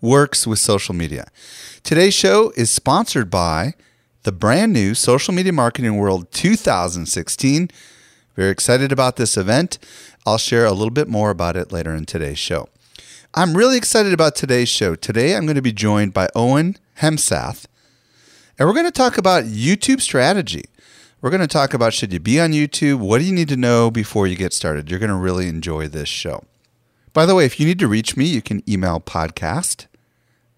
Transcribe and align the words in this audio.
works 0.00 0.46
with 0.46 0.58
social 0.58 0.94
media. 0.94 1.26
Today's 1.82 2.14
show 2.14 2.52
is 2.56 2.70
sponsored 2.70 3.30
by 3.30 3.74
the 4.22 4.32
brand 4.32 4.72
new 4.72 4.94
Social 4.94 5.32
Media 5.32 5.52
Marketing 5.52 5.96
World 5.96 6.30
2016. 6.32 7.70
Very 8.36 8.50
excited 8.50 8.92
about 8.92 9.16
this 9.16 9.36
event. 9.36 9.78
I'll 10.26 10.38
share 10.38 10.66
a 10.66 10.72
little 10.72 10.90
bit 10.90 11.08
more 11.08 11.30
about 11.30 11.56
it 11.56 11.72
later 11.72 11.94
in 11.94 12.04
today's 12.04 12.38
show. 12.38 12.68
I'm 13.34 13.56
really 13.56 13.76
excited 13.76 14.12
about 14.12 14.34
today's 14.34 14.68
show. 14.68 14.94
Today 14.94 15.36
I'm 15.36 15.46
going 15.46 15.56
to 15.56 15.62
be 15.62 15.72
joined 15.72 16.12
by 16.12 16.28
Owen 16.34 16.76
Hemsath, 16.98 17.66
and 18.58 18.68
we're 18.68 18.74
going 18.74 18.86
to 18.86 18.92
talk 18.92 19.16
about 19.16 19.44
YouTube 19.44 20.00
strategy. 20.00 20.64
We're 21.20 21.30
going 21.30 21.40
to 21.40 21.46
talk 21.46 21.74
about 21.74 21.92
should 21.92 22.12
you 22.12 22.20
be 22.20 22.40
on 22.40 22.52
YouTube? 22.52 22.98
What 22.98 23.18
do 23.18 23.24
you 23.24 23.32
need 23.32 23.48
to 23.48 23.56
know 23.56 23.90
before 23.90 24.26
you 24.26 24.36
get 24.36 24.52
started? 24.52 24.90
You're 24.90 24.98
going 24.98 25.10
to 25.10 25.16
really 25.16 25.48
enjoy 25.48 25.86
this 25.86 26.08
show. 26.08 26.44
By 27.12 27.26
the 27.26 27.34
way, 27.34 27.44
if 27.44 27.60
you 27.60 27.66
need 27.66 27.78
to 27.80 27.88
reach 27.88 28.16
me, 28.16 28.24
you 28.24 28.40
can 28.40 28.62
email 28.68 29.00
podcast 29.00 29.86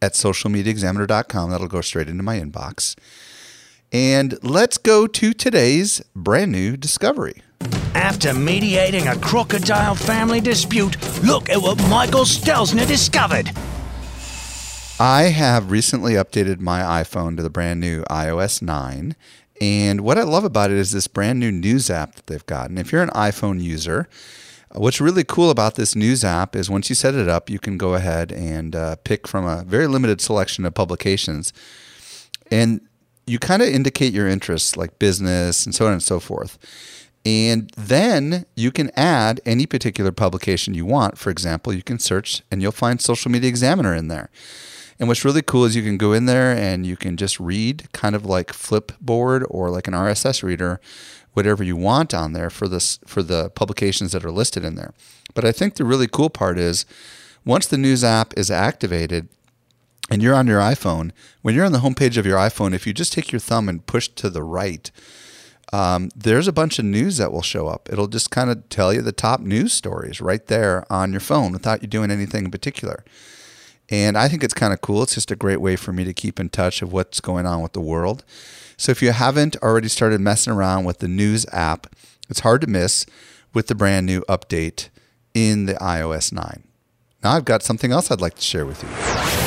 at 0.02 0.12
socialmediaexaminer.com. 0.12 1.50
That'll 1.50 1.68
go 1.68 1.80
straight 1.80 2.08
into 2.08 2.22
my 2.22 2.38
inbox. 2.38 2.96
And 3.92 4.38
let's 4.42 4.78
go 4.78 5.06
to 5.06 5.32
today's 5.32 6.02
brand 6.14 6.52
new 6.52 6.76
discovery. 6.76 7.42
After 7.94 8.34
mediating 8.34 9.06
a 9.06 9.16
crocodile 9.18 9.94
family 9.94 10.40
dispute, 10.40 10.96
look 11.22 11.48
at 11.48 11.62
what 11.62 11.78
Michael 11.88 12.24
Stelzner 12.24 12.86
discovered. 12.86 13.50
I 14.98 15.24
have 15.24 15.70
recently 15.70 16.14
updated 16.14 16.60
my 16.60 16.80
iPhone 16.80 17.36
to 17.36 17.42
the 17.42 17.50
brand 17.50 17.80
new 17.80 18.02
iOS 18.04 18.62
9. 18.62 19.14
And 19.60 20.00
what 20.00 20.18
I 20.18 20.22
love 20.22 20.44
about 20.44 20.70
it 20.70 20.76
is 20.76 20.92
this 20.92 21.06
brand 21.06 21.38
new 21.38 21.52
news 21.52 21.90
app 21.90 22.14
that 22.16 22.26
they've 22.26 22.46
gotten. 22.46 22.78
If 22.78 22.92
you're 22.92 23.02
an 23.02 23.10
iPhone 23.10 23.62
user, 23.62 24.08
What's 24.74 25.02
really 25.02 25.22
cool 25.22 25.50
about 25.50 25.74
this 25.74 25.94
news 25.94 26.24
app 26.24 26.56
is 26.56 26.70
once 26.70 26.88
you 26.88 26.94
set 26.94 27.14
it 27.14 27.28
up, 27.28 27.50
you 27.50 27.58
can 27.58 27.76
go 27.76 27.94
ahead 27.94 28.32
and 28.32 28.74
uh, 28.74 28.96
pick 29.04 29.28
from 29.28 29.44
a 29.44 29.64
very 29.64 29.86
limited 29.86 30.22
selection 30.22 30.64
of 30.64 30.72
publications. 30.72 31.52
And 32.50 32.80
you 33.26 33.38
kind 33.38 33.60
of 33.60 33.68
indicate 33.68 34.14
your 34.14 34.26
interests, 34.26 34.76
like 34.76 34.98
business 34.98 35.66
and 35.66 35.74
so 35.74 35.86
on 35.86 35.92
and 35.92 36.02
so 36.02 36.20
forth. 36.20 36.58
And 37.26 37.70
then 37.76 38.46
you 38.56 38.72
can 38.72 38.90
add 38.96 39.42
any 39.44 39.66
particular 39.66 40.10
publication 40.10 40.72
you 40.72 40.86
want. 40.86 41.18
For 41.18 41.28
example, 41.28 41.74
you 41.74 41.82
can 41.82 41.98
search 41.98 42.42
and 42.50 42.62
you'll 42.62 42.72
find 42.72 42.98
Social 43.00 43.30
Media 43.30 43.50
Examiner 43.50 43.94
in 43.94 44.08
there. 44.08 44.30
And 44.98 45.08
what's 45.08 45.24
really 45.24 45.42
cool 45.42 45.64
is 45.64 45.76
you 45.76 45.82
can 45.82 45.98
go 45.98 46.12
in 46.12 46.26
there 46.26 46.56
and 46.56 46.86
you 46.86 46.96
can 46.96 47.16
just 47.16 47.38
read 47.38 47.92
kind 47.92 48.14
of 48.14 48.24
like 48.24 48.48
Flipboard 48.48 49.44
or 49.50 49.68
like 49.70 49.86
an 49.86 49.94
RSS 49.94 50.42
reader 50.42 50.80
whatever 51.32 51.62
you 51.62 51.76
want 51.76 52.12
on 52.14 52.32
there 52.32 52.50
for 52.50 52.68
this 52.68 52.98
for 53.06 53.22
the 53.22 53.50
publications 53.50 54.12
that 54.12 54.24
are 54.24 54.30
listed 54.30 54.64
in 54.64 54.74
there. 54.74 54.92
But 55.34 55.44
I 55.44 55.52
think 55.52 55.74
the 55.74 55.84
really 55.84 56.06
cool 56.06 56.30
part 56.30 56.58
is 56.58 56.84
once 57.44 57.66
the 57.66 57.78
news 57.78 58.04
app 58.04 58.36
is 58.36 58.50
activated 58.50 59.28
and 60.10 60.22
you're 60.22 60.34
on 60.34 60.46
your 60.46 60.60
iPhone, 60.60 61.10
when 61.40 61.54
you're 61.54 61.64
on 61.64 61.72
the 61.72 61.78
homepage 61.78 62.16
of 62.16 62.26
your 62.26 62.38
iPhone, 62.38 62.74
if 62.74 62.86
you 62.86 62.92
just 62.92 63.12
take 63.12 63.32
your 63.32 63.40
thumb 63.40 63.68
and 63.68 63.86
push 63.86 64.08
to 64.08 64.28
the 64.28 64.42
right, 64.42 64.90
um, 65.72 66.10
there's 66.14 66.46
a 66.46 66.52
bunch 66.52 66.78
of 66.78 66.84
news 66.84 67.16
that 67.16 67.32
will 67.32 67.42
show 67.42 67.66
up. 67.66 67.88
It'll 67.90 68.08
just 68.08 68.30
kind 68.30 68.50
of 68.50 68.68
tell 68.68 68.92
you 68.92 69.00
the 69.00 69.12
top 69.12 69.40
news 69.40 69.72
stories 69.72 70.20
right 70.20 70.46
there 70.46 70.84
on 70.92 71.12
your 71.12 71.20
phone 71.20 71.50
without 71.50 71.80
you 71.80 71.88
doing 71.88 72.10
anything 72.10 72.44
in 72.44 72.50
particular. 72.50 73.04
And 73.92 74.16
I 74.16 74.26
think 74.26 74.42
it's 74.42 74.54
kind 74.54 74.72
of 74.72 74.80
cool. 74.80 75.02
It's 75.02 75.14
just 75.14 75.30
a 75.30 75.36
great 75.36 75.60
way 75.60 75.76
for 75.76 75.92
me 75.92 76.02
to 76.04 76.14
keep 76.14 76.40
in 76.40 76.48
touch 76.48 76.80
of 76.80 76.94
what's 76.94 77.20
going 77.20 77.44
on 77.44 77.60
with 77.60 77.74
the 77.74 77.80
world. 77.80 78.24
So 78.78 78.90
if 78.90 79.02
you 79.02 79.12
haven't 79.12 79.54
already 79.56 79.88
started 79.88 80.18
messing 80.18 80.52
around 80.52 80.84
with 80.84 81.00
the 81.00 81.08
news 81.08 81.44
app, 81.52 81.94
it's 82.30 82.40
hard 82.40 82.62
to 82.62 82.66
miss 82.66 83.04
with 83.52 83.66
the 83.66 83.74
brand 83.74 84.06
new 84.06 84.22
update 84.22 84.88
in 85.34 85.66
the 85.66 85.74
iOS 85.74 86.32
9. 86.32 86.62
Now 87.22 87.32
I've 87.32 87.44
got 87.44 87.62
something 87.62 87.92
else 87.92 88.10
I'd 88.10 88.22
like 88.22 88.36
to 88.36 88.42
share 88.42 88.64
with 88.64 88.82
you. 88.82 89.41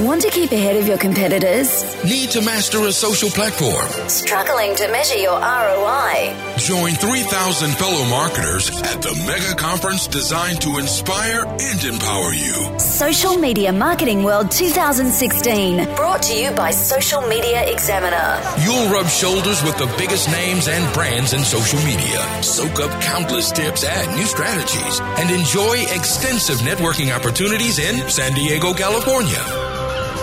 Want 0.00 0.22
to 0.22 0.30
keep 0.30 0.50
ahead 0.50 0.76
of 0.76 0.88
your 0.88 0.96
competitors? 0.96 1.84
Need 2.04 2.30
to 2.30 2.40
master 2.40 2.78
a 2.86 2.90
social 2.90 3.28
platform? 3.28 3.84
Struggling 4.08 4.74
to 4.76 4.88
measure 4.88 5.18
your 5.18 5.38
ROI? 5.38 6.34
Join 6.56 6.94
3,000 6.94 7.76
fellow 7.76 8.08
marketers 8.08 8.70
at 8.70 9.02
the 9.02 9.12
mega 9.26 9.54
conference 9.60 10.06
designed 10.06 10.62
to 10.62 10.78
inspire 10.78 11.44
and 11.44 11.84
empower 11.84 12.32
you. 12.32 12.78
Social 12.78 13.36
Media 13.36 13.74
Marketing 13.74 14.24
World 14.24 14.50
2016, 14.50 15.84
brought 15.96 16.22
to 16.22 16.34
you 16.34 16.50
by 16.52 16.70
Social 16.70 17.20
Media 17.20 17.70
Examiner. 17.70 18.40
You'll 18.64 18.88
rub 18.88 19.06
shoulders 19.06 19.62
with 19.62 19.76
the 19.76 19.92
biggest 19.98 20.30
names 20.30 20.66
and 20.66 20.94
brands 20.94 21.34
in 21.34 21.40
social 21.40 21.78
media, 21.80 22.42
soak 22.42 22.80
up 22.80 23.02
countless 23.02 23.52
tips 23.52 23.84
and 23.84 24.16
new 24.16 24.24
strategies, 24.24 25.00
and 25.20 25.30
enjoy 25.30 25.76
extensive 25.92 26.56
networking 26.64 27.14
opportunities 27.14 27.78
in 27.78 28.08
San 28.08 28.32
Diego, 28.32 28.72
California. 28.72 29.44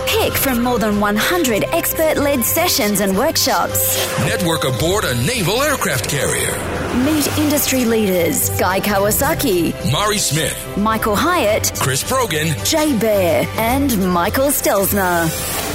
Pick 0.08 0.32
from 0.32 0.62
more 0.62 0.78
than 0.78 1.00
100 1.00 1.64
expert 1.64 2.16
led 2.16 2.42
sessions 2.42 3.00
and 3.00 3.14
workshops. 3.16 3.98
Network 4.20 4.64
aboard 4.64 5.04
a 5.04 5.14
naval 5.26 5.62
aircraft 5.62 6.08
carrier. 6.08 6.56
Meet 7.04 7.28
industry 7.36 7.84
leaders 7.84 8.48
Guy 8.58 8.80
Kawasaki, 8.80 9.74
Mari 9.92 10.16
Smith, 10.16 10.56
Michael 10.78 11.14
Hyatt, 11.14 11.72
Chris 11.78 12.02
Brogan, 12.08 12.56
Jay 12.64 12.98
Baer, 12.98 13.46
and 13.58 13.98
Michael 14.10 14.48
Stelzner. 14.48 15.28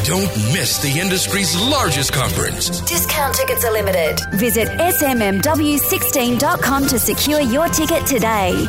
Don't 0.04 0.36
miss 0.52 0.80
the 0.82 1.00
industry's 1.00 1.56
largest 1.70 2.12
conference. 2.12 2.82
Discount 2.82 3.36
tickets 3.36 3.64
are 3.64 3.72
limited. 3.72 4.20
Visit 4.34 4.68
smmw16.com 4.68 6.88
to 6.88 6.98
secure 6.98 7.40
your 7.40 7.68
ticket 7.68 8.08
today. 8.08 8.66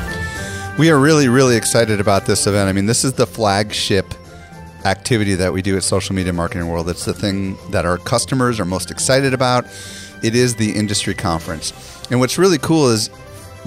We 0.79 0.91
are 0.91 0.99
really, 0.99 1.29
really 1.29 1.57
excited 1.57 2.01
about 2.01 2.27
this 2.27 2.47
event. 2.47 2.69
I 2.69 2.73
mean, 2.73 2.85
this 2.85 3.03
is 3.03 3.15
the 3.15 3.27
flagship 3.27 4.13
activity 4.85 5.35
that 5.35 5.53
we 5.53 5.63
do 5.63 5.77
at 5.77 5.83
Social 5.83 6.15
Media 6.15 6.33
Marketing 6.33 6.69
World. 6.69 6.89
It's 6.89 7.05
the 7.05 7.15
thing 7.15 7.57
that 7.71 7.87
our 7.87 7.99
customers 7.99 8.61
are 8.61 8.65
most 8.65 8.91
excited 8.91 9.35
about. 9.35 9.67
It 10.23 10.35
is 10.35 10.55
the 10.55 10.73
industry 10.73 11.15
conference. 11.15 11.73
And 12.11 12.21
what's 12.21 12.39
really 12.39 12.59
cool 12.59 12.89
is 12.89 13.11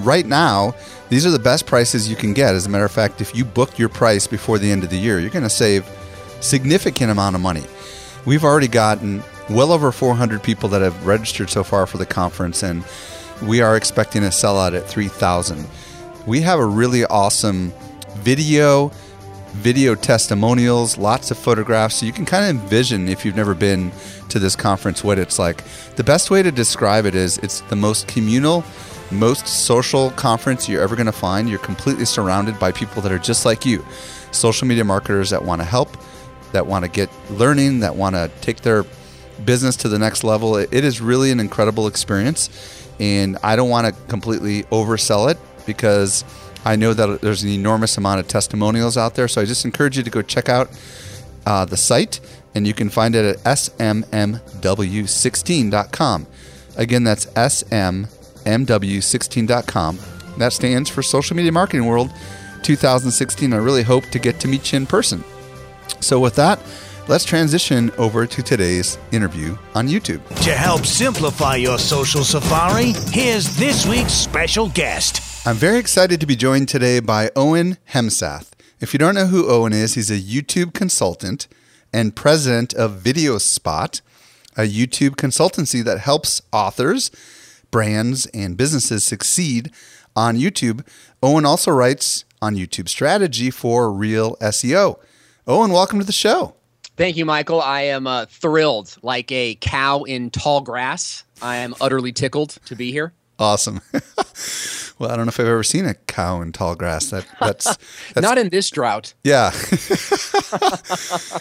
right 0.00 0.26
now, 0.26 0.74
these 1.08 1.26
are 1.26 1.30
the 1.30 1.38
best 1.38 1.66
prices 1.66 2.08
you 2.08 2.16
can 2.16 2.34
get. 2.34 2.54
As 2.54 2.66
a 2.66 2.68
matter 2.68 2.84
of 2.84 2.92
fact, 2.92 3.20
if 3.20 3.34
you 3.34 3.44
book 3.44 3.78
your 3.78 3.88
price 3.88 4.26
before 4.26 4.58
the 4.58 4.70
end 4.70 4.84
of 4.84 4.90
the 4.90 4.98
year, 4.98 5.18
you're 5.18 5.30
going 5.30 5.42
to 5.42 5.50
save 5.50 5.88
significant 6.40 7.10
amount 7.10 7.34
of 7.34 7.42
money. 7.42 7.64
We've 8.24 8.44
already 8.44 8.68
gotten 8.68 9.22
well 9.50 9.72
over 9.72 9.90
400 9.90 10.42
people 10.42 10.68
that 10.70 10.82
have 10.82 11.06
registered 11.06 11.50
so 11.50 11.64
far 11.64 11.86
for 11.86 11.98
the 11.98 12.06
conference 12.06 12.62
and 12.62 12.84
we 13.42 13.60
are 13.60 13.76
expecting 13.76 14.24
a 14.24 14.28
sellout 14.28 14.76
at 14.76 14.86
3,000. 14.86 15.66
We 16.26 16.40
have 16.42 16.58
a 16.58 16.66
really 16.66 17.04
awesome 17.04 17.72
video 18.16 18.90
video 19.52 19.94
testimonials, 19.94 20.98
lots 20.98 21.30
of 21.30 21.38
photographs. 21.38 21.96
So 21.96 22.06
you 22.06 22.12
can 22.12 22.24
kind 22.24 22.44
of 22.44 22.62
envision, 22.62 23.08
if 23.08 23.24
you've 23.24 23.36
never 23.36 23.54
been 23.54 23.92
to 24.28 24.38
this 24.38 24.54
conference, 24.54 25.02
what 25.02 25.18
it's 25.18 25.38
like. 25.38 25.64
The 25.96 26.04
best 26.04 26.30
way 26.30 26.42
to 26.42 26.52
describe 26.52 27.06
it 27.06 27.14
is 27.14 27.38
it's 27.38 27.60
the 27.62 27.76
most 27.76 28.06
communal, 28.08 28.64
most 29.10 29.46
social 29.46 30.10
conference 30.12 30.68
you're 30.68 30.82
ever 30.82 30.96
going 30.96 31.06
to 31.06 31.12
find. 31.12 31.48
You're 31.48 31.58
completely 31.58 32.04
surrounded 32.04 32.58
by 32.58 32.72
people 32.72 33.02
that 33.02 33.12
are 33.12 33.18
just 33.18 33.44
like 33.44 33.64
you 33.64 33.84
social 34.30 34.66
media 34.66 34.84
marketers 34.84 35.30
that 35.30 35.42
want 35.42 35.60
to 35.60 35.64
help, 35.64 35.96
that 36.52 36.66
want 36.66 36.84
to 36.84 36.90
get 36.90 37.10
learning, 37.30 37.80
that 37.80 37.96
want 37.96 38.14
to 38.14 38.30
take 38.40 38.60
their 38.60 38.84
business 39.44 39.76
to 39.76 39.88
the 39.88 39.98
next 39.98 40.24
level. 40.24 40.56
It 40.56 40.72
is 40.72 41.00
really 41.00 41.30
an 41.30 41.40
incredible 41.40 41.86
experience. 41.86 42.50
And 43.00 43.38
I 43.42 43.56
don't 43.56 43.70
want 43.70 43.86
to 43.86 44.02
completely 44.08 44.64
oversell 44.64 45.30
it 45.30 45.38
because 45.66 46.24
I 46.64 46.76
know 46.76 46.92
that 46.92 47.20
there's 47.20 47.42
an 47.42 47.50
enormous 47.50 47.96
amount 47.96 48.20
of 48.20 48.28
testimonials 48.28 48.96
out 48.96 49.14
there, 49.14 49.28
so 49.28 49.40
I 49.40 49.44
just 49.44 49.64
encourage 49.64 49.96
you 49.96 50.02
to 50.02 50.10
go 50.10 50.22
check 50.22 50.48
out 50.48 50.68
uh, 51.46 51.64
the 51.64 51.76
site, 51.76 52.18
and 52.54 52.66
you 52.66 52.74
can 52.74 52.90
find 52.90 53.14
it 53.14 53.24
at 53.24 53.36
smmw16.com. 53.44 56.26
Again, 56.76 57.04
that's 57.04 57.26
smmw16.com. 57.26 59.98
That 60.38 60.52
stands 60.52 60.90
for 60.90 61.02
Social 61.02 61.36
Media 61.36 61.52
Marketing 61.52 61.86
World 61.86 62.12
2016. 62.62 63.52
I 63.52 63.56
really 63.56 63.82
hope 63.82 64.04
to 64.10 64.18
get 64.18 64.40
to 64.40 64.48
meet 64.48 64.72
you 64.72 64.76
in 64.76 64.86
person. 64.86 65.24
So, 66.00 66.20
with 66.20 66.36
that, 66.36 66.60
let's 67.08 67.24
transition 67.24 67.90
over 67.98 68.26
to 68.26 68.42
today's 68.42 68.98
interview 69.10 69.58
on 69.74 69.88
YouTube. 69.88 70.24
To 70.44 70.52
help 70.52 70.86
simplify 70.86 71.56
your 71.56 71.78
social 71.78 72.22
safari, 72.22 72.92
here's 73.10 73.56
this 73.56 73.84
week's 73.86 74.12
special 74.12 74.68
guest. 74.68 75.27
I'm 75.46 75.56
very 75.56 75.78
excited 75.78 76.20
to 76.20 76.26
be 76.26 76.36
joined 76.36 76.68
today 76.68 77.00
by 77.00 77.30
Owen 77.34 77.78
Hemsath. 77.92 78.50
If 78.80 78.92
you 78.92 78.98
don't 78.98 79.14
know 79.14 79.26
who 79.26 79.50
Owen 79.50 79.72
is, 79.72 79.94
he's 79.94 80.10
a 80.10 80.20
YouTube 80.20 80.74
consultant 80.74 81.48
and 81.92 82.14
president 82.14 82.74
of 82.74 83.02
VideoSpot, 83.02 84.00
a 84.56 84.62
YouTube 84.62 85.10
consultancy 85.16 85.82
that 85.84 86.00
helps 86.00 86.42
authors, 86.52 87.10
brands, 87.70 88.26
and 88.26 88.58
businesses 88.58 89.04
succeed 89.04 89.70
on 90.14 90.36
YouTube. 90.36 90.86
Owen 91.22 91.46
also 91.46 91.70
writes 91.70 92.24
on 92.42 92.54
YouTube 92.54 92.88
strategy 92.88 93.50
for 93.50 93.88
ReelSEO. 93.88 94.98
Owen, 95.46 95.72
welcome 95.72 95.98
to 95.98 96.04
the 96.04 96.12
show. 96.12 96.54
Thank 96.96 97.16
you, 97.16 97.24
Michael. 97.24 97.62
I 97.62 97.82
am 97.82 98.06
uh, 98.06 98.26
thrilled, 98.26 98.96
like 99.02 99.32
a 99.32 99.54
cow 99.54 100.02
in 100.02 100.30
tall 100.30 100.60
grass. 100.60 101.24
I 101.40 101.56
am 101.56 101.74
utterly 101.80 102.12
tickled 102.12 102.58
to 102.66 102.74
be 102.74 102.92
here. 102.92 103.14
Awesome. 103.38 103.80
well, 104.98 105.10
I 105.10 105.16
don't 105.16 105.26
know 105.26 105.30
if 105.30 105.38
I've 105.38 105.46
ever 105.46 105.62
seen 105.62 105.86
a 105.86 105.94
cow 105.94 106.40
in 106.42 106.52
tall 106.52 106.74
grass. 106.74 107.10
That 107.10 107.26
that's, 107.40 107.64
that's 108.14 108.20
not 108.20 108.38
in 108.38 108.48
this 108.48 108.68
drought. 108.70 109.14
Yeah. 109.22 109.52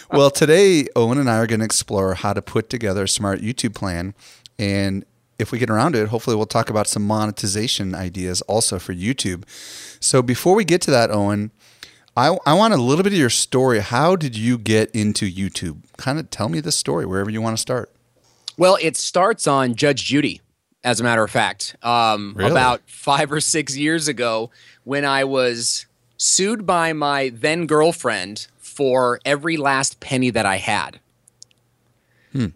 well, 0.11 0.29
today 0.29 0.87
Owen 0.95 1.17
and 1.17 1.29
I 1.29 1.37
are 1.37 1.47
going 1.47 1.59
to 1.59 1.65
explore 1.65 2.13
how 2.13 2.33
to 2.33 2.41
put 2.41 2.69
together 2.69 3.03
a 3.03 3.07
smart 3.07 3.41
YouTube 3.41 3.73
plan, 3.73 4.13
and 4.59 5.05
if 5.39 5.51
we 5.51 5.59
get 5.59 5.69
around 5.69 5.93
to 5.93 6.01
it, 6.03 6.09
hopefully 6.09 6.35
we'll 6.35 6.45
talk 6.45 6.69
about 6.69 6.87
some 6.87 7.05
monetization 7.05 7.93
ideas 7.93 8.41
also 8.43 8.79
for 8.79 8.93
YouTube. 8.93 9.43
So 9.99 10.21
before 10.21 10.55
we 10.55 10.65
get 10.65 10.81
to 10.83 10.91
that, 10.91 11.11
Owen, 11.11 11.51
I, 12.15 12.37
I 12.45 12.53
want 12.53 12.73
a 12.73 12.77
little 12.77 13.03
bit 13.03 13.13
of 13.13 13.19
your 13.19 13.29
story. 13.29 13.79
How 13.79 14.15
did 14.15 14.35
you 14.35 14.57
get 14.57 14.89
into 14.91 15.31
YouTube? 15.31 15.83
Kind 15.97 16.17
of 16.17 16.29
tell 16.31 16.49
me 16.49 16.59
the 16.59 16.71
story 16.71 17.05
wherever 17.05 17.29
you 17.29 17.41
want 17.41 17.55
to 17.55 17.61
start. 17.61 17.91
Well, 18.57 18.77
it 18.81 18.97
starts 18.97 19.45
on 19.45 19.75
Judge 19.75 20.03
Judy, 20.05 20.41
as 20.83 20.99
a 20.99 21.03
matter 21.03 21.23
of 21.23 21.31
fact. 21.31 21.75
Um, 21.83 22.33
Really? 22.35 22.51
About 22.51 22.81
five 22.87 23.31
or 23.31 23.41
six 23.41 23.75
years 23.77 24.07
ago, 24.07 24.51
when 24.83 25.05
I 25.05 25.23
was 25.23 25.85
sued 26.17 26.65
by 26.65 26.93
my 26.93 27.29
then 27.33 27.67
girlfriend 27.67 28.47
for 28.57 29.19
every 29.25 29.57
last 29.57 29.99
penny 29.99 30.29
that 30.29 30.45
I 30.45 30.57
had. 30.57 30.99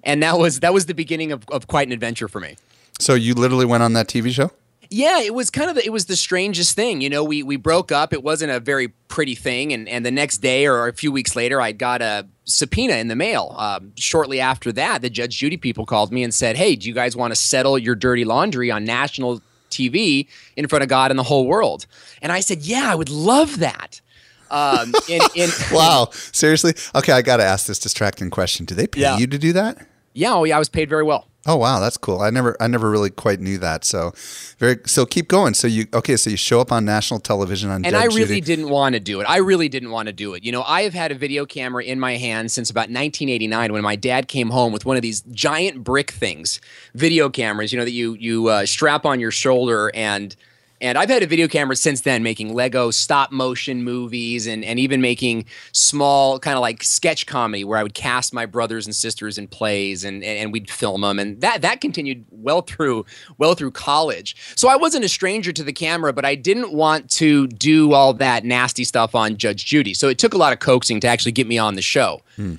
And 0.03 0.21
that 0.21 0.37
was 0.37 0.59
that 0.59 0.73
was 0.73 0.85
the 0.85 0.93
beginning 0.93 1.31
of, 1.31 1.43
of 1.49 1.65
quite 1.65 1.87
an 1.87 1.91
adventure 1.91 2.27
for 2.27 2.39
me. 2.39 2.55
So 2.99 3.15
you 3.15 3.33
literally 3.33 3.65
went 3.65 3.81
on 3.81 3.93
that 3.93 4.07
TV 4.07 4.29
show? 4.29 4.51
Yeah, 4.93 5.21
it 5.21 5.33
was 5.33 5.49
kind 5.49 5.69
of 5.69 5.77
the, 5.77 5.85
it 5.85 5.91
was 5.91 6.07
the 6.07 6.17
strangest 6.17 6.75
thing. 6.75 6.99
You 6.99 7.09
know, 7.09 7.23
we 7.23 7.43
we 7.43 7.55
broke 7.55 7.93
up. 7.93 8.11
It 8.11 8.23
wasn't 8.23 8.51
a 8.51 8.59
very 8.59 8.89
pretty 9.07 9.35
thing, 9.35 9.71
and 9.71 9.87
and 9.87 10.05
the 10.05 10.11
next 10.11 10.39
day 10.39 10.67
or 10.67 10.87
a 10.89 10.93
few 10.93 11.13
weeks 11.13 11.33
later, 11.33 11.61
I 11.61 11.71
got 11.71 12.01
a 12.01 12.27
subpoena 12.43 12.95
in 12.95 13.07
the 13.07 13.15
mail. 13.15 13.55
Um, 13.57 13.93
shortly 13.95 14.41
after 14.41 14.71
that, 14.73 15.01
the 15.01 15.09
Judge 15.09 15.37
Judy 15.37 15.55
people 15.55 15.85
called 15.85 16.11
me 16.11 16.23
and 16.23 16.33
said, 16.33 16.57
"Hey, 16.57 16.75
do 16.75 16.89
you 16.89 16.93
guys 16.93 17.15
want 17.15 17.31
to 17.31 17.35
settle 17.39 17.77
your 17.77 17.95
dirty 17.95 18.25
laundry 18.25 18.69
on 18.69 18.83
national 18.83 19.41
TV 19.69 20.27
in 20.57 20.67
front 20.67 20.83
of 20.83 20.89
God 20.89 21.09
and 21.09 21.17
the 21.17 21.23
whole 21.23 21.47
world?" 21.47 21.85
And 22.21 22.33
I 22.33 22.41
said, 22.41 22.63
"Yeah, 22.63 22.91
I 22.91 22.95
would 22.95 23.09
love 23.09 23.59
that." 23.59 24.01
Um, 24.49 24.93
in, 25.07 25.21
in, 25.35 25.49
Wow. 25.71 26.09
Seriously? 26.11 26.73
Okay, 26.93 27.13
I 27.13 27.21
got 27.21 27.37
to 27.37 27.43
ask 27.45 27.65
this 27.67 27.79
distracting 27.79 28.29
question. 28.29 28.65
Do 28.65 28.75
they 28.75 28.87
pay 28.87 28.99
Yeah. 28.99 29.17
you 29.17 29.25
to 29.27 29.37
do 29.37 29.53
that? 29.53 29.87
yeah, 30.13 30.33
oh, 30.33 30.43
yeah, 30.43 30.57
I 30.57 30.59
was 30.59 30.67
paid 30.67 30.89
very 30.89 31.03
well. 31.03 31.29
Oh 31.47 31.55
wow, 31.55 31.79
that's 31.79 31.97
cool. 31.97 32.21
I 32.21 32.29
never 32.29 32.55
I 32.61 32.67
never 32.67 32.89
really 32.89 33.09
quite 33.09 33.39
knew 33.39 33.57
that. 33.57 33.83
So 33.83 34.13
very 34.59 34.77
so 34.85 35.07
keep 35.07 35.27
going. 35.27 35.55
So 35.55 35.67
you 35.67 35.87
okay, 35.91 36.15
so 36.15 36.29
you 36.29 36.37
show 36.37 36.59
up 36.61 36.71
on 36.71 36.85
national 36.85 37.19
television 37.19 37.71
on 37.71 37.77
and 37.83 37.93
Judge 37.93 38.03
I 38.03 38.05
really 38.05 38.25
Judy. 38.25 38.41
didn't 38.41 38.69
want 38.69 38.93
to 38.93 38.99
do 38.99 39.21
it. 39.21 39.25
I 39.25 39.37
really 39.37 39.67
didn't 39.67 39.89
want 39.89 40.05
to 40.05 40.13
do 40.13 40.35
it. 40.35 40.43
You 40.43 40.51
know, 40.51 40.61
I 40.63 40.83
have 40.83 40.93
had 40.93 41.11
a 41.11 41.15
video 41.15 41.47
camera 41.47 41.83
in 41.83 41.99
my 41.99 42.17
hand 42.17 42.51
since 42.51 42.69
about 42.69 42.89
1989 42.89 43.73
when 43.73 43.81
my 43.81 43.95
dad 43.95 44.27
came 44.27 44.51
home 44.51 44.71
with 44.71 44.85
one 44.85 44.97
of 44.97 45.01
these 45.01 45.21
giant 45.31 45.83
brick 45.83 46.11
things, 46.11 46.61
video 46.93 47.27
cameras. 47.27 47.73
You 47.73 47.79
know 47.79 47.85
that 47.85 47.91
you 47.91 48.13
you 48.19 48.47
uh, 48.47 48.65
strap 48.67 49.05
on 49.05 49.19
your 49.19 49.31
shoulder 49.31 49.91
and. 49.95 50.35
And 50.81 50.97
I've 50.97 51.09
had 51.09 51.21
a 51.21 51.27
video 51.27 51.47
camera 51.47 51.75
since 51.75 52.01
then, 52.01 52.23
making 52.23 52.53
Lego 52.53 52.89
stop 52.89 53.31
motion 53.31 53.83
movies 53.83 54.47
and, 54.47 54.65
and 54.65 54.79
even 54.79 54.99
making 54.99 55.45
small 55.71 56.39
kind 56.39 56.57
of 56.57 56.61
like 56.61 56.83
sketch 56.83 57.27
comedy 57.27 57.63
where 57.63 57.77
I 57.77 57.83
would 57.83 57.93
cast 57.93 58.33
my 58.33 58.47
brothers 58.47 58.87
and 58.87 58.95
sisters 58.95 59.37
in 59.37 59.47
plays 59.47 60.03
and, 60.03 60.23
and, 60.23 60.39
and 60.39 60.51
we'd 60.51 60.71
film 60.71 61.01
them. 61.01 61.19
And 61.19 61.39
that, 61.41 61.61
that 61.61 61.81
continued 61.81 62.25
well 62.31 62.61
through 62.61 63.05
well 63.37 63.53
through 63.53 63.71
college. 63.71 64.35
So 64.55 64.69
I 64.69 64.75
wasn't 64.75 65.05
a 65.05 65.09
stranger 65.09 65.51
to 65.53 65.63
the 65.63 65.73
camera, 65.73 66.13
but 66.13 66.25
I 66.25 66.33
didn't 66.33 66.73
want 66.73 67.11
to 67.11 67.47
do 67.47 67.93
all 67.93 68.13
that 68.15 68.43
nasty 68.43 68.83
stuff 68.83 69.13
on 69.13 69.37
Judge 69.37 69.65
Judy. 69.65 69.93
So 69.93 70.09
it 70.09 70.17
took 70.17 70.33
a 70.33 70.37
lot 70.37 70.51
of 70.51 70.59
coaxing 70.59 70.99
to 71.01 71.07
actually 71.07 71.31
get 71.31 71.47
me 71.47 71.59
on 71.59 71.75
the 71.75 71.81
show. 71.83 72.21
Hmm. 72.37 72.55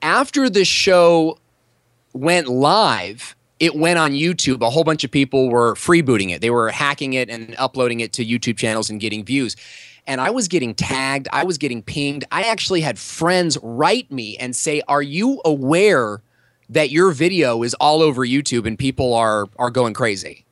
After 0.00 0.48
the 0.48 0.64
show 0.64 1.38
went 2.12 2.46
live, 2.46 3.34
it 3.64 3.74
went 3.74 3.98
on 3.98 4.12
YouTube. 4.12 4.60
A 4.60 4.68
whole 4.68 4.84
bunch 4.84 5.04
of 5.04 5.10
people 5.10 5.48
were 5.48 5.74
freebooting 5.74 6.30
it. 6.30 6.42
They 6.42 6.50
were 6.50 6.68
hacking 6.70 7.14
it 7.14 7.30
and 7.30 7.54
uploading 7.56 8.00
it 8.00 8.12
to 8.14 8.24
YouTube 8.24 8.58
channels 8.58 8.90
and 8.90 9.00
getting 9.00 9.24
views. 9.24 9.56
And 10.06 10.20
I 10.20 10.28
was 10.28 10.48
getting 10.48 10.74
tagged, 10.74 11.28
I 11.32 11.44
was 11.44 11.56
getting 11.56 11.82
pinged. 11.82 12.26
I 12.30 12.42
actually 12.42 12.82
had 12.82 12.98
friends 12.98 13.56
write 13.62 14.12
me 14.12 14.36
and 14.36 14.54
say, 14.54 14.82
"Are 14.86 15.00
you 15.00 15.40
aware 15.46 16.20
that 16.68 16.90
your 16.90 17.10
video 17.12 17.62
is 17.62 17.72
all 17.74 18.02
over 18.02 18.26
YouTube 18.26 18.66
and 18.66 18.78
people 18.78 19.14
are 19.14 19.46
are 19.58 19.70
going 19.70 19.94
crazy?" 19.94 20.44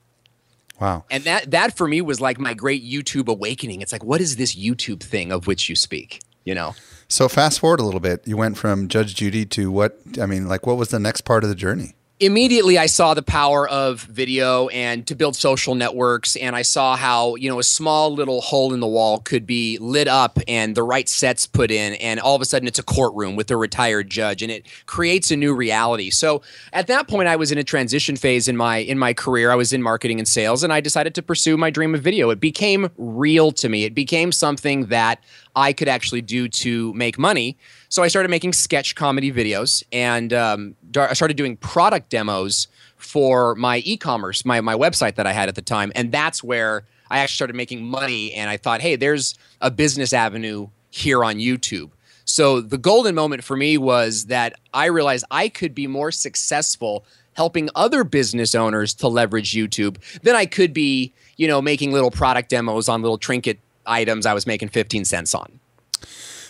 Wow. 0.80 1.04
And 1.10 1.22
that 1.24 1.50
that 1.50 1.76
for 1.76 1.86
me 1.86 2.00
was 2.00 2.18
like 2.18 2.40
my 2.40 2.54
great 2.54 2.82
YouTube 2.82 3.28
awakening. 3.28 3.82
It's 3.82 3.92
like, 3.92 4.02
what 4.02 4.22
is 4.22 4.36
this 4.36 4.56
YouTube 4.56 5.02
thing 5.02 5.30
of 5.30 5.46
which 5.46 5.68
you 5.68 5.76
speak? 5.76 6.22
You 6.44 6.54
know? 6.54 6.74
So 7.08 7.28
fast 7.28 7.60
forward 7.60 7.78
a 7.78 7.84
little 7.84 8.00
bit. 8.00 8.26
You 8.26 8.38
went 8.38 8.56
from 8.56 8.88
Judge 8.88 9.14
Judy 9.14 9.44
to 9.46 9.70
what 9.70 9.98
I 10.18 10.24
mean, 10.24 10.48
like 10.48 10.66
what 10.66 10.78
was 10.78 10.88
the 10.88 10.98
next 10.98 11.20
part 11.20 11.44
of 11.44 11.50
the 11.50 11.54
journey? 11.54 11.94
Immediately 12.20 12.78
I 12.78 12.86
saw 12.86 13.14
the 13.14 13.22
power 13.22 13.68
of 13.68 14.02
video 14.02 14.68
and 14.68 15.06
to 15.08 15.14
build 15.14 15.34
social 15.34 15.74
networks 15.74 16.36
and 16.36 16.54
I 16.54 16.62
saw 16.62 16.96
how, 16.96 17.34
you 17.34 17.48
know, 17.48 17.58
a 17.58 17.64
small 17.64 18.14
little 18.14 18.40
hole 18.40 18.72
in 18.72 18.80
the 18.80 18.86
wall 18.86 19.18
could 19.18 19.44
be 19.44 19.76
lit 19.78 20.06
up 20.06 20.38
and 20.46 20.76
the 20.76 20.84
right 20.84 21.08
sets 21.08 21.46
put 21.46 21.70
in 21.70 21.94
and 21.94 22.20
all 22.20 22.36
of 22.36 22.42
a 22.42 22.44
sudden 22.44 22.68
it's 22.68 22.78
a 22.78 22.82
courtroom 22.84 23.34
with 23.34 23.50
a 23.50 23.56
retired 23.56 24.08
judge 24.08 24.42
and 24.42 24.52
it 24.52 24.66
creates 24.86 25.30
a 25.32 25.36
new 25.36 25.52
reality. 25.52 26.10
So 26.10 26.42
at 26.72 26.86
that 26.86 27.08
point 27.08 27.28
I 27.28 27.36
was 27.36 27.50
in 27.50 27.58
a 27.58 27.64
transition 27.64 28.14
phase 28.14 28.46
in 28.46 28.56
my 28.56 28.78
in 28.78 28.98
my 28.98 29.12
career. 29.14 29.50
I 29.50 29.56
was 29.56 29.72
in 29.72 29.82
marketing 29.82 30.18
and 30.18 30.28
sales 30.28 30.62
and 30.62 30.72
I 30.72 30.80
decided 30.80 31.14
to 31.16 31.22
pursue 31.22 31.56
my 31.56 31.70
dream 31.70 31.94
of 31.94 32.02
video. 32.02 32.30
It 32.30 32.40
became 32.40 32.88
real 32.98 33.50
to 33.52 33.68
me. 33.68 33.84
It 33.84 33.94
became 33.94 34.30
something 34.30 34.86
that 34.86 35.22
I 35.54 35.72
could 35.72 35.88
actually 35.88 36.22
do 36.22 36.49
to 36.49 36.93
make 36.94 37.19
money. 37.19 37.56
So 37.88 38.02
I 38.02 38.08
started 38.08 38.31
making 38.31 38.54
sketch 38.54 38.94
comedy 38.94 39.31
videos 39.31 39.82
and 39.93 40.32
um, 40.32 40.75
I 40.96 41.12
started 41.14 41.37
doing 41.37 41.56
product 41.56 42.10
demos 42.10 42.69
for 42.96 43.54
my 43.56 43.78
e-commerce, 43.78 44.44
my 44.44 44.60
my 44.60 44.75
website 44.75 45.16
that 45.16 45.26
I 45.26 45.32
had 45.32 45.49
at 45.49 45.54
the 45.54 45.62
time, 45.62 45.93
and 45.94 46.12
that's 46.12 46.43
where 46.43 46.84
I 47.10 47.19
actually 47.19 47.34
started 47.34 47.56
making 47.56 47.84
money. 47.84 48.32
And 48.32 48.49
I 48.49 48.56
thought, 48.56 48.81
hey, 48.81 48.96
there's 48.96 49.34
a 49.60 49.70
business 49.70 50.12
avenue 50.12 50.69
here 50.90 51.25
on 51.25 51.37
YouTube. 51.37 51.90
So 52.25 52.60
the 52.60 52.78
golden 52.78 53.14
moment 53.14 53.44
for 53.44 53.56
me 53.56 53.76
was 53.76 54.26
that 54.26 54.55
I 54.72 54.87
realized 54.87 55.25
I 55.31 55.48
could 55.48 55.74
be 55.74 55.86
more 55.86 56.12
successful 56.12 57.05
helping 57.34 57.69
other 57.74 58.05
business 58.05 58.55
owners 58.55 58.94
to 58.94 59.08
leverage 59.08 59.53
YouTube 59.53 59.96
than 60.22 60.36
I 60.36 60.46
could 60.46 60.72
be, 60.72 61.12
you 61.36 61.48
know, 61.48 61.60
making 61.62 61.93
little 61.93 62.10
product 62.10 62.50
demos 62.50 62.88
on 62.88 63.03
little 63.03 63.19
trinket 63.19 63.58
items 63.86 64.27
I 64.27 64.34
was 64.34 64.46
making 64.46 64.69
15 64.69 65.05
cents 65.05 65.34
on. 65.34 65.60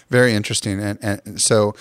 Very 0.09 0.35
interesting. 0.35 0.81
And, 0.81 0.99
and 1.03 1.41
so 1.41 1.75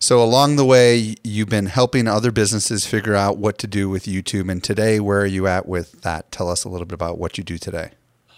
so 0.00 0.22
along 0.22 0.56
the 0.56 0.64
way 0.64 1.16
you've 1.24 1.48
been 1.48 1.66
helping 1.66 2.06
other 2.06 2.30
businesses 2.30 2.86
figure 2.86 3.16
out 3.16 3.38
what 3.38 3.58
to 3.58 3.66
do 3.66 3.88
with 3.88 4.04
YouTube 4.04 4.50
and 4.50 4.62
today 4.62 5.00
where 5.00 5.20
are 5.22 5.26
you 5.26 5.46
at 5.46 5.66
with 5.66 6.02
that? 6.02 6.30
Tell 6.30 6.48
us 6.48 6.64
a 6.64 6.68
little 6.68 6.86
bit 6.86 6.94
about 6.94 7.18
what 7.18 7.38
you 7.38 7.44
do 7.44 7.58
today. 7.58 7.90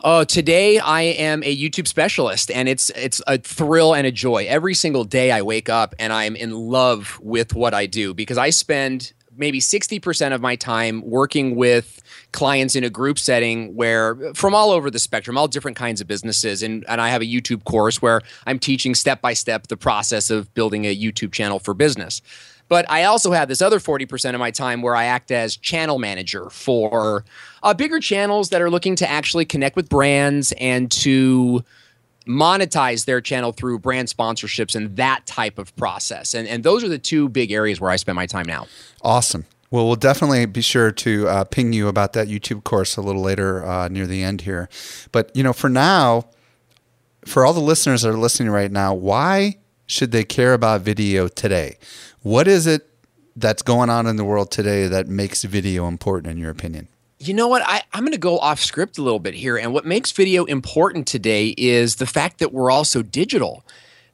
Oh, 0.03 0.25
today 0.25 0.79
I 0.79 1.03
am 1.03 1.43
a 1.43 1.55
YouTube 1.55 1.87
specialist, 1.87 2.51
and 2.51 2.71
it's 2.71 2.89
it's 2.91 3.21
a 3.27 3.37
thrill 3.37 3.95
and 3.95 4.07
a 4.07 4.13
joy. 4.13 4.47
Every 4.49 4.73
single 4.73 5.05
day 5.05 5.31
I 5.31 5.43
wake 5.43 5.69
up 5.69 5.95
and 5.99 6.11
I'm 6.11 6.37
in 6.37 6.53
love 6.53 7.19
with 7.21 7.55
what 7.55 7.75
I 7.75 7.85
do 7.85 8.15
because 8.15 8.39
I 8.39 8.49
spend 8.49 9.13
maybe 9.41 9.59
60% 9.59 10.33
of 10.35 10.41
my 10.41 10.55
time 10.55 11.03
working 11.05 11.57
with 11.57 12.03
clients 12.33 12.77
in 12.77 12.85
a 12.85 12.91
group 12.91 13.19
setting 13.19 13.75
where 13.75 14.15
from 14.35 14.55
all 14.55 14.71
over 14.71 14.91
the 14.91 14.99
spectrum, 14.99 15.37
all 15.37 15.49
different 15.49 15.77
kinds 15.77 16.01
of 16.01 16.07
businesses. 16.07 16.63
And, 16.63 16.85
and 16.89 17.01
I 17.01 17.09
have 17.09 17.23
a 17.23 17.25
YouTube 17.25 17.65
course 17.65 18.01
where 18.01 18.21
I'm 18.47 18.59
teaching 18.59 18.95
step 18.95 19.21
by 19.23 19.33
step 19.33 19.67
the 19.67 19.77
process 19.77 20.31
of 20.31 20.53
building 20.55 20.85
a 20.85 20.95
YouTube 20.95 21.33
channel 21.33 21.59
for 21.59 21.75
business. 21.75 22.21
But 22.69 22.89
I 22.89 23.03
also 23.05 23.33
have 23.33 23.49
this 23.49 23.63
other 23.63 23.81
40% 23.81 24.35
of 24.35 24.39
my 24.39 24.53
time 24.53 24.81
where 24.83 24.95
I 24.95 25.07
act 25.07 25.33
as 25.33 25.57
channel 25.57 25.99
manager 25.99 26.51
for 26.51 27.25
uh, 27.65 27.75
bigger 27.75 27.99
channels 27.99 28.51
that 28.51 28.63
are 28.63 28.71
looking 28.71 28.95
to 28.97 29.11
actually 29.11 29.47
connect 29.47 29.75
with 29.75 29.89
brands 29.89 30.53
and 30.53 30.89
to 30.93 31.65
monetize 32.31 33.05
their 33.05 33.21
channel 33.21 33.53
through 33.53 33.81
brand 33.81 34.09
sponsorships 34.09 34.77
and 34.77 34.97
that 34.97 35.27
type 35.27 35.59
of 35.59 35.75
process. 35.77 36.35
And, 36.35 36.47
and 36.47 36.63
those 36.63 36.85
are 36.85 36.89
the 36.89 36.99
two 36.99 37.29
big 37.29 37.51
areas 37.51 37.81
where 37.81 37.91
I 37.91 37.97
spend 37.97 38.17
my 38.17 38.27
time 38.27 38.47
now. 38.47 38.67
Awesome. 39.03 39.47
Well, 39.73 39.87
we'll 39.87 39.97
definitely 39.97 40.47
be 40.47 40.63
sure 40.63 40.91
to 40.91 41.29
uh, 41.29 41.45
ping 41.45 41.73
you 41.73 41.89
about 41.89 42.13
that 42.15 42.29
YouTube 42.29 42.65
course 42.65 42.97
a 42.97 43.03
little 43.03 43.23
later 43.23 43.65
uh, 43.65 43.89
near 43.89 44.07
the 44.07 44.23
end 44.23 44.43
here. 44.43 44.69
But, 45.13 45.35
you 45.35 45.43
know, 45.43 45.53
for 45.53 45.69
now, 45.69 46.27
for 47.25 47.45
all 47.45 47.53
the 47.53 47.61
listeners 47.61 48.03
that 48.03 48.11
are 48.11 48.19
listening 48.19 48.51
right 48.51 48.71
now, 48.71 48.95
why 48.95 49.59
should 49.87 50.11
they 50.11 50.25
care 50.25 50.55
about 50.55 50.81
video 50.81 51.29
today? 51.29 51.79
What 52.23 52.49
is 52.49 52.67
it 52.67 52.89
that's 53.37 53.63
going 53.63 53.91
on 53.91 54.07
in 54.07 54.17
the 54.17 54.25
world 54.25 54.51
today 54.51 54.89
that 54.89 55.07
makes 55.07 55.45
video 55.45 55.87
important, 55.87 56.33
in 56.33 56.39
your 56.39 56.51
opinion? 56.51 56.89
You 57.23 57.35
know 57.35 57.49
what? 57.49 57.63
I, 57.67 57.83
I'm 57.93 58.03
going 58.03 58.13
to 58.13 58.19
go 58.19 58.39
off 58.39 58.61
script 58.61 58.97
a 58.97 59.03
little 59.03 59.19
bit 59.19 59.35
here. 59.35 59.59
And 59.59 59.75
what 59.75 59.85
makes 59.85 60.11
video 60.11 60.45
important 60.47 61.07
today 61.07 61.55
is 61.59 61.97
the 61.97 62.07
fact 62.07 62.39
that 62.39 62.51
we're 62.53 62.71
all 62.71 62.85
so 62.85 63.03
digital. 63.03 63.63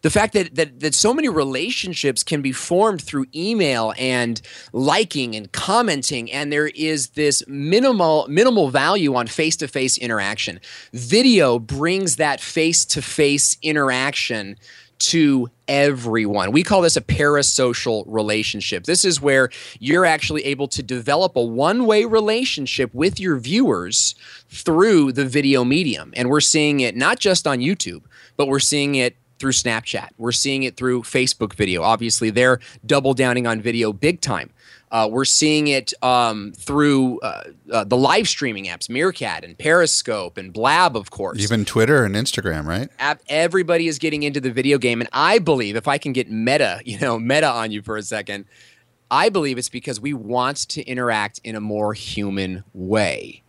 the 0.03 0.11
fact 0.11 0.35
that, 0.35 0.55
that 0.55 0.81
that 0.81 0.95
so 0.95 1.13
many 1.13 1.29
relationships 1.29 2.23
can 2.23 2.43
be 2.43 2.53
formed 2.53 3.03
through 3.03 3.27
email 3.35 3.93
and 3.99 4.41
liking 4.73 5.35
and 5.35 5.51
commenting 5.53 6.31
and 6.31 6.53
there 6.53 6.69
is 6.69 7.09
this 7.11 7.43
minimal 7.49 8.27
minimal 8.29 8.71
value 8.71 9.15
on 9.17 9.27
face-to-face 9.27 9.99
interaction 9.99 10.61
video 10.93 11.59
brings 11.59 12.17
that 12.17 12.41
face-to-face 12.41 13.57
interaction 13.63 14.57
to 14.99 15.51
everyone. 15.69 16.53
We 16.53 16.63
call 16.63 16.83
this 16.83 16.97
a 16.97 17.01
parasocial 17.01 18.05
relationship. 18.07 18.85
This 18.85 19.05
is 19.05 19.21
where 19.21 19.51
you're 19.79 20.05
actually 20.05 20.45
able 20.45 20.69
to 20.69 20.83
develop 20.83 21.37
a 21.37 21.43
one 21.43 21.87
way 21.87 22.05
relationship 22.05 22.95
with 22.95 23.21
your 23.21 23.37
viewers 23.37 24.15
through 24.49 25.13
the 25.13 25.25
video 25.25 25.65
medium. 25.65 26.13
And 26.17 26.31
we're 26.31 26.41
seeing 26.41 26.81
it 26.81 26.97
not 26.97 27.19
just 27.19 27.47
on 27.47 27.59
YouTube, 27.59 28.03
but 28.37 28.49
we're 28.49 28.59
seeing 28.59 28.95
it 28.95 29.17
through 29.39 29.53
Snapchat. 29.53 30.11
We're 30.17 30.33
seeing 30.33 30.63
it 30.63 30.77
through 30.77 31.03
Facebook 31.03 31.53
video. 31.55 31.83
Obviously, 31.83 32.31
they're 32.31 32.59
double 32.85 33.15
downing 33.15 33.47
on 33.47 33.61
video 33.61 33.93
big 33.93 34.21
time. 34.21 34.51
Uh, 34.97 35.07
we're 35.07 35.27
seeing 35.27 35.69
it 35.69 35.93
um, 36.03 36.53
through 36.53 37.21
uh, 37.21 37.43
uh, 37.71 37.85
the 37.85 37.99
live 37.99 38.27
streaming 38.27 38.65
apps, 38.65 38.89
Meerkat 38.89 39.45
and 39.45 39.59
Periscope 39.59 40.39
and 40.39 40.55
Blab, 40.55 40.97
of 40.97 41.11
course. 41.11 41.39
Even 41.39 41.67
Twitter 41.67 42.03
and 42.03 42.15
Instagram, 42.15 42.65
right? 42.65 42.89
Everybody 43.29 43.89
is 43.89 43.99
getting 43.99 44.23
into 44.23 44.41
the 44.41 44.51
video 44.51 44.79
game, 44.79 45.03
and 45.03 45.11
I 45.13 45.39
believe 45.39 45.77
if 45.77 45.87
I 45.87 45.99
can 45.99 46.15
get 46.15 46.31
meta, 46.31 46.81
you 46.87 46.99
know, 46.99 47.19
meta 47.19 47.47
on 47.47 47.73
you 47.73 47.83
for 47.83 47.99
a 47.99 48.03
second, 48.03 48.47
I 49.11 49.29
believe 49.29 49.59
it's 49.59 49.69
because 49.69 50.01
we 50.01 50.15
want 50.15 50.67
to 50.71 50.83
interact 50.85 51.43
in 51.45 51.57
a 51.57 51.61
more 51.61 51.93
human 51.93 52.65
way, 52.73 53.43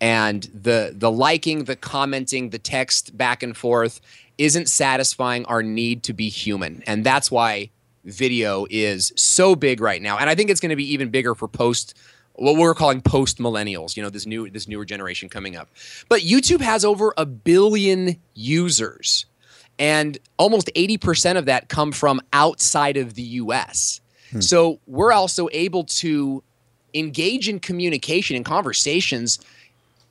and 0.00 0.44
the 0.54 0.94
the 0.96 1.10
liking, 1.10 1.64
the 1.64 1.76
commenting, 1.76 2.48
the 2.48 2.58
text 2.58 3.14
back 3.14 3.42
and 3.42 3.54
forth 3.54 4.00
isn't 4.38 4.70
satisfying 4.70 5.44
our 5.44 5.62
need 5.62 6.02
to 6.04 6.14
be 6.14 6.30
human, 6.30 6.82
and 6.86 7.04
that's 7.04 7.30
why 7.30 7.68
video 8.04 8.66
is 8.70 9.12
so 9.16 9.54
big 9.56 9.80
right 9.80 10.00
now, 10.00 10.18
and 10.18 10.28
I 10.28 10.34
think 10.34 10.50
it's 10.50 10.60
going 10.60 10.70
to 10.70 10.76
be 10.76 10.92
even 10.92 11.10
bigger 11.10 11.34
for 11.34 11.48
post 11.48 11.96
what 12.34 12.56
we're 12.56 12.74
calling 12.74 13.00
post 13.00 13.38
millennials. 13.38 13.96
You 13.96 14.02
know, 14.02 14.10
this 14.10 14.26
new 14.26 14.50
this 14.50 14.68
newer 14.68 14.84
generation 14.84 15.28
coming 15.28 15.56
up. 15.56 15.68
But 16.08 16.20
YouTube 16.20 16.60
has 16.60 16.84
over 16.84 17.14
a 17.16 17.26
billion 17.26 18.16
users, 18.34 19.26
and 19.78 20.18
almost 20.38 20.70
eighty 20.74 20.98
percent 20.98 21.38
of 21.38 21.46
that 21.46 21.68
come 21.68 21.92
from 21.92 22.20
outside 22.32 22.96
of 22.96 23.14
the 23.14 23.22
U.S. 23.22 24.00
Hmm. 24.30 24.40
So 24.40 24.80
we're 24.86 25.12
also 25.12 25.48
able 25.52 25.84
to 25.84 26.42
engage 26.94 27.48
in 27.48 27.58
communication 27.58 28.36
and 28.36 28.44
conversations 28.44 29.40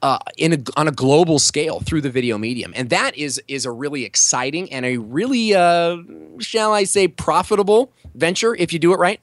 uh, 0.03 0.19
in 0.37 0.53
a, 0.53 0.57
on 0.75 0.87
a 0.87 0.91
global 0.91 1.39
scale 1.39 1.79
through 1.79 2.01
the 2.01 2.09
video 2.09 2.37
medium, 2.37 2.73
and 2.75 2.89
that 2.89 3.17
is 3.17 3.41
is 3.47 3.65
a 3.65 3.71
really 3.71 4.03
exciting 4.03 4.71
and 4.71 4.85
a 4.85 4.97
really, 4.97 5.55
uh, 5.55 5.97
shall 6.39 6.73
I 6.73 6.83
say, 6.83 7.07
profitable 7.07 7.91
venture 8.13 8.53
if 8.53 8.73
you 8.73 8.79
do 8.79 8.93
it 8.93 8.99
right. 8.99 9.21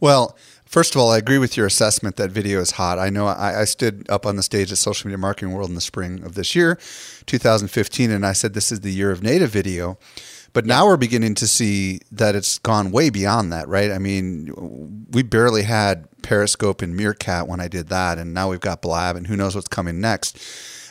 Well, 0.00 0.36
first 0.64 0.94
of 0.94 1.00
all, 1.00 1.12
I 1.12 1.18
agree 1.18 1.36
with 1.36 1.56
your 1.56 1.66
assessment 1.66 2.16
that 2.16 2.30
video 2.30 2.60
is 2.60 2.72
hot. 2.72 2.98
I 2.98 3.10
know 3.10 3.26
I, 3.26 3.60
I 3.60 3.64
stood 3.64 4.08
up 4.08 4.24
on 4.24 4.36
the 4.36 4.42
stage 4.42 4.72
at 4.72 4.78
Social 4.78 5.06
Media 5.06 5.18
Marketing 5.18 5.52
World 5.52 5.68
in 5.68 5.74
the 5.74 5.82
spring 5.82 6.24
of 6.24 6.34
this 6.34 6.56
year, 6.56 6.78
2015, 7.26 8.10
and 8.10 8.24
I 8.24 8.32
said 8.32 8.54
this 8.54 8.72
is 8.72 8.80
the 8.80 8.90
year 8.90 9.10
of 9.10 9.22
native 9.22 9.50
video. 9.50 9.98
But 10.54 10.66
now 10.66 10.86
we're 10.86 10.96
beginning 10.96 11.34
to 11.34 11.48
see 11.48 12.00
that 12.12 12.36
it's 12.36 12.58
gone 12.60 12.92
way 12.92 13.10
beyond 13.10 13.52
that, 13.52 13.68
right? 13.68 13.90
I 13.90 13.98
mean, 13.98 15.04
we 15.10 15.24
barely 15.24 15.64
had 15.64 16.08
Periscope 16.22 16.80
and 16.80 16.96
Meerkat 16.96 17.48
when 17.48 17.60
I 17.60 17.66
did 17.66 17.88
that, 17.88 18.18
and 18.18 18.32
now 18.32 18.50
we've 18.50 18.60
got 18.60 18.80
Blab, 18.80 19.16
and 19.16 19.26
who 19.26 19.36
knows 19.36 19.56
what's 19.56 19.66
coming 19.66 20.00
next. 20.00 20.38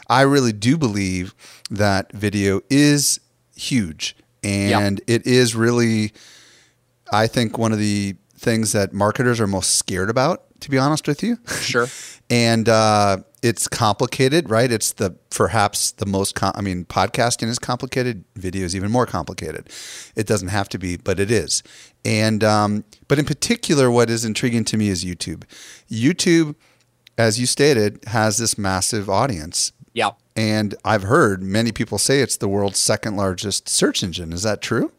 I 0.09 0.21
really 0.23 0.51
do 0.51 0.77
believe 0.77 1.33
that 1.71 2.11
video 2.11 2.59
is 2.69 3.21
huge, 3.55 4.17
and 4.43 4.99
it 5.07 5.25
is 5.25 5.55
really, 5.55 6.11
I 7.11 7.27
think, 7.27 7.57
one 7.57 7.71
of 7.71 7.79
the 7.79 8.17
things 8.37 8.73
that 8.73 8.91
marketers 8.91 9.39
are 9.39 9.47
most 9.47 9.77
scared 9.77 10.09
about. 10.09 10.43
To 10.59 10.69
be 10.69 10.77
honest 10.77 11.07
with 11.07 11.23
you, 11.23 11.39
sure. 11.47 11.87
and 12.29 12.67
uh, 12.67 13.17
it's 13.43 13.67
complicated, 13.67 14.49
right? 14.49 14.71
It's 14.71 14.93
the 14.93 15.11
perhaps 15.29 15.91
the 15.91 16.05
most. 16.05 16.33
Com- 16.33 16.53
I 16.55 16.61
mean, 16.61 16.85
podcasting 16.85 17.49
is 17.49 17.59
complicated. 17.59 18.23
Video 18.35 18.63
is 18.63 18.73
even 18.75 18.89
more 18.89 19.05
complicated. 19.05 19.69
It 20.15 20.25
doesn't 20.25 20.47
have 20.47 20.69
to 20.69 20.79
be, 20.79 20.95
but 20.95 21.19
it 21.19 21.29
is. 21.29 21.61
And 22.05 22.43
um, 22.43 22.85
but 23.09 23.19
in 23.19 23.25
particular, 23.25 23.91
what 23.91 24.09
is 24.09 24.23
intriguing 24.23 24.63
to 24.65 24.77
me 24.77 24.87
is 24.87 25.03
YouTube. 25.03 25.43
YouTube, 25.91 26.55
as 27.17 27.39
you 27.39 27.45
stated, 27.45 27.99
has 28.07 28.37
this 28.37 28.57
massive 28.57 29.09
audience. 29.09 29.73
Yeah. 29.91 30.11
And 30.35 30.73
I've 30.85 31.03
heard 31.03 31.43
many 31.43 31.71
people 31.71 31.97
say 31.97 32.21
it's 32.21 32.37
the 32.37 32.47
world's 32.47 32.79
second 32.79 33.17
largest 33.17 33.67
search 33.67 34.01
engine. 34.01 34.31
Is 34.31 34.43
that 34.43 34.61
true? 34.61 34.91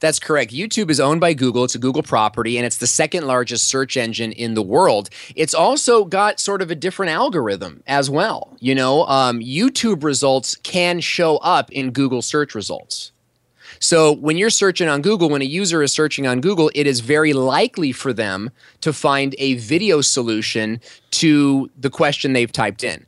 That's 0.00 0.18
correct. 0.18 0.52
YouTube 0.52 0.90
is 0.90 1.00
owned 1.00 1.20
by 1.20 1.34
Google. 1.34 1.64
It's 1.64 1.74
a 1.74 1.78
Google 1.78 2.02
property, 2.02 2.56
and 2.56 2.66
it's 2.66 2.78
the 2.78 2.86
second 2.86 3.26
largest 3.26 3.66
search 3.68 3.96
engine 3.96 4.32
in 4.32 4.54
the 4.54 4.62
world. 4.62 5.10
It's 5.36 5.54
also 5.54 6.04
got 6.04 6.40
sort 6.40 6.62
of 6.62 6.70
a 6.70 6.74
different 6.74 7.12
algorithm 7.12 7.82
as 7.86 8.08
well. 8.08 8.56
You 8.60 8.74
know, 8.74 9.04
um, 9.06 9.40
YouTube 9.40 10.02
results 10.02 10.56
can 10.56 11.00
show 11.00 11.38
up 11.38 11.70
in 11.72 11.90
Google 11.90 12.22
search 12.22 12.54
results. 12.54 13.12
So 13.80 14.12
when 14.12 14.36
you're 14.36 14.50
searching 14.50 14.88
on 14.88 15.02
Google, 15.02 15.28
when 15.28 15.42
a 15.42 15.46
user 15.46 15.82
is 15.82 15.92
searching 15.92 16.26
on 16.26 16.40
Google, 16.40 16.70
it 16.74 16.86
is 16.86 17.00
very 17.00 17.32
likely 17.32 17.92
for 17.92 18.12
them 18.12 18.50
to 18.80 18.92
find 18.92 19.34
a 19.38 19.54
video 19.54 20.00
solution 20.00 20.80
to 21.12 21.70
the 21.78 21.90
question 21.90 22.32
they've 22.32 22.50
typed 22.50 22.82
in. 22.82 23.06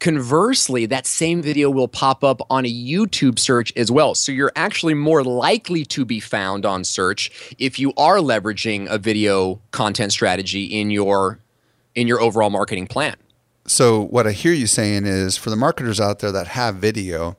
Conversely, 0.00 0.86
that 0.86 1.06
same 1.06 1.42
video 1.42 1.68
will 1.68 1.86
pop 1.86 2.24
up 2.24 2.40
on 2.48 2.64
a 2.64 2.72
YouTube 2.72 3.38
search 3.38 3.70
as 3.76 3.90
well. 3.90 4.14
So 4.14 4.32
you're 4.32 4.52
actually 4.56 4.94
more 4.94 5.22
likely 5.22 5.84
to 5.84 6.06
be 6.06 6.20
found 6.20 6.64
on 6.64 6.84
search 6.84 7.54
if 7.58 7.78
you 7.78 7.92
are 7.98 8.16
leveraging 8.16 8.88
a 8.88 8.96
video 8.96 9.60
content 9.72 10.12
strategy 10.12 10.64
in 10.64 10.90
your 10.90 11.38
in 11.94 12.06
your 12.08 12.20
overall 12.20 12.48
marketing 12.48 12.86
plan. 12.86 13.16
So 13.66 14.00
what 14.00 14.26
I 14.26 14.32
hear 14.32 14.52
you 14.52 14.66
saying 14.66 15.04
is 15.04 15.36
for 15.36 15.50
the 15.50 15.56
marketers 15.56 16.00
out 16.00 16.20
there 16.20 16.32
that 16.32 16.48
have 16.48 16.76
video 16.76 17.36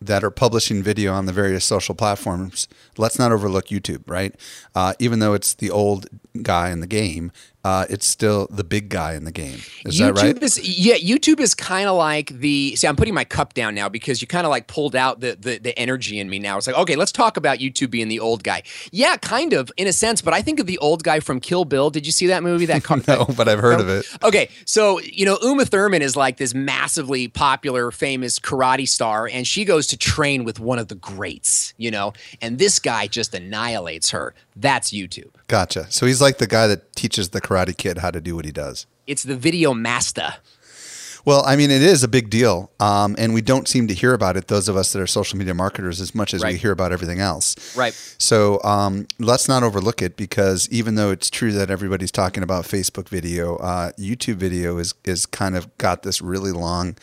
that 0.00 0.24
are 0.24 0.30
publishing 0.30 0.82
video 0.82 1.12
on 1.12 1.26
the 1.26 1.32
various 1.32 1.64
social 1.64 1.94
platforms, 1.94 2.66
let's 2.96 3.18
not 3.18 3.32
overlook 3.32 3.66
YouTube, 3.66 4.02
right? 4.06 4.34
Uh, 4.74 4.94
even 4.98 5.18
though 5.18 5.34
it's 5.34 5.52
the 5.52 5.70
old 5.70 6.06
guy 6.42 6.70
in 6.70 6.80
the 6.80 6.86
game, 6.86 7.30
uh, 7.62 7.84
it's 7.90 8.06
still 8.06 8.46
the 8.50 8.64
big 8.64 8.88
guy 8.88 9.14
in 9.14 9.24
the 9.24 9.32
game. 9.32 9.58
Is 9.84 10.00
YouTube 10.00 10.14
that 10.14 10.22
right? 10.22 10.42
Is, 10.42 10.78
yeah, 10.78 10.94
YouTube 10.94 11.40
is 11.40 11.54
kind 11.54 11.88
of 11.88 11.96
like 11.96 12.28
the. 12.28 12.74
See, 12.76 12.86
I'm 12.86 12.96
putting 12.96 13.12
my 13.12 13.24
cup 13.24 13.52
down 13.52 13.74
now 13.74 13.88
because 13.90 14.22
you 14.22 14.28
kind 14.28 14.46
of 14.46 14.50
like 14.50 14.66
pulled 14.66 14.96
out 14.96 15.20
the, 15.20 15.36
the 15.38 15.58
the 15.58 15.78
energy 15.78 16.18
in 16.18 16.30
me 16.30 16.38
now. 16.38 16.56
It's 16.56 16.66
like, 16.66 16.76
okay, 16.76 16.96
let's 16.96 17.12
talk 17.12 17.36
about 17.36 17.58
YouTube 17.58 17.90
being 17.90 18.08
the 18.08 18.18
old 18.18 18.44
guy. 18.44 18.62
Yeah, 18.92 19.16
kind 19.16 19.52
of 19.52 19.70
in 19.76 19.86
a 19.86 19.92
sense, 19.92 20.22
but 20.22 20.32
I 20.32 20.40
think 20.40 20.58
of 20.58 20.66
the 20.66 20.78
old 20.78 21.04
guy 21.04 21.20
from 21.20 21.38
Kill 21.38 21.66
Bill. 21.66 21.90
Did 21.90 22.06
you 22.06 22.12
see 22.12 22.28
that 22.28 22.42
movie? 22.42 22.64
That 22.64 22.88
no, 23.08 23.26
but 23.36 23.46
I've 23.46 23.60
heard 23.60 23.78
no? 23.78 23.84
of 23.84 23.88
it. 23.90 24.06
Okay, 24.22 24.48
so 24.64 24.98
you 25.00 25.26
know 25.26 25.38
Uma 25.42 25.66
Thurman 25.66 26.00
is 26.00 26.16
like 26.16 26.38
this 26.38 26.54
massively 26.54 27.28
popular, 27.28 27.90
famous 27.90 28.38
karate 28.38 28.88
star, 28.88 29.28
and 29.30 29.46
she 29.46 29.66
goes 29.66 29.86
to 29.88 29.98
train 29.98 30.44
with 30.44 30.60
one 30.60 30.78
of 30.78 30.88
the 30.88 30.94
greats. 30.94 31.74
You 31.76 31.90
know, 31.90 32.14
and 32.40 32.58
this 32.58 32.78
guy 32.78 33.06
just 33.06 33.34
annihilates 33.34 34.10
her. 34.10 34.34
That's 34.60 34.90
YouTube. 34.90 35.30
Gotcha. 35.48 35.90
So 35.90 36.06
he's 36.06 36.20
like 36.20 36.38
the 36.38 36.46
guy 36.46 36.66
that 36.66 36.94
teaches 36.94 37.30
the 37.30 37.40
Karate 37.40 37.76
Kid 37.76 37.98
how 37.98 38.10
to 38.10 38.20
do 38.20 38.36
what 38.36 38.44
he 38.44 38.52
does. 38.52 38.86
It's 39.06 39.22
the 39.22 39.36
video 39.36 39.74
master. 39.74 40.34
Well, 41.24 41.42
I 41.46 41.56
mean, 41.56 41.70
it 41.70 41.82
is 41.82 42.02
a 42.02 42.08
big 42.08 42.30
deal, 42.30 42.70
um, 42.80 43.14
and 43.18 43.34
we 43.34 43.42
don't 43.42 43.68
seem 43.68 43.88
to 43.88 43.94
hear 43.94 44.14
about 44.14 44.36
it. 44.36 44.48
Those 44.48 44.68
of 44.68 44.76
us 44.76 44.92
that 44.92 45.00
are 45.00 45.06
social 45.06 45.38
media 45.38 45.54
marketers, 45.54 46.00
as 46.00 46.14
much 46.14 46.32
as 46.32 46.42
right. 46.42 46.52
we 46.52 46.58
hear 46.58 46.72
about 46.72 46.92
everything 46.92 47.20
else. 47.20 47.76
Right. 47.76 47.92
So 48.18 48.62
um, 48.62 49.06
let's 49.18 49.48
not 49.48 49.62
overlook 49.62 50.02
it 50.02 50.16
because 50.16 50.68
even 50.70 50.94
though 50.94 51.10
it's 51.10 51.30
true 51.30 51.52
that 51.52 51.70
everybody's 51.70 52.10
talking 52.10 52.42
about 52.42 52.64
Facebook 52.64 53.08
video, 53.08 53.56
uh, 53.56 53.92
YouTube 53.92 54.36
video 54.36 54.78
is 54.78 54.94
is 55.04 55.26
kind 55.26 55.56
of 55.56 55.76
got 55.78 56.02
this 56.02 56.22
really 56.22 56.52
long. 56.52 56.96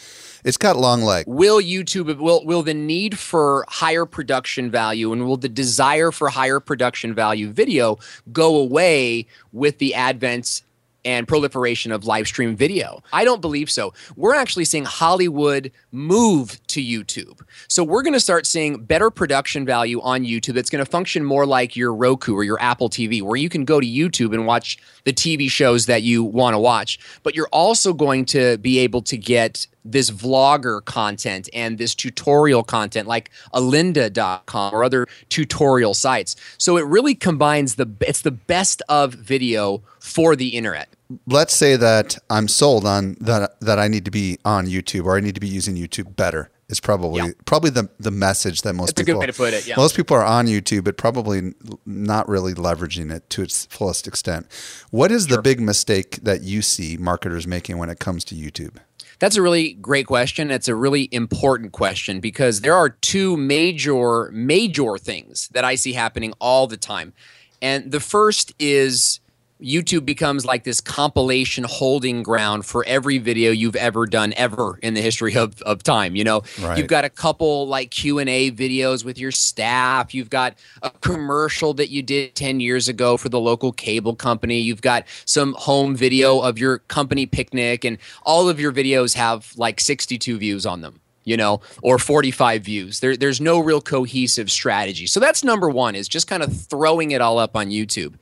It's 0.43 0.57
got 0.57 0.77
long 0.77 1.01
legs. 1.01 1.27
Will 1.27 1.61
YouTube 1.61 2.17
will 2.17 2.45
will 2.45 2.63
the 2.63 2.73
need 2.73 3.17
for 3.17 3.65
higher 3.67 4.05
production 4.05 4.71
value 4.71 5.11
and 5.11 5.25
will 5.25 5.37
the 5.37 5.49
desire 5.49 6.11
for 6.11 6.29
higher 6.29 6.59
production 6.59 7.13
value 7.13 7.49
video 7.49 7.97
go 8.31 8.55
away 8.55 9.27
with 9.51 9.77
the 9.79 9.93
advent 9.93 10.61
and 11.07 11.25
proliferation 11.25 11.93
of 11.93 12.03
live 12.03 12.27
stream 12.27 12.53
video. 12.53 13.01
I 13.13 13.23
don't 13.23 13.39
believe 13.39 13.71
so. 13.71 13.93
We're 14.17 14.35
actually 14.35 14.65
seeing 14.65 14.83
Hollywood 14.83 15.71
move 15.93 16.59
to 16.67 16.83
YouTube. 16.83 17.39
So 17.69 17.81
we're 17.81 18.03
going 18.03 18.13
to 18.13 18.19
start 18.19 18.45
seeing 18.45 18.83
better 18.83 19.09
production 19.09 19.65
value 19.65 20.01
on 20.01 20.25
YouTube 20.25 20.55
that's 20.55 20.69
going 20.69 20.83
to 20.83 20.91
function 20.91 21.23
more 21.23 21.45
like 21.45 21.77
your 21.77 21.95
Roku 21.95 22.35
or 22.35 22.43
your 22.43 22.61
Apple 22.61 22.89
TV, 22.89 23.21
where 23.21 23.37
you 23.37 23.47
can 23.47 23.63
go 23.63 23.79
to 23.79 23.87
YouTube 23.87 24.33
and 24.33 24.45
watch 24.45 24.77
the 25.05 25.13
TV 25.13 25.49
shows 25.49 25.85
that 25.85 26.03
you 26.03 26.25
want 26.25 26.55
to 26.55 26.59
watch. 26.59 26.99
But 27.23 27.35
you're 27.35 27.49
also 27.53 27.93
going 27.93 28.25
to 28.25 28.57
be 28.57 28.79
able 28.79 29.01
to 29.03 29.15
get 29.15 29.65
this 29.91 30.11
vlogger 30.11 30.83
content 30.85 31.49
and 31.53 31.77
this 31.77 31.95
tutorial 31.95 32.63
content 32.63 33.07
like 33.07 33.29
Lynda.com 33.53 34.73
or 34.73 34.83
other 34.83 35.07
tutorial 35.29 35.93
sites. 35.93 36.35
So 36.57 36.77
it 36.77 36.85
really 36.85 37.15
combines 37.15 37.75
the 37.75 37.89
it's 38.01 38.21
the 38.21 38.31
best 38.31 38.81
of 38.89 39.13
video 39.13 39.81
for 39.99 40.35
the 40.35 40.49
internet 40.49 40.89
let's 41.25 41.55
say 41.55 41.75
that 41.75 42.17
I'm 42.29 42.47
sold 42.47 42.85
on 42.85 43.15
that 43.21 43.59
that 43.61 43.79
I 43.79 43.87
need 43.87 44.05
to 44.05 44.11
be 44.11 44.39
on 44.43 44.65
YouTube 44.67 45.05
or 45.05 45.15
I 45.15 45.21
need 45.21 45.35
to 45.35 45.41
be 45.41 45.47
using 45.47 45.75
YouTube 45.75 46.15
better. 46.15 46.49
is 46.69 46.81
probably 46.81 47.21
Yeah. 47.21 47.29
probably 47.45 47.69
the 47.69 47.89
the 47.97 48.11
message 48.11 48.63
that 48.63 48.73
most 48.73 48.87
That's 48.87 49.01
a 49.01 49.03
good 49.05 49.11
people 49.11 49.19
way 49.21 49.27
to 49.27 49.33
put 49.33 49.53
it, 49.53 49.65
yeah. 49.67 49.75
most 49.77 49.95
people 49.95 50.17
are 50.17 50.25
on 50.25 50.47
YouTube, 50.47 50.83
but 50.83 50.97
probably 50.97 51.53
not 51.85 52.27
really 52.27 52.53
leveraging 52.53 53.09
it 53.09 53.29
to 53.31 53.41
its 53.41 53.65
fullest 53.67 54.05
extent. 54.05 54.47
What 54.91 55.09
is 55.11 55.27
the 55.27 55.41
big 55.41 55.61
mistake 55.61 56.19
that 56.23 56.41
you 56.43 56.61
see 56.61 56.97
marketers 56.97 57.47
making 57.47 57.77
when 57.77 57.89
it 57.89 57.99
comes 57.99 58.25
to 58.25 58.35
YouTube? 58.35 58.75
That's 59.19 59.35
a 59.35 59.41
really 59.41 59.73
great 59.73 60.05
question. 60.05 60.51
It's 60.51 60.67
a 60.67 60.75
really 60.75 61.09
important 61.11 61.71
question 61.71 62.19
because 62.19 62.61
there 62.61 62.75
are 62.75 62.89
two 62.89 63.35
major, 63.35 64.29
major 64.31 64.97
things 64.97 65.47
that 65.49 65.65
I 65.65 65.75
see 65.75 65.93
happening 65.93 66.33
all 66.39 66.67
the 66.67 66.77
time. 66.77 67.13
And 67.61 67.91
the 67.91 67.99
first 67.99 68.53
is 68.59 69.19
YouTube 69.61 70.05
becomes 70.05 70.45
like 70.45 70.63
this 70.63 70.81
compilation 70.81 71.63
holding 71.63 72.21
ground 72.21 72.65
for 72.65 72.85
every 72.85 73.17
video 73.17 73.51
you've 73.51 73.75
ever 73.75 74.05
done 74.05 74.33
ever 74.37 74.77
in 74.83 74.93
the 74.93 75.01
history 75.01 75.35
of, 75.35 75.61
of 75.63 75.81
time. 75.81 76.15
You 76.15 76.23
know, 76.23 76.43
Right. 76.61 76.77
you've 76.77 76.87
got 76.87 77.05
a 77.05 77.09
couple 77.09 77.67
like 77.67 77.89
Q&A 77.91 78.51
videos 78.51 79.03
with 79.03 79.17
your 79.17 79.31
staff. 79.31 80.13
You've 80.13 80.29
got 80.29 80.55
a 80.83 80.91
commercial 80.91 81.73
that 81.75 81.89
you 81.89 82.03
did 82.03 82.35
10 82.35 82.59
years 82.59 82.87
ago 82.87 83.17
for 83.17 83.29
the 83.29 83.39
local 83.39 83.71
cable 83.71 84.15
company. 84.15 84.59
You've 84.59 84.81
got 84.81 85.05
some 85.25 85.53
home 85.57 85.95
video 85.95 86.39
of 86.39 86.59
your 86.59 86.79
company 86.79 87.25
picnic 87.25 87.83
and 87.83 87.97
all 88.23 88.49
of 88.49 88.59
your 88.59 88.71
videos 88.71 89.15
have 89.15 89.53
like 89.57 89.79
62 89.79 90.37
views 90.37 90.65
on 90.65 90.81
them 90.81 91.01
you 91.23 91.35
know, 91.35 91.59
or 91.83 91.99
45 91.99 92.63
views. 92.63 93.01
There, 93.01 93.17
there's 93.17 93.41
no 93.41 93.59
real 93.59 93.81
cohesive 93.81 94.49
strategy. 94.49 95.05
So 95.07 95.19
that's 95.19 95.43
number 95.43 95.69
one 95.69 95.93
is 95.93 96.07
just 96.07 96.25
kind 96.25 96.41
of 96.41 96.55
throwing 96.55 97.11
it 97.11 97.19
all 97.19 97.37
up 97.37 97.57
on 97.57 97.67
YouTube. 97.67 98.13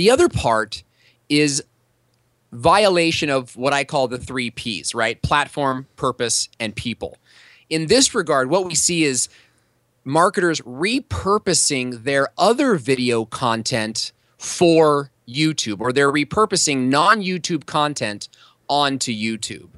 The 0.00 0.10
other 0.10 0.30
part 0.30 0.82
is 1.28 1.62
violation 2.52 3.28
of 3.28 3.54
what 3.54 3.74
I 3.74 3.84
call 3.84 4.08
the 4.08 4.16
three 4.16 4.50
P's, 4.50 4.94
right? 4.94 5.20
Platform, 5.20 5.88
purpose, 5.96 6.48
and 6.58 6.74
people. 6.74 7.18
In 7.68 7.86
this 7.86 8.14
regard, 8.14 8.48
what 8.48 8.64
we 8.64 8.74
see 8.74 9.04
is 9.04 9.28
marketers 10.02 10.62
repurposing 10.62 12.04
their 12.04 12.28
other 12.38 12.76
video 12.76 13.26
content 13.26 14.12
for 14.38 15.10
YouTube, 15.28 15.82
or 15.82 15.92
they're 15.92 16.10
repurposing 16.10 16.88
non 16.88 17.20
YouTube 17.20 17.66
content 17.66 18.30
onto 18.70 19.12
YouTube. 19.12 19.68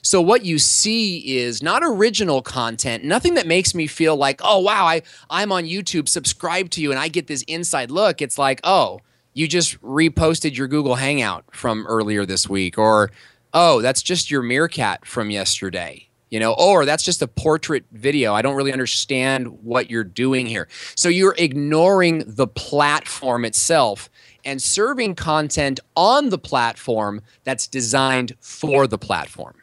So 0.00 0.22
what 0.22 0.42
you 0.42 0.58
see 0.58 1.36
is 1.36 1.62
not 1.62 1.82
original 1.84 2.40
content, 2.40 3.04
nothing 3.04 3.34
that 3.34 3.46
makes 3.46 3.74
me 3.74 3.86
feel 3.86 4.16
like, 4.16 4.40
oh 4.42 4.60
wow, 4.60 4.86
I 4.86 5.02
I'm 5.28 5.52
on 5.52 5.64
YouTube, 5.64 6.08
subscribe 6.08 6.70
to 6.70 6.80
you, 6.80 6.92
and 6.92 6.98
I 6.98 7.08
get 7.08 7.26
this 7.26 7.42
inside 7.42 7.90
look. 7.90 8.22
It's 8.22 8.38
like, 8.38 8.60
oh, 8.64 9.00
you 9.36 9.46
just 9.46 9.78
reposted 9.82 10.56
your 10.56 10.66
Google 10.66 10.94
Hangout 10.94 11.44
from 11.52 11.86
earlier 11.86 12.24
this 12.24 12.48
week, 12.48 12.78
or 12.78 13.10
oh, 13.52 13.82
that's 13.82 14.02
just 14.02 14.30
your 14.30 14.40
meerkat 14.40 15.04
from 15.04 15.30
yesterday. 15.30 16.08
You 16.30 16.40
know, 16.40 16.54
or 16.58 16.86
that's 16.86 17.04
just 17.04 17.22
a 17.22 17.28
portrait 17.28 17.84
video. 17.92 18.34
I 18.34 18.42
don't 18.42 18.56
really 18.56 18.72
understand 18.72 19.62
what 19.62 19.90
you're 19.90 20.04
doing 20.04 20.46
here. 20.46 20.66
So 20.96 21.08
you're 21.08 21.36
ignoring 21.38 22.24
the 22.26 22.48
platform 22.48 23.44
itself 23.44 24.10
and 24.44 24.60
serving 24.60 25.14
content 25.14 25.80
on 25.94 26.30
the 26.30 26.38
platform 26.38 27.20
that's 27.44 27.66
designed 27.66 28.34
for 28.40 28.86
the 28.86 28.98
platform. 28.98 29.54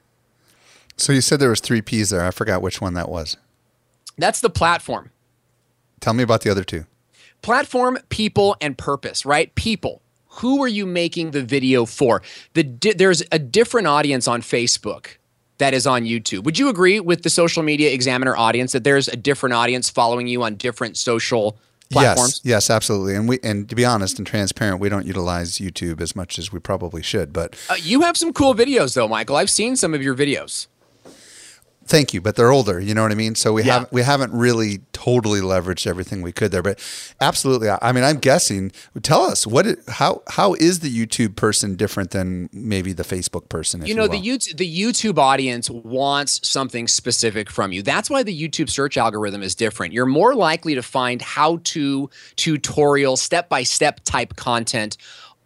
So 0.95 1.11
you 1.11 1.19
said 1.19 1.39
there 1.39 1.49
was 1.49 1.59
three 1.59 1.81
P's 1.81 2.11
there. 2.11 2.23
I 2.23 2.31
forgot 2.31 2.61
which 2.61 2.79
one 2.79 2.93
that 2.93 3.09
was. 3.09 3.37
That's 4.17 4.39
the 4.39 4.51
platform. 4.51 5.11
Tell 5.99 6.13
me 6.13 6.23
about 6.23 6.41
the 6.41 6.51
other 6.51 6.63
two. 6.63 6.85
Platform, 7.43 7.99
people, 8.07 8.55
and 8.61 8.77
purpose, 8.77 9.25
right? 9.25 9.53
People. 9.53 10.01
Who 10.37 10.63
are 10.63 10.67
you 10.67 10.85
making 10.85 11.31
the 11.31 11.43
video 11.43 11.85
for? 11.85 12.23
The 12.53 12.63
di- 12.63 12.93
there's 12.93 13.21
a 13.31 13.37
different 13.37 13.85
audience 13.85 14.27
on 14.27 14.41
Facebook 14.41 15.17
that 15.57 15.73
is 15.73 15.85
on 15.85 16.03
YouTube. 16.05 16.45
Would 16.45 16.57
you 16.57 16.69
agree 16.69 16.99
with 17.01 17.21
the 17.21 17.29
social 17.29 17.61
media 17.61 17.91
examiner 17.91 18.35
audience 18.35 18.71
that 18.71 18.83
there's 18.83 19.09
a 19.09 19.15
different 19.15 19.53
audience 19.53 19.89
following 19.89 20.27
you 20.27 20.41
on 20.41 20.55
different 20.55 20.97
social 20.97 21.57
platforms? 21.91 22.41
Yes, 22.43 22.69
yes, 22.69 22.69
absolutely. 22.69 23.15
And 23.15 23.27
we 23.27 23.39
and 23.43 23.69
to 23.69 23.75
be 23.75 23.85
honest 23.85 24.17
and 24.17 24.25
transparent, 24.25 24.79
we 24.79 24.89
don't 24.89 25.05
utilize 25.05 25.59
YouTube 25.59 26.01
as 26.01 26.15
much 26.15 26.39
as 26.39 26.51
we 26.51 26.59
probably 26.59 27.03
should. 27.03 27.33
But 27.33 27.55
Uh, 27.69 27.75
you 27.79 28.01
have 28.01 28.17
some 28.17 28.31
cool 28.33 28.55
videos 28.55 28.95
though, 28.95 29.09
Michael. 29.09 29.35
I've 29.35 29.49
seen 29.49 29.75
some 29.75 29.93
of 29.93 30.01
your 30.01 30.15
videos. 30.15 30.67
Thank 31.85 32.13
you. 32.13 32.21
But 32.21 32.35
they're 32.35 32.51
older. 32.51 32.79
You 32.79 32.93
know 32.93 33.01
what 33.03 33.11
I 33.11 33.15
mean. 33.15 33.35
So 33.35 33.53
we 33.53 33.63
Yeah. 33.63 33.73
haven't 33.73 33.91
we 33.91 34.01
haven't 34.01 34.33
really 34.33 34.79
totally 34.93 35.41
leveraged 35.41 35.85
everything 35.87 36.21
we 36.21 36.31
could 36.31 36.51
there. 36.51 36.61
But 36.61 36.79
absolutely, 37.21 37.69
I, 37.69 37.77
I 37.81 37.91
mean, 37.91 38.03
I'm 38.03 38.17
guessing. 38.17 38.71
Tell 39.01 39.23
us 39.23 39.45
what 39.45 39.67
it, 39.67 39.79
how 39.87 40.21
how 40.27 40.53
is 40.55 40.79
the 40.79 40.89
YouTube 40.89 41.35
person 41.35 41.75
different 41.75 42.11
than 42.11 42.49
maybe 42.53 42.93
the 42.93 43.03
Facebook 43.03 43.49
person? 43.49 43.85
You 43.85 43.95
know 43.95 44.07
the? 44.07 44.19
YouTube 44.19 44.57
the 44.57 44.81
YouTube 44.81 45.17
audience 45.17 45.69
wants 45.69 46.39
something 46.47 46.87
specific 46.87 47.49
from 47.49 47.71
you. 47.71 47.81
That's 47.83 48.09
why 48.09 48.23
the 48.23 48.37
YouTube 48.37 48.69
search 48.69 48.97
algorithm 48.97 49.43
is 49.43 49.55
different. 49.55 49.93
You're 49.93 50.05
more 50.05 50.35
likely 50.35 50.75
to 50.75 50.81
find 50.83 51.21
how 51.21 51.59
to 51.65 52.09
tutorial 52.35 53.17
step 53.17 53.49
by 53.49 53.63
step 53.63 53.99
type 54.03 54.35
content 54.35 54.97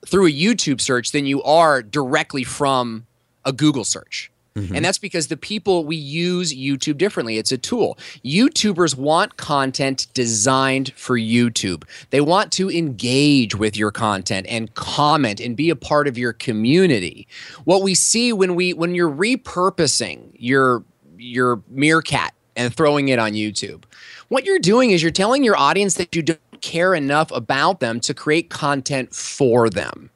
through 0.05 0.27
a 0.27 0.31
YouTube 0.31 0.79
search 0.79 1.11
than 1.11 1.25
you 1.25 1.41
are 1.43 1.81
directly 1.81 2.43
from 2.43 3.05
a 3.45 3.51
Google 3.51 3.83
search. 3.83 4.31
Mm-hmm. 4.57 4.75
And 4.75 4.83
that's 4.83 4.97
because 4.97 5.27
the 5.27 5.37
people 5.37 5.85
we 5.85 5.95
use 5.95 6.53
YouTube 6.53 6.97
differently. 6.97 7.37
It's 7.37 7.51
a 7.51 7.57
tool. 7.57 7.97
YouTubers 8.25 8.97
want 8.97 9.37
content 9.37 10.07
designed 10.13 10.93
for 10.95 11.17
YouTube. 11.17 11.83
They 12.09 12.21
want 12.21 12.51
to 12.53 12.71
engage 12.71 13.55
with 13.55 13.77
your 13.77 13.91
content 13.91 14.47
and 14.49 14.73
comment 14.73 15.39
and 15.39 15.55
be 15.55 15.69
a 15.69 15.75
part 15.75 16.07
of 16.07 16.17
your 16.17 16.33
community. 16.33 17.27
What 17.65 17.83
we 17.83 17.93
see 17.93 18.33
when 18.33 18.55
we 18.55 18.73
when 18.73 18.95
you're 18.95 19.11
repurposing 19.11 20.31
your 20.33 20.83
your 21.17 21.61
meerkat 21.69 22.33
and 22.55 22.75
throwing 22.75 23.09
it 23.09 23.19
on 23.19 23.33
YouTube, 23.33 23.83
what 24.29 24.43
you're 24.43 24.59
doing 24.59 24.89
is 24.89 25.03
you're 25.03 25.11
telling 25.11 25.43
your 25.43 25.57
audience 25.57 25.93
that 25.95 26.15
you 26.15 26.23
don't 26.23 26.39
care 26.61 26.95
enough 26.95 27.31
about 27.31 27.79
them 27.79 27.99
to 27.99 28.13
create 28.13 28.49
content 28.49 29.13
for 29.13 29.69
them. 29.69 30.09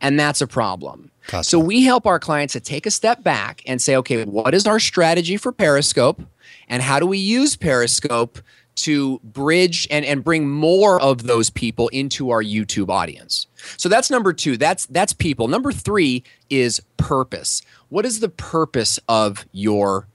And 0.00 0.18
that's 0.18 0.40
a 0.40 0.46
problem. 0.46 1.10
Gotcha. 1.28 1.44
So 1.48 1.58
we 1.58 1.82
help 1.82 2.06
our 2.06 2.18
clients 2.18 2.52
to 2.54 2.60
take 2.60 2.86
a 2.86 2.90
step 2.90 3.22
back 3.22 3.62
and 3.66 3.80
say, 3.82 3.96
okay, 3.96 4.24
what 4.24 4.54
is 4.54 4.66
our 4.66 4.80
strategy 4.80 5.36
for 5.36 5.52
Periscope? 5.52 6.22
And 6.68 6.82
how 6.82 6.98
do 6.98 7.06
we 7.06 7.18
use 7.18 7.56
Periscope 7.56 8.38
to 8.76 9.18
bridge 9.24 9.88
and, 9.90 10.04
and 10.04 10.22
bring 10.22 10.48
more 10.48 11.00
of 11.00 11.24
those 11.24 11.50
people 11.50 11.88
into 11.88 12.30
our 12.30 12.42
YouTube 12.42 12.88
audience? 12.88 13.46
So 13.76 13.88
that's 13.88 14.10
number 14.10 14.32
two. 14.32 14.56
That's 14.56 14.86
that's 14.86 15.12
people. 15.12 15.48
Number 15.48 15.72
three 15.72 16.24
is 16.48 16.80
purpose. 16.96 17.62
What 17.88 18.06
is 18.06 18.20
the 18.20 18.28
purpose 18.28 18.98
of 19.08 19.46
your 19.52 20.08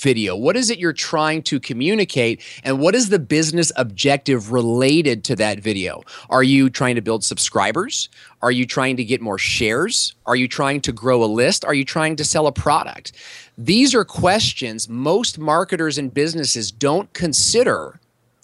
video? 0.00 0.34
What 0.34 0.56
is 0.56 0.70
it 0.70 0.78
you're 0.78 0.92
trying 0.92 1.42
to 1.44 1.60
communicate? 1.60 2.42
And 2.64 2.80
what 2.80 2.94
is 2.94 3.08
the 3.08 3.18
business 3.18 3.70
objective 3.76 4.52
related 4.52 5.24
to 5.24 5.36
that 5.36 5.60
video? 5.60 6.02
Are 6.28 6.42
you 6.42 6.70
trying 6.70 6.94
to 6.96 7.02
build 7.02 7.22
subscribers? 7.24 8.08
Are 8.42 8.50
you 8.50 8.66
trying 8.66 8.96
to 8.96 9.04
get 9.04 9.20
more 9.20 9.38
shares? 9.38 10.14
Are 10.26 10.36
you 10.36 10.48
trying 10.48 10.80
to 10.82 10.92
grow 10.92 11.22
a 11.22 11.26
list? 11.26 11.64
Are 11.64 11.74
you 11.74 11.84
trying 11.84 12.16
to 12.16 12.24
sell 12.24 12.46
a 12.46 12.52
product? 12.52 13.12
These 13.58 13.94
are 13.94 14.04
questions 14.04 14.88
most 14.88 15.38
marketers 15.38 15.98
and 15.98 16.12
businesses 16.12 16.70
don't 16.70 17.12
consider 17.12 18.00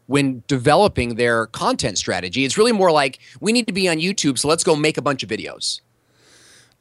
when 0.06 0.42
developing 0.46 1.16
their 1.16 1.46
content 1.46 1.98
strategy. 1.98 2.44
It's 2.44 2.58
really 2.58 2.72
more 2.72 2.92
like 2.92 3.18
we 3.40 3.52
need 3.52 3.66
to 3.66 3.72
be 3.72 3.88
on 3.88 3.96
YouTube, 3.96 4.38
so 4.38 4.48
let's 4.48 4.64
go 4.64 4.76
make 4.76 4.98
a 4.98 5.02
bunch 5.02 5.22
of 5.22 5.28
videos. 5.28 5.80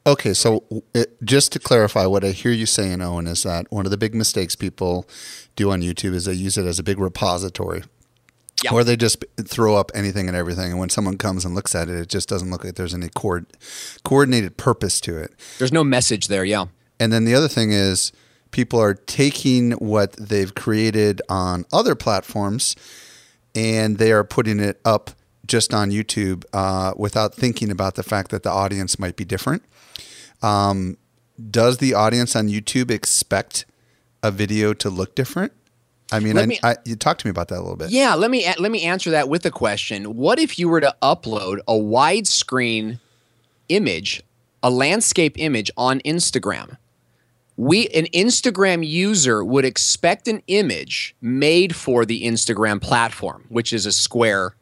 Okay, 0.08 0.34
so 0.34 0.64
it, 0.94 1.18
just 1.24 1.52
to 1.54 1.60
clarify, 1.60 2.06
what 2.06 2.24
I 2.24 2.30
hear 2.30 2.52
you 2.52 2.68
saying, 2.68 3.02
Owen, 3.02 3.26
is 3.26 3.44
that 3.44 3.72
one 3.72 3.86
of 3.86 3.92
the 3.92 3.98
big 3.98 4.14
mistakes 4.14 4.56
people 4.56 5.10
do 5.56 5.72
on 5.72 5.82
YouTube 5.82 6.14
is 6.14 6.26
they 6.26 6.34
use 6.34 6.58
it 6.58 6.66
as 6.66 6.78
a 6.78 6.84
big 6.84 7.00
repository. 7.00 7.84
Yeah. 8.64 8.72
Or 8.72 8.84
they 8.84 8.96
just 8.96 9.26
throw 9.44 9.76
up 9.76 9.92
anything 9.96 10.28
and 10.28 10.38
everything, 10.38 10.72
and 10.72 10.80
when 10.80 10.90
someone 10.90 11.18
comes 11.18 11.44
and 11.44 11.56
looks 11.56 11.74
at 11.76 11.90
it, 11.90 11.96
it 11.96 12.08
just 12.08 12.30
doesn't 12.30 12.50
look 12.52 12.64
like 12.64 12.76
there's 12.76 12.94
any 12.94 13.10
coord- 13.10 13.48
coordinated 14.04 14.58
purpose 14.58 15.02
to 15.02 15.18
it. 15.18 15.34
There's 15.58 15.74
no 15.74 15.84
message 15.84 16.28
there, 16.28 16.46
yeah. 16.46 16.66
And 17.00 17.12
then 17.12 17.26
the 17.26 17.36
other 17.36 17.50
thing 17.50 17.72
is, 17.72 18.12
people 18.52 18.80
are 18.80 18.94
taking 18.94 19.72
what 19.74 20.14
they've 20.14 20.54
created 20.56 21.22
on 21.28 21.66
other 21.74 21.96
platforms, 21.96 22.76
and 23.54 23.98
they 23.98 24.12
are 24.12 24.24
putting 24.24 24.60
it 24.60 24.80
up 24.86 25.12
just 25.46 25.74
on 25.74 25.92
YouTube 25.92 26.44
uh, 26.54 26.94
without 26.98 27.34
thinking 27.34 27.72
about 27.72 27.96
the 27.96 28.04
fact 28.04 28.32
that 28.32 28.44
the 28.44 28.52
audience 28.52 28.98
might 29.00 29.16
be 29.16 29.26
different. 29.26 29.64
Um, 30.42 30.98
does 31.50 31.78
the 31.78 31.94
audience 31.94 32.36
on 32.36 32.48
YouTube 32.48 32.92
expect 32.92 33.66
a 34.24 34.32
video 34.32 34.74
to 34.74 34.90
look 34.90 35.16
different? 35.16 35.52
I 36.12 36.20
mean, 36.20 36.38
I, 36.38 36.46
me- 36.46 36.60
I, 36.64 36.76
you 36.86 36.96
talk 36.96 37.18
to 37.20 37.28
me 37.28 37.32
about 37.32 37.48
that 37.50 37.58
a 37.58 37.62
little 37.62 37.76
bit. 37.76 37.90
Yeah, 37.90 38.14
let 38.16 38.30
me 38.30 38.46
let 38.60 38.72
me 38.72 38.84
answer 38.84 39.12
that 39.12 39.28
with 39.28 39.46
a 39.46 39.52
question. 39.52 40.16
What 40.16 40.40
if 40.40 40.60
you 40.60 40.70
were 40.70 40.82
to 40.82 40.96
upload 41.02 41.60
a 41.68 41.74
widescreen 41.74 43.00
image, 43.70 44.22
a 44.62 44.70
landscape 44.70 45.38
image 45.40 45.72
on 45.76 46.00
Instagram? 46.02 46.78
We 47.58 47.88
an 47.88 48.06
Instagram 48.08 48.86
user 48.86 49.44
would 49.44 49.66
expect 49.66 50.28
an 50.28 50.44
image 50.48 51.16
made 51.22 51.76
for 51.76 52.06
the 52.06 52.24
Instagram 52.24 52.82
platform, 52.82 53.46
which 53.50 53.74
is 53.74 53.86
a 53.86 53.92
square 53.92 54.56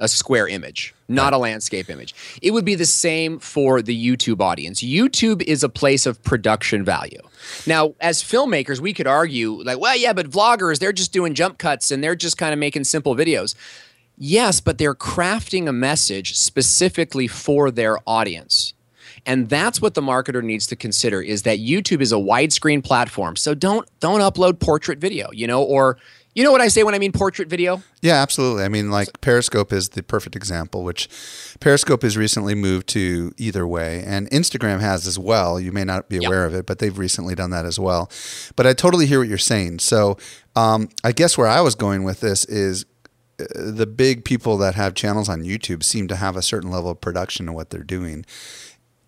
a 0.00 0.08
square 0.08 0.48
image, 0.48 0.94
not 1.08 1.32
a 1.32 1.38
landscape 1.38 1.88
image. 1.88 2.14
It 2.42 2.50
would 2.50 2.64
be 2.64 2.74
the 2.74 2.86
same 2.86 3.38
for 3.38 3.80
the 3.80 3.94
YouTube 3.94 4.40
audience. 4.40 4.82
YouTube 4.82 5.42
is 5.42 5.62
a 5.62 5.68
place 5.68 6.04
of 6.06 6.22
production 6.24 6.84
value. 6.84 7.20
Now, 7.66 7.94
as 8.00 8.22
filmmakers, 8.22 8.80
we 8.80 8.92
could 8.92 9.06
argue, 9.06 9.62
like, 9.62 9.78
well, 9.78 9.96
yeah, 9.96 10.12
but 10.12 10.30
vloggers, 10.30 10.78
they're 10.78 10.92
just 10.92 11.12
doing 11.12 11.34
jump 11.34 11.58
cuts 11.58 11.90
and 11.90 12.02
they're 12.02 12.16
just 12.16 12.38
kind 12.38 12.52
of 12.52 12.58
making 12.58 12.84
simple 12.84 13.14
videos. 13.14 13.54
Yes, 14.16 14.60
but 14.60 14.78
they're 14.78 14.94
crafting 14.94 15.68
a 15.68 15.72
message 15.72 16.36
specifically 16.36 17.26
for 17.26 17.70
their 17.70 17.98
audience. 18.06 18.74
And 19.26 19.48
that's 19.48 19.80
what 19.80 19.94
the 19.94 20.02
marketer 20.02 20.42
needs 20.42 20.66
to 20.68 20.76
consider 20.76 21.22
is 21.22 21.42
that 21.42 21.58
YouTube 21.58 22.00
is 22.00 22.12
a 22.12 22.16
widescreen 22.16 22.84
platform. 22.84 23.36
So 23.36 23.54
don't 23.54 23.88
don't 24.00 24.20
upload 24.20 24.60
portrait 24.60 24.98
video, 24.98 25.30
you 25.32 25.46
know, 25.46 25.62
or 25.62 25.98
you 26.34 26.42
know 26.44 26.50
what 26.52 26.60
I 26.60 26.68
say 26.68 26.82
when 26.82 26.94
I 26.94 26.98
mean 26.98 27.12
portrait 27.12 27.48
video? 27.48 27.82
Yeah, 28.02 28.14
absolutely. 28.22 28.64
I 28.64 28.68
mean, 28.68 28.90
like 28.90 29.20
Periscope 29.20 29.72
is 29.72 29.90
the 29.90 30.02
perfect 30.02 30.34
example, 30.36 30.82
which 30.82 31.08
Periscope 31.60 32.02
has 32.02 32.16
recently 32.16 32.54
moved 32.54 32.88
to 32.88 33.32
either 33.36 33.66
way, 33.66 34.02
and 34.04 34.28
Instagram 34.30 34.80
has 34.80 35.06
as 35.06 35.18
well. 35.18 35.60
You 35.60 35.72
may 35.72 35.84
not 35.84 36.08
be 36.08 36.16
Yep. 36.16 36.26
aware 36.26 36.44
of 36.44 36.54
it, 36.54 36.66
but 36.66 36.78
they've 36.80 36.96
recently 36.98 37.34
done 37.34 37.50
that 37.50 37.64
as 37.64 37.78
well. 37.78 38.10
But 38.56 38.66
I 38.66 38.72
totally 38.72 39.06
hear 39.06 39.20
what 39.20 39.28
you're 39.28 39.38
saying. 39.38 39.78
So 39.78 40.18
um, 40.56 40.88
I 41.02 41.12
guess 41.12 41.38
where 41.38 41.46
I 41.46 41.60
was 41.60 41.74
going 41.74 42.04
with 42.04 42.20
this 42.20 42.44
is 42.46 42.84
uh, 43.40 43.44
the 43.54 43.86
big 43.86 44.24
people 44.24 44.56
that 44.58 44.74
have 44.74 44.94
channels 44.94 45.28
on 45.28 45.42
YouTube 45.42 45.82
seem 45.82 46.08
to 46.08 46.16
have 46.16 46.36
a 46.36 46.42
certain 46.42 46.70
level 46.70 46.90
of 46.90 47.00
production 47.00 47.48
in 47.48 47.54
what 47.54 47.70
they're 47.70 47.82
doing. 47.82 48.24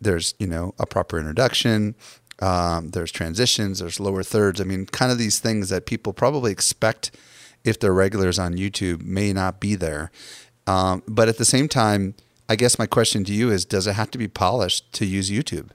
There's, 0.01 0.35
you 0.39 0.47
know, 0.47 0.75
a 0.79 0.87
proper 0.87 1.19
introduction. 1.19 1.95
Um, 2.41 2.91
there's 2.91 3.13
transitions. 3.13 3.79
There's 3.79 3.99
lower 3.99 4.23
thirds. 4.23 4.61
I 4.61 4.65
mean, 4.65 4.87
kind 4.87 5.11
of 5.11 5.19
these 5.19 5.39
things 5.39 5.69
that 5.71 5.87
people 5.87 6.13
probably 6.13 6.53
expect 6.53 7.11
if 7.65 7.81
they're 7.81 7.95
regulars 7.95 8.39
on 8.39 8.55
YouTube 8.55 9.03
may 9.03 9.33
not 9.33 9.61
be 9.61 9.75
there. 9.75 10.11
Um, 10.67 11.03
but 11.09 11.29
at 11.29 11.39
the 11.39 11.45
same 11.45 11.69
time, 11.69 12.15
I 12.49 12.57
guess 12.57 12.79
my 12.79 12.87
question 12.87 13.25
to 13.25 13.33
you 13.33 13.51
is: 13.51 13.65
Does 13.65 13.87
it 13.87 13.95
have 13.95 14.11
to 14.13 14.19
be 14.19 14.29
polished 14.29 14.93
to 14.95 15.07
use 15.07 15.31
YouTube? 15.31 15.71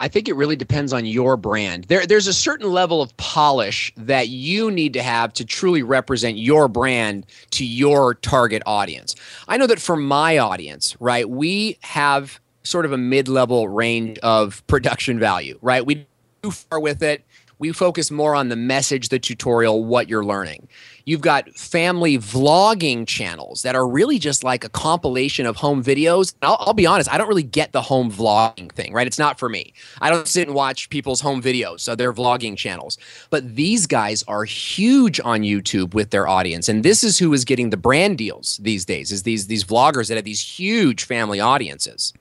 I 0.00 0.08
think 0.08 0.28
it 0.28 0.32
really 0.34 0.56
depends 0.56 0.94
on 0.94 1.04
your 1.04 1.36
brand. 1.36 1.84
There, 1.84 2.06
there's 2.06 2.26
a 2.26 2.32
certain 2.32 2.72
level 2.72 3.02
of 3.02 3.14
polish 3.18 3.92
that 3.98 4.28
you 4.28 4.70
need 4.70 4.94
to 4.94 5.02
have 5.02 5.34
to 5.34 5.44
truly 5.44 5.82
represent 5.82 6.38
your 6.38 6.68
brand 6.68 7.26
to 7.50 7.66
your 7.66 8.14
target 8.14 8.62
audience. 8.64 9.14
I 9.46 9.58
know 9.58 9.66
that 9.66 9.78
for 9.78 9.96
my 9.96 10.38
audience, 10.38 10.98
right, 11.00 11.28
we 11.28 11.76
have 11.82 12.40
sort 12.62 12.84
of 12.84 12.92
a 12.92 12.98
mid 12.98 13.28
level 13.28 13.68
range 13.68 14.18
of 14.18 14.66
production 14.66 15.18
value, 15.18 15.58
right? 15.62 15.84
We 15.84 16.06
do 16.42 16.50
far 16.50 16.80
with 16.80 17.02
it. 17.02 17.24
We 17.60 17.72
focus 17.72 18.10
more 18.10 18.34
on 18.34 18.48
the 18.48 18.56
message, 18.56 19.10
the 19.10 19.18
tutorial, 19.18 19.84
what 19.84 20.08
you're 20.08 20.24
learning. 20.24 20.66
You've 21.04 21.20
got 21.20 21.50
family 21.50 22.16
vlogging 22.16 23.06
channels 23.06 23.60
that 23.62 23.74
are 23.74 23.86
really 23.86 24.18
just 24.18 24.42
like 24.42 24.64
a 24.64 24.70
compilation 24.70 25.44
of 25.44 25.56
home 25.56 25.84
videos. 25.84 26.32
I'll, 26.40 26.56
I'll 26.58 26.72
be 26.72 26.86
honest, 26.86 27.12
I 27.12 27.18
don't 27.18 27.28
really 27.28 27.42
get 27.42 27.72
the 27.72 27.82
home 27.82 28.10
vlogging 28.10 28.72
thing, 28.72 28.94
right? 28.94 29.06
It's 29.06 29.18
not 29.18 29.38
for 29.38 29.50
me. 29.50 29.74
I 30.00 30.08
don't 30.08 30.26
sit 30.26 30.48
and 30.48 30.54
watch 30.54 30.88
people's 30.88 31.20
home 31.20 31.42
videos, 31.42 31.80
so 31.80 31.94
they're 31.94 32.14
vlogging 32.14 32.56
channels. 32.56 32.96
But 33.28 33.56
these 33.56 33.86
guys 33.86 34.24
are 34.26 34.44
huge 34.44 35.20
on 35.22 35.42
YouTube 35.42 35.92
with 35.92 36.10
their 36.10 36.26
audience, 36.26 36.66
and 36.66 36.82
this 36.82 37.04
is 37.04 37.18
who 37.18 37.34
is 37.34 37.44
getting 37.44 37.68
the 37.68 37.76
brand 37.76 38.16
deals 38.16 38.58
these 38.62 38.86
days. 38.86 39.12
Is 39.12 39.24
these 39.24 39.48
these 39.48 39.64
vloggers 39.64 40.08
that 40.08 40.14
have 40.14 40.24
these 40.24 40.40
huge 40.40 41.04
family 41.04 41.40
audiences. 41.40 42.14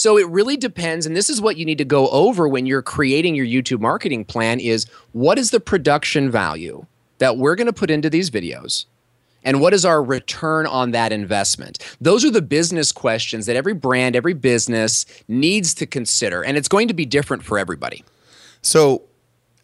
So 0.00 0.16
it 0.16 0.26
really 0.30 0.56
depends 0.56 1.04
and 1.04 1.14
this 1.14 1.28
is 1.28 1.42
what 1.42 1.58
you 1.58 1.66
need 1.66 1.76
to 1.76 1.84
go 1.84 2.08
over 2.08 2.48
when 2.48 2.64
you're 2.64 2.80
creating 2.80 3.34
your 3.34 3.44
YouTube 3.44 3.80
marketing 3.80 4.24
plan 4.24 4.58
is 4.58 4.86
what 5.12 5.38
is 5.38 5.50
the 5.50 5.60
production 5.60 6.30
value 6.30 6.86
that 7.18 7.36
we're 7.36 7.54
going 7.54 7.66
to 7.66 7.72
put 7.74 7.90
into 7.90 8.08
these 8.08 8.30
videos? 8.30 8.86
And 9.44 9.60
what 9.60 9.74
is 9.74 9.84
our 9.84 10.02
return 10.02 10.66
on 10.66 10.92
that 10.92 11.12
investment? 11.12 11.84
Those 12.00 12.24
are 12.24 12.30
the 12.30 12.40
business 12.40 12.92
questions 12.92 13.44
that 13.44 13.56
every 13.56 13.74
brand, 13.74 14.16
every 14.16 14.32
business 14.32 15.04
needs 15.28 15.74
to 15.74 15.84
consider 15.84 16.42
and 16.42 16.56
it's 16.56 16.66
going 16.66 16.88
to 16.88 16.94
be 16.94 17.04
different 17.04 17.44
for 17.44 17.58
everybody. 17.58 18.02
So 18.62 19.02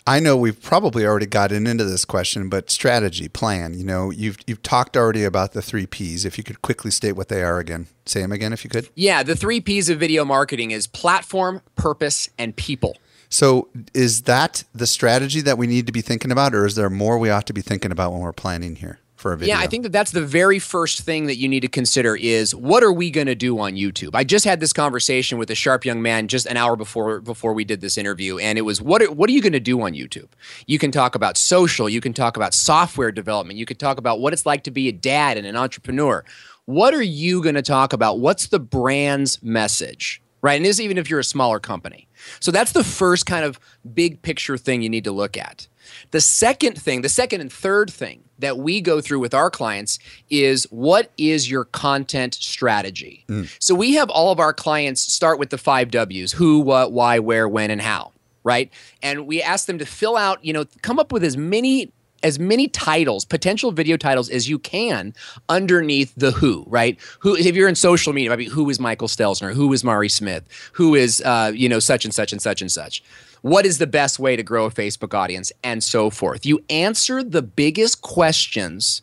I 0.09 0.21
know 0.21 0.37
we've 0.37 0.63
probably 0.63 1.05
already 1.05 1.27
gotten 1.27 1.67
into 1.67 1.85
this 1.85 2.05
question, 2.05 2.49
but 2.49 2.71
strategy, 2.71 3.29
plan. 3.29 3.75
You 3.75 3.85
know, 3.85 4.11
you've 4.11 4.39
you've 4.47 4.63
talked 4.63 4.97
already 4.97 5.25
about 5.25 5.53
the 5.53 5.63
three 5.63 5.87
P's. 5.87 6.25
If 6.25 6.39
you 6.39 6.45
could 6.45 6.63
quickly 6.63 6.93
state 6.93 7.13
what 7.13 7.29
they 7.29 7.43
are 7.43 7.59
again, 7.59 7.89
say 8.05 8.21
them 8.21 8.31
again 8.31 8.53
if 8.53 8.63
you 8.63 8.71
could. 8.71 8.89
Yeah, 8.95 9.23
the 9.23 9.35
3 9.35 9.61
Ps 9.61 9.89
of 9.89 9.99
video 9.99 10.25
marketing 10.25 10.71
is 10.71 10.87
platform, 10.87 11.61
purpose, 11.75 12.29
and 12.39 12.55
people. 12.55 12.97
So 13.29 13.69
is 13.93 14.23
that 14.23 14.63
the 14.73 14.87
strategy 14.87 15.41
that 15.41 15.59
we 15.59 15.67
need 15.67 15.87
to 15.87 15.93
be 15.93 16.03
thinking 16.03 16.31
about, 16.31 16.55
or 16.55 16.65
is 16.65 16.77
there 16.77 16.89
more 16.89 17.19
we 17.19 17.29
ought 17.29 17.47
to 17.49 17.53
be 17.53 17.61
thinking 17.61 17.91
about 17.91 18.13
when 18.13 18.21
we're 18.21 18.33
planning 18.33 18.77
here 18.77 19.01
for 19.17 19.33
a 19.33 19.37
video? 19.37 19.55
Yeah, 19.55 19.61
I 19.61 19.67
think 19.67 19.83
that 19.83 19.93
that's 19.93 20.13
the 20.13 20.25
very 20.25 20.59
first 20.59 21.01
thing 21.01 21.27
that 21.27 21.37
you 21.37 21.49
need 21.49 21.61
to 21.61 21.69
consider 21.69 22.15
is 22.15 22.55
what 22.55 22.83
are 22.83 22.93
we 22.93 23.11
going 23.11 23.27
to 23.27 23.35
do 23.35 23.59
on 23.59 23.75
YouTube? 23.75 24.15
I 24.15 24.25
just 24.25 24.45
had 24.45 24.61
this 24.61 24.73
conversation 24.73 25.39
with 25.39 25.51
a 25.51 25.55
sharp 25.55 25.85
young 25.85 26.03
man 26.03 26.29
just 26.29 26.47
an 26.47 26.57
hour 26.57 26.77
before 26.77 27.21
before 27.21 27.53
we 27.53 27.65
did 27.65 27.81
this 27.81 27.99
interview 27.99 28.39
and 28.39 28.59
it 28.59 28.63
was 28.63 28.81
what 28.81 29.03
are, 29.03 29.11
what 29.11 29.29
are 29.29 29.33
you 29.33 29.43
going 29.43 29.53
to 29.53 29.61
do 29.61 29.81
on 29.83 29.93
YouTube? 29.93 30.29
You 30.67 30.79
can 30.79 30.93
talk 30.93 31.15
about 31.15 31.37
social, 31.37 31.89
you 31.89 32.01
can 32.01 32.13
talk 32.13 32.37
about 32.37 32.55
software 32.55 33.11
development, 33.11 33.59
you 33.59 33.67
could 33.67 33.79
talk 33.79 33.99
about 33.99 34.21
what 34.21 34.33
it's 34.33 34.47
like 34.47 34.63
to 34.65 34.71
be 34.71 34.89
a 34.89 34.93
dad 34.93 35.37
and 35.39 35.47
an 35.47 35.57
entrepreneur. 35.57 36.25
What 36.67 36.95
are 36.95 37.03
you 37.03 37.43
going 37.43 37.55
to 37.55 37.63
talk 37.63 37.93
about? 37.93 38.19
What's 38.19 38.49
the 38.49 38.59
brand's 38.59 39.43
message? 39.43 40.21
Right? 40.43 40.57
And 40.57 40.65
this 40.65 40.79
even 40.79 40.99
if 40.99 41.09
you're 41.09 41.21
a 41.21 41.25
smaller 41.25 41.59
company. 41.59 42.09
So 42.41 42.51
that's 42.51 42.73
the 42.73 42.85
first 42.85 43.27
kind 43.27 43.45
of 43.45 43.59
big 43.95 44.23
picture 44.23 44.57
thing 44.57 44.83
you 44.83 44.89
need 44.89 45.05
to 45.05 45.13
look 45.13 45.37
at. 45.37 45.67
The 46.11 46.21
second 46.21 46.81
thing, 46.81 47.03
the 47.03 47.09
second 47.09 47.41
and 47.41 47.53
third 47.53 47.91
thing 47.91 48.26
that 48.39 48.59
we 48.59 48.81
go 48.81 49.01
through 49.01 49.21
with 49.21 49.35
our 49.35 49.51
clients 49.51 49.99
is 50.31 50.65
what 50.71 51.11
is 51.17 51.51
your 51.51 51.65
content 51.65 52.35
strategy? 52.35 53.25
So 53.59 53.75
we 53.75 53.95
have 53.95 54.11
all 54.11 54.33
of 54.33 54.39
our 54.41 54.53
clients 54.53 55.01
start 55.01 55.39
with 55.39 55.51
the 55.51 55.59
five 55.59 55.91
W's 55.91 56.33
who, 56.33 56.61
what, 56.61 56.93
why, 56.93 57.19
where, 57.19 57.49
when, 57.49 57.71
and 57.71 57.81
how, 57.81 58.13
right? 58.45 58.71
And 59.03 59.27
we 59.27 59.43
ask 59.43 59.67
them 59.67 59.79
to 59.79 59.87
fill 59.87 60.17
out, 60.17 60.45
you 60.45 60.53
know, 60.53 60.65
come 60.83 60.99
up 60.99 61.13
with 61.13 61.25
as 61.25 61.37
many 61.37 61.93
as 62.23 62.39
many 62.39 62.67
titles, 62.67 63.25
potential 63.25 63.71
video 63.71 63.97
titles 63.97 64.29
as 64.31 64.49
you 64.49 64.59
can 64.59 65.15
underneath 65.49 66.13
the 66.17 66.33
who, 66.33 66.65
right? 66.67 66.99
Who, 67.21 67.37
if 67.37 67.55
you're 67.55 67.69
in 67.69 67.75
social 67.75 68.13
media, 68.13 68.35
who 68.37 68.69
is 68.69 68.81
Michael 68.81 69.07
Stelzner? 69.07 69.53
Who 69.55 69.73
is 69.73 69.85
Mari 69.85 70.09
Smith? 70.09 70.45
Who 70.73 70.95
is, 70.95 71.21
uh, 71.21 71.53
you 71.55 71.69
know, 71.69 71.79
such 71.79 72.05
and 72.05 72.13
such 72.13 72.33
and 72.33 72.41
such 72.41 72.61
and 72.61 72.73
such? 72.73 73.03
What 73.43 73.67
is 73.67 73.79
the 73.79 73.87
best 73.87 74.19
way 74.19 74.37
to 74.37 74.43
grow 74.43 74.67
a 74.67 74.71
Facebook 74.71 75.15
audience 75.15 75.53
and 75.63 75.83
so 75.83 76.11
forth? 76.11 76.45
You 76.47 76.65
answer 76.71 77.23
the 77.23 77.43
biggest 77.43 78.03
questions 78.03 79.03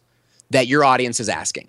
that 0.49 0.67
your 0.67 0.83
audience 0.83 1.19
is 1.19 1.29
asking. 1.29 1.67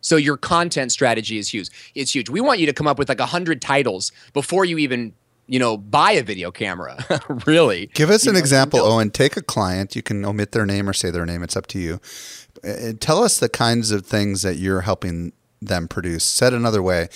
So 0.00 0.16
your 0.16 0.36
content 0.36 0.92
strategy 0.92 1.38
is 1.38 1.48
huge. 1.48 1.68
It's 1.94 2.14
huge. 2.14 2.28
We 2.30 2.40
want 2.40 2.60
you 2.60 2.66
to 2.66 2.72
come 2.72 2.86
up 2.86 2.98
with 2.98 3.08
like 3.08 3.20
a 3.20 3.26
hundred 3.26 3.60
titles 3.60 4.12
before 4.32 4.64
you 4.64 4.78
even, 4.78 5.14
you 5.48 5.58
know, 5.58 5.76
buy 5.76 6.12
a 6.12 6.22
video 6.22 6.50
camera. 6.52 7.04
really. 7.46 7.86
Give 7.94 8.10
us 8.10 8.24
You 8.24 8.30
an 8.30 8.34
know, 8.34 8.38
example, 8.40 8.80
Owen. 8.80 9.10
Take 9.10 9.36
a 9.36 9.42
client. 9.42 9.96
You 9.96 10.02
can 10.02 10.24
omit 10.24 10.52
their 10.52 10.64
name 10.66 10.88
or 10.88 10.92
say 10.92 11.10
their 11.10 11.26
name. 11.26 11.42
It's 11.42 11.56
up 11.56 11.66
to 11.68 11.78
you. 11.78 12.00
Uh, 12.62 12.92
Tell 13.00 13.22
us 13.24 13.38
the 13.38 13.48
kinds 13.48 13.90
of 13.90 14.06
things 14.06 14.42
that 14.42 14.56
you're 14.56 14.82
helping 14.82 15.32
them 15.60 15.88
produce. 15.88 16.24
Said 16.24 16.52
another 16.52 16.82
way, 16.82 17.08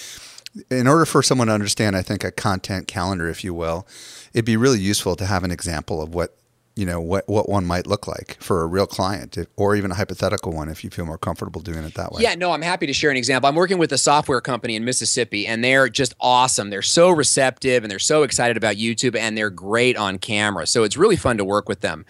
in 0.70 0.86
order 0.86 1.06
for 1.06 1.22
someone 1.22 1.46
to 1.48 1.52
understand, 1.52 1.96
I 1.96 2.02
think 2.02 2.24
a 2.24 2.30
content 2.30 2.88
calendar, 2.88 3.28
if 3.28 3.44
you 3.44 3.54
will, 3.54 3.86
it'd 4.32 4.44
be 4.44 4.56
really 4.56 4.80
useful 4.80 5.16
to 5.16 5.26
have 5.26 5.44
an 5.44 5.50
example 5.50 6.02
of 6.02 6.14
what 6.14 6.36
you 6.76 6.86
know 6.86 7.00
what 7.00 7.28
what 7.28 7.48
one 7.48 7.66
might 7.66 7.86
look 7.86 8.06
like 8.06 8.36
for 8.40 8.62
a 8.62 8.66
real 8.66 8.86
client, 8.86 9.36
or 9.56 9.76
even 9.76 9.90
a 9.90 9.94
hypothetical 9.94 10.52
one, 10.52 10.68
if 10.68 10.82
you 10.82 10.90
feel 10.90 11.04
more 11.04 11.18
comfortable 11.18 11.60
doing 11.60 11.84
it 11.84 11.94
that 11.94 12.12
way. 12.12 12.22
Yeah, 12.22 12.34
no, 12.36 12.52
I'm 12.52 12.62
happy 12.62 12.86
to 12.86 12.92
share 12.92 13.10
an 13.10 13.16
example. 13.16 13.48
I'm 13.48 13.56
working 13.56 13.78
with 13.78 13.92
a 13.92 13.98
software 13.98 14.40
company 14.40 14.76
in 14.76 14.84
Mississippi, 14.84 15.46
and 15.46 15.62
they're 15.62 15.88
just 15.88 16.14
awesome. 16.20 16.70
They're 16.70 16.80
so 16.80 17.10
receptive 17.10 17.82
and 17.82 17.90
they're 17.90 17.98
so 17.98 18.22
excited 18.22 18.56
about 18.56 18.76
YouTube, 18.76 19.16
and 19.16 19.36
they're 19.36 19.50
great 19.50 19.96
on 19.96 20.18
camera. 20.18 20.66
So 20.66 20.84
it's 20.84 20.96
really 20.96 21.16
fun 21.16 21.36
to 21.38 21.44
work 21.44 21.68
with 21.68 21.80
them. 21.80 22.06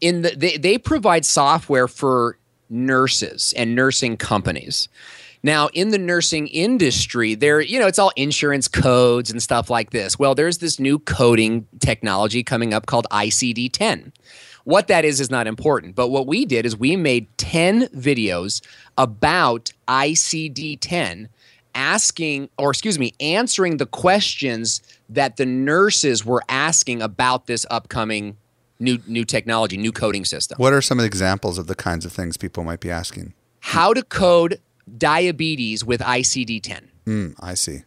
In 0.00 0.22
the 0.22 0.30
they, 0.30 0.56
they 0.56 0.78
provide 0.78 1.24
software 1.24 1.86
for 1.86 2.38
nurses 2.68 3.52
and 3.56 3.74
nursing 3.74 4.16
companies. 4.16 4.88
Now, 5.42 5.68
in 5.72 5.90
the 5.90 5.98
nursing 5.98 6.46
industry, 6.48 7.34
there, 7.34 7.60
you 7.60 7.80
know, 7.80 7.86
it's 7.88 7.98
all 7.98 8.12
insurance 8.16 8.68
codes 8.68 9.30
and 9.30 9.42
stuff 9.42 9.68
like 9.70 9.90
this. 9.90 10.18
Well, 10.18 10.34
there's 10.34 10.58
this 10.58 10.78
new 10.78 10.98
coding 11.00 11.66
technology 11.80 12.44
coming 12.44 12.72
up 12.72 12.86
called 12.86 13.06
ICD 13.10 13.70
10. 13.72 14.12
What 14.64 14.86
that 14.86 15.04
is 15.04 15.18
is 15.20 15.30
not 15.30 15.48
important, 15.48 15.96
but 15.96 16.08
what 16.08 16.28
we 16.28 16.44
did 16.44 16.64
is 16.64 16.76
we 16.76 16.94
made 16.94 17.26
10 17.38 17.88
videos 17.88 18.62
about 18.96 19.72
ICD 19.88 20.78
10 20.80 21.28
asking 21.74 22.50
or 22.58 22.70
excuse 22.70 22.98
me 22.98 23.14
answering 23.18 23.78
the 23.78 23.86
questions 23.86 24.82
that 25.08 25.38
the 25.38 25.46
nurses 25.46 26.24
were 26.24 26.42
asking 26.48 27.00
about 27.00 27.46
this 27.46 27.64
upcoming 27.70 28.36
new 28.78 28.98
new 29.06 29.24
technology 29.24 29.78
new 29.78 29.90
coding 29.90 30.22
system 30.26 30.56
What 30.58 30.74
are 30.74 30.82
some 30.82 31.00
examples 31.00 31.56
of 31.56 31.68
the 31.68 31.74
kinds 31.74 32.04
of 32.04 32.12
things 32.12 32.36
people 32.36 32.62
might 32.62 32.80
be 32.80 32.90
asking? 32.90 33.32
how 33.60 33.94
to 33.94 34.02
code 34.02 34.60
diabetes 34.98 35.84
with 35.84 36.00
ICD-10 36.00 36.88
Mm, 37.06 37.34
I 37.40 37.54
see. 37.54 37.82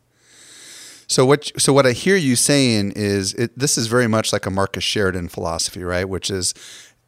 So 1.07 1.25
what 1.25 1.51
so 1.57 1.71
what 1.71 1.85
I 1.85 1.91
hear 1.91 2.15
you 2.15 2.35
saying 2.35 2.93
is 2.95 3.33
it, 3.35 3.57
this 3.57 3.77
is 3.77 3.87
very 3.87 4.07
much 4.07 4.33
like 4.33 4.45
a 4.45 4.49
Marcus 4.51 4.83
Sheridan 4.83 5.29
philosophy, 5.29 5.83
right? 5.83 6.07
Which 6.07 6.31
is 6.31 6.53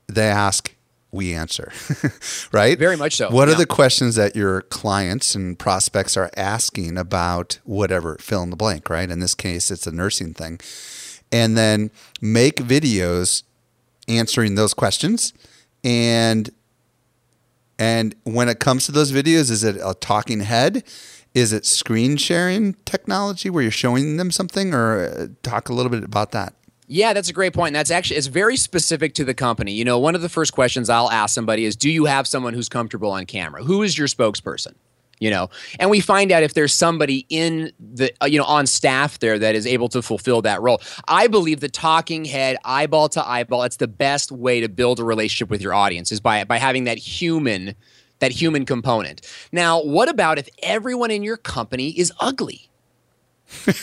they 0.08 0.28
ask 0.28 0.74
we 1.12 1.34
answer, 1.34 1.72
right? 2.52 2.78
Very 2.78 2.98
much 2.98 3.16
so, 3.16 3.30
What 3.32 3.48
are 3.48 3.56
the 3.56 3.66
questions 3.66 4.16
that 4.16 4.36
your 4.36 4.64
clients 4.64 5.36
and 5.36 5.58
prospects 5.58 6.18
are 6.18 6.30
asking 6.36 6.98
about 6.98 7.60
whatever, 7.64 8.18
fill 8.20 8.44
in 8.44 8.50
the 8.50 8.58
blank, 8.58 8.90
right? 8.90 9.10
In 9.10 9.20
this 9.20 9.34
case, 9.34 9.72
it's 9.72 9.88
a 9.88 9.92
nursing 9.92 10.34
thing. 10.34 10.60
And 11.32 11.58
then 11.58 11.92
make 12.22 12.58
videos 12.58 13.44
answering 14.08 14.56
those 14.56 14.74
questions. 14.74 15.34
And 15.84 16.50
and 17.80 18.16
when 18.24 18.50
it 18.50 18.60
comes 18.60 18.86
to 18.86 18.92
those 18.92 19.12
videos, 19.12 19.52
is 19.52 19.64
it 19.64 19.78
a 19.84 19.94
talking 19.94 20.42
head? 20.42 20.84
Is 21.34 21.54
it 21.54 21.66
screen 21.66 22.18
sharing 22.18 22.74
technology 22.86 23.50
where 23.50 23.62
you're 23.62 23.72
showing 23.72 24.18
them 24.18 24.32
something, 24.32 24.74
or 24.74 25.06
uh, 25.06 25.28
talk 25.44 25.70
a 25.70 25.74
little 25.74 25.92
bit 25.92 26.04
about 26.04 26.32
that? 26.32 26.54
Yeah, 26.88 27.14
that's 27.14 27.30
a 27.30 27.34
great 27.34 27.54
point. 27.54 27.68
And 27.68 27.76
that's 27.76 27.92
actually 27.92 28.18
it's 28.18 28.28
very 28.28 28.56
specific 28.56 29.14
to 29.16 29.26
the 29.26 29.34
company. 29.34 29.74
You 29.74 29.86
know, 29.86 30.00
one 30.00 30.16
of 30.16 30.22
the 30.22 30.30
first 30.30 30.54
questions 30.54 30.90
I'll 30.90 31.12
ask 31.12 31.36
somebody 31.36 31.66
is, 31.66 31.76
"Do 31.76 31.92
you 31.92 32.06
have 32.06 32.28
someone 32.28 32.54
who's 32.54 32.70
comfortable 32.70 33.12
on 33.12 33.26
camera? 33.26 33.64
Who 33.64 33.84
is 33.84 33.98
your 33.98 34.08
spokesperson?" 34.08 34.76
You 35.20 35.32
know, 35.32 35.50
and 35.80 35.90
we 35.90 36.00
find 36.00 36.32
out 36.32 36.44
if 36.44 36.54
there's 36.54 36.74
somebody 36.74 37.26
in 37.30 37.72
the 37.80 38.12
uh, 38.22 38.28
you 38.28 38.38
know 38.38 38.46
on 38.46 38.68
staff 38.68 39.20
there 39.20 39.40
that 39.40 39.56
is 39.56 39.66
able 39.66 39.90
to 39.90 40.02
fulfill 40.02 40.42
that 40.44 40.62
role. 40.62 40.82
I 41.08 41.28
believe 41.28 41.60
the 41.60 41.70
talking 41.70 42.26
head, 42.26 42.58
eyeball 42.64 43.10
to 43.10 43.28
eyeball, 43.28 43.64
it's 43.64 43.78
the 43.78 43.88
best 43.88 44.32
way 44.32 44.62
to 44.62 44.70
build 44.70 45.00
a 45.00 45.04
relationship 45.04 45.50
with 45.50 45.62
your 45.62 45.74
audience 45.74 46.12
is 46.12 46.20
by 46.20 46.44
by 46.44 46.58
having 46.58 46.84
that 46.84 47.00
human 47.00 47.76
that 48.20 48.32
human 48.32 48.66
component. 48.66 49.22
Now, 49.52 49.82
what 49.82 50.10
about 50.10 50.38
if 50.38 50.50
everyone 50.62 51.12
in 51.12 51.24
your 51.24 51.38
company 51.38 51.90
is 51.90 52.12
ugly? 52.20 52.70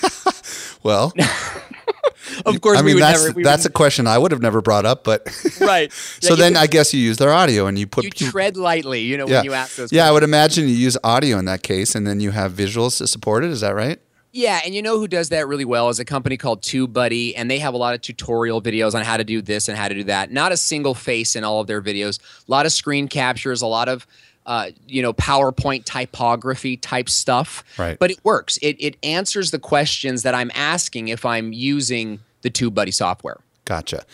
Well, 0.85 1.14
Of 2.47 2.61
course, 2.61 2.79
I 2.79 2.81
we 2.81 2.87
mean 2.87 2.94
would 2.97 3.03
that's 3.03 3.27
never. 3.27 3.42
That's 3.42 3.64
would, 3.64 3.70
a 3.70 3.73
question 3.73 4.07
I 4.07 4.16
would 4.16 4.31
have 4.33 4.40
never 4.40 4.62
brought 4.62 4.87
up, 4.87 5.05
but 5.05 5.29
right. 5.61 5.92
so 5.92 6.35
Yeah, 6.35 6.40
then 6.40 6.53
you, 6.55 6.59
I 6.59 6.66
guess 6.66 6.94
you 6.94 7.01
use 7.01 7.18
their 7.18 7.33
audio 7.33 7.66
and 7.66 7.79
you 7.79 7.87
put 7.87 8.05
you 8.05 8.31
tread 8.31 8.57
lightly. 8.57 9.03
You 9.03 9.18
know, 9.18 9.29
yeah 9.29 9.37
when 9.37 9.44
you 9.44 9.53
ask 9.53 9.77
those. 9.77 9.92
yeah 9.92 10.09
I 10.09 10.11
would 10.11 10.23
imagine 10.23 10.66
you 10.66 10.75
use 10.75 10.97
audio 11.05 11.38
in 11.38 11.44
that 11.44 11.62
case, 11.62 11.94
and 11.94 12.07
then 12.07 12.20
you 12.20 12.31
have 12.31 12.53
visuals 12.53 12.99
to 12.99 13.07
support 13.07 13.44
it. 13.44 13.51
Is 13.51 13.61
that 13.61 13.75
right? 13.75 14.01
Yeah, 14.35 14.61
and 14.64 14.75
you 14.75 14.83
know 14.83 14.99
who 14.99 15.07
does 15.07 15.29
that 15.29 15.47
really 15.47 15.64
well 15.64 15.90
is 15.90 16.01
a 16.01 16.05
company 16.05 16.37
called 16.37 16.61
TubeBuddy, 16.61 17.35
and 17.37 17.49
they 17.49 17.61
have 17.61 17.73
a 17.73 17.77
lot 17.77 17.94
of 17.94 18.01
tutorial 18.01 18.61
videos 18.61 18.92
on 18.92 19.05
how 19.05 19.16
to 19.16 19.23
do 19.23 19.40
this 19.40 19.68
and 19.68 19.79
how 19.79 19.87
to 19.87 19.94
do 19.94 20.03
that. 20.05 20.33
Not 20.33 20.51
a 20.51 20.57
single 20.57 20.92
face 20.92 21.37
in 21.37 21.44
all 21.44 21.61
of 21.61 21.68
their 21.68 21.81
videos. 21.81 22.18
A 22.18 22.51
lot 22.51 22.66
of 22.66 22.73
screen 22.73 23.07
captures, 23.07 23.62
a 23.62 23.68
lot 23.68 23.88
of 23.88 24.09
uh, 24.44 24.70
you 24.88 25.03
know 25.03 25.12
PowerPoint 25.12 25.85
typography 25.85 26.77
type 26.77 27.09
stuff. 27.09 27.62
Right. 27.79 27.97
But 27.97 28.11
it 28.11 28.18
works. 28.25 28.59
It 28.61 28.77
it 28.81 28.97
answers 29.05 29.53
the 29.53 29.61
questions 29.61 30.25
that 30.25 30.35
I'm 30.35 30.51
asking 30.53 31.09
if 31.09 31.25
I'm 31.25 31.53
using 31.53 32.18
the 32.42 32.51
TubeBuddy 32.51 32.92
software. 32.92 33.38
Gotcha. 33.64 34.05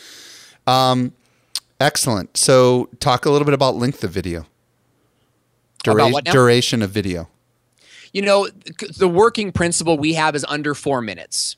Um, 0.66 1.14
excellent. 1.80 2.37
So 2.37 2.90
talk 3.00 3.24
a 3.24 3.30
little 3.30 3.46
bit 3.46 3.54
about 3.54 3.76
length 3.76 4.04
of 4.04 4.11
video. 4.11 4.44
About 5.87 6.12
what 6.12 6.26
now? 6.26 6.33
duration 6.33 6.83
of 6.83 6.90
video. 6.90 7.30
You 8.12 8.22
know, 8.22 8.48
the 8.96 9.08
working 9.08 9.52
principle 9.52 9.96
we 9.98 10.14
have 10.14 10.34
is 10.34 10.44
under 10.48 10.74
four 10.74 11.00
minutes. 11.00 11.56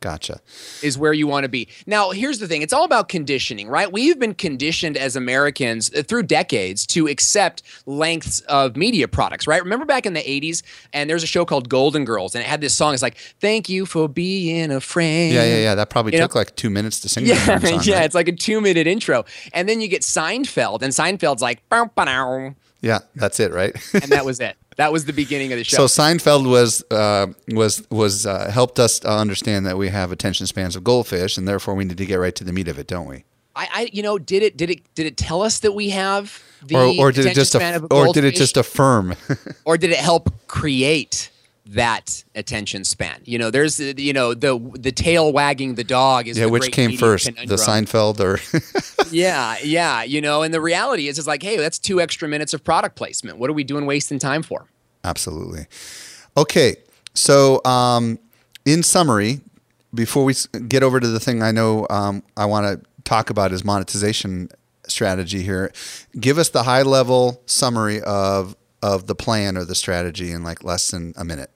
Gotcha. 0.00 0.40
is 0.80 0.96
where 0.96 1.12
you 1.12 1.26
want 1.26 1.42
to 1.42 1.48
be. 1.48 1.66
Now, 1.84 2.10
here's 2.10 2.38
the 2.38 2.46
thing 2.46 2.62
it's 2.62 2.72
all 2.72 2.84
about 2.84 3.08
conditioning, 3.08 3.66
right? 3.68 3.90
We've 3.90 4.16
been 4.16 4.34
conditioned 4.34 4.96
as 4.96 5.16
Americans 5.16 5.92
uh, 5.92 6.04
through 6.04 6.22
decades 6.22 6.86
to 6.88 7.08
accept 7.08 7.64
lengths 7.84 8.38
of 8.42 8.76
media 8.76 9.08
products, 9.08 9.48
right? 9.48 9.60
Remember 9.60 9.84
back 9.84 10.06
in 10.06 10.12
the 10.12 10.20
80s, 10.20 10.62
and 10.92 11.10
there's 11.10 11.24
a 11.24 11.26
show 11.26 11.44
called 11.44 11.68
Golden 11.68 12.04
Girls, 12.04 12.36
and 12.36 12.44
it 12.44 12.46
had 12.46 12.60
this 12.60 12.76
song. 12.76 12.94
It's 12.94 13.02
like, 13.02 13.16
Thank 13.40 13.68
you 13.68 13.86
for 13.86 14.08
being 14.08 14.70
a 14.70 14.80
friend. 14.80 15.34
Yeah, 15.34 15.44
yeah, 15.44 15.56
yeah. 15.62 15.74
That 15.74 15.90
probably 15.90 16.12
You 16.12 16.20
know- 16.20 16.26
took 16.26 16.36
like 16.36 16.54
two 16.54 16.70
minutes 16.70 17.00
to 17.00 17.08
sing. 17.08 17.26
Yeah, 17.28 17.58
song, 17.58 17.80
yeah, 17.82 17.96
right? 17.96 18.04
it's 18.04 18.14
like 18.14 18.28
a 18.28 18.32
two 18.32 18.60
minute 18.60 18.86
intro. 18.86 19.24
And 19.52 19.68
then 19.68 19.80
you 19.80 19.88
get 19.88 20.02
Seinfeld, 20.02 20.82
and 20.82 20.92
Seinfeld's 20.92 21.42
like, 21.42 21.68
"Bow, 21.68 21.86
bow, 21.96 22.04
bow," 22.04 22.54
yeah. 22.80 23.00
That's 23.16 23.40
it, 23.40 23.52
right? 23.52 23.74
and 23.94 24.04
that 24.12 24.24
was 24.24 24.38
it. 24.38 24.56
That 24.78 24.92
was 24.92 25.06
the 25.06 25.12
beginning 25.12 25.52
of 25.52 25.58
the 25.58 25.64
show. 25.64 25.86
So 25.86 26.02
Seinfeld 26.02 26.48
was 26.48 26.84
uh, 26.90 27.26
was 27.48 27.82
was 27.90 28.26
uh, 28.26 28.48
helped 28.50 28.78
us 28.78 29.04
understand 29.04 29.66
that 29.66 29.76
we 29.76 29.88
have 29.88 30.12
attention 30.12 30.46
spans 30.46 30.76
of 30.76 30.84
goldfish, 30.84 31.36
and 31.36 31.48
therefore 31.48 31.74
we 31.74 31.84
need 31.84 31.98
to 31.98 32.06
get 32.06 32.14
right 32.16 32.34
to 32.36 32.44
the 32.44 32.52
meat 32.52 32.68
of 32.68 32.78
it, 32.78 32.86
don't 32.86 33.06
we? 33.06 33.24
I, 33.56 33.68
I, 33.72 33.90
you 33.92 34.04
know, 34.04 34.18
did 34.18 34.44
it, 34.44 34.56
did 34.56 34.70
it, 34.70 34.94
did 34.94 35.06
it 35.06 35.16
tell 35.16 35.42
us 35.42 35.58
that 35.60 35.72
we 35.72 35.90
have 35.90 36.40
the 36.62 36.76
Or, 36.76 37.08
or 37.08 37.12
did 37.12 37.26
it 37.26 37.34
just 37.34 37.52
span 37.52 37.74
aff- 37.74 37.82
of 37.82 37.90
a 37.90 37.94
or 37.94 38.12
did 38.12 38.22
it 38.22 38.36
just 38.36 38.56
affirm? 38.56 39.16
or 39.64 39.76
did 39.76 39.90
it 39.90 39.98
help 39.98 40.32
create 40.46 41.30
that 41.68 42.24
attention 42.34 42.84
span? 42.84 43.20
You 43.24 43.38
know, 43.38 43.50
there's 43.50 43.80
you 43.80 44.12
know 44.12 44.34
the 44.34 44.58
the 44.74 44.92
tail 44.92 45.32
wagging 45.32 45.74
the 45.74 45.84
dog 45.84 46.26
is 46.26 46.38
yeah, 46.38 46.44
the 46.44 46.50
which 46.50 46.62
great 46.62 46.72
came 46.72 46.96
first, 46.96 47.26
the. 47.26 47.56
Seinfeld 47.56 48.20
or? 48.20 48.38
Yeah, 49.10 49.56
yeah, 49.62 50.02
you 50.02 50.20
know, 50.20 50.42
and 50.42 50.52
the 50.52 50.60
reality 50.60 51.08
is, 51.08 51.18
is 51.18 51.26
like, 51.26 51.42
hey, 51.42 51.56
that's 51.56 51.78
two 51.78 51.98
extra 51.98 52.28
minutes 52.28 52.52
of 52.52 52.62
product 52.62 52.94
placement. 52.94 53.38
What 53.38 53.48
are 53.48 53.54
we 53.54 53.64
doing 53.64 53.86
wasting 53.86 54.18
time 54.18 54.42
for? 54.42 54.66
Absolutely. 55.02 55.66
Okay, 56.36 56.76
so 57.14 57.64
um, 57.64 58.18
in 58.66 58.82
summary, 58.82 59.40
before 59.94 60.24
we 60.24 60.34
get 60.68 60.82
over 60.82 61.00
to 61.00 61.08
the 61.08 61.20
thing 61.20 61.42
I 61.42 61.52
know 61.52 61.86
um, 61.88 62.22
I 62.36 62.44
want 62.44 62.66
to 62.66 62.86
talk 63.04 63.30
about 63.30 63.52
is 63.52 63.64
monetization 63.64 64.50
strategy 64.86 65.42
here. 65.42 65.72
Give 66.18 66.38
us 66.38 66.50
the 66.50 66.64
high 66.64 66.82
level 66.82 67.42
summary 67.46 68.00
of 68.02 68.56
of 68.82 69.06
the 69.06 69.14
plan 69.14 69.56
or 69.56 69.64
the 69.64 69.74
strategy 69.74 70.30
in 70.30 70.44
like 70.44 70.62
less 70.62 70.90
than 70.90 71.12
a 71.16 71.24
minute. 71.24 71.50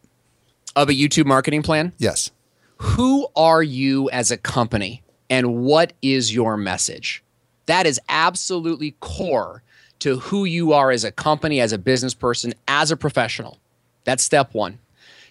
Of 0.74 0.88
a 0.88 0.92
YouTube 0.92 1.26
marketing 1.26 1.62
plan, 1.62 1.92
Yes. 1.98 2.30
who 2.78 3.28
are 3.36 3.62
you 3.62 4.08
as 4.10 4.30
a 4.30 4.36
company, 4.36 5.02
and 5.28 5.56
what 5.62 5.92
is 6.00 6.34
your 6.34 6.56
message? 6.56 7.22
That 7.66 7.86
is 7.86 8.00
absolutely 8.08 8.92
core 9.00 9.62
to 10.00 10.18
who 10.18 10.44
you 10.44 10.72
are 10.72 10.90
as 10.90 11.04
a 11.04 11.12
company, 11.12 11.60
as 11.60 11.72
a 11.72 11.78
business 11.78 12.14
person, 12.14 12.54
as 12.66 12.90
a 12.90 12.96
professional. 12.96 13.58
That's 14.04 14.24
step 14.24 14.54
one. 14.54 14.78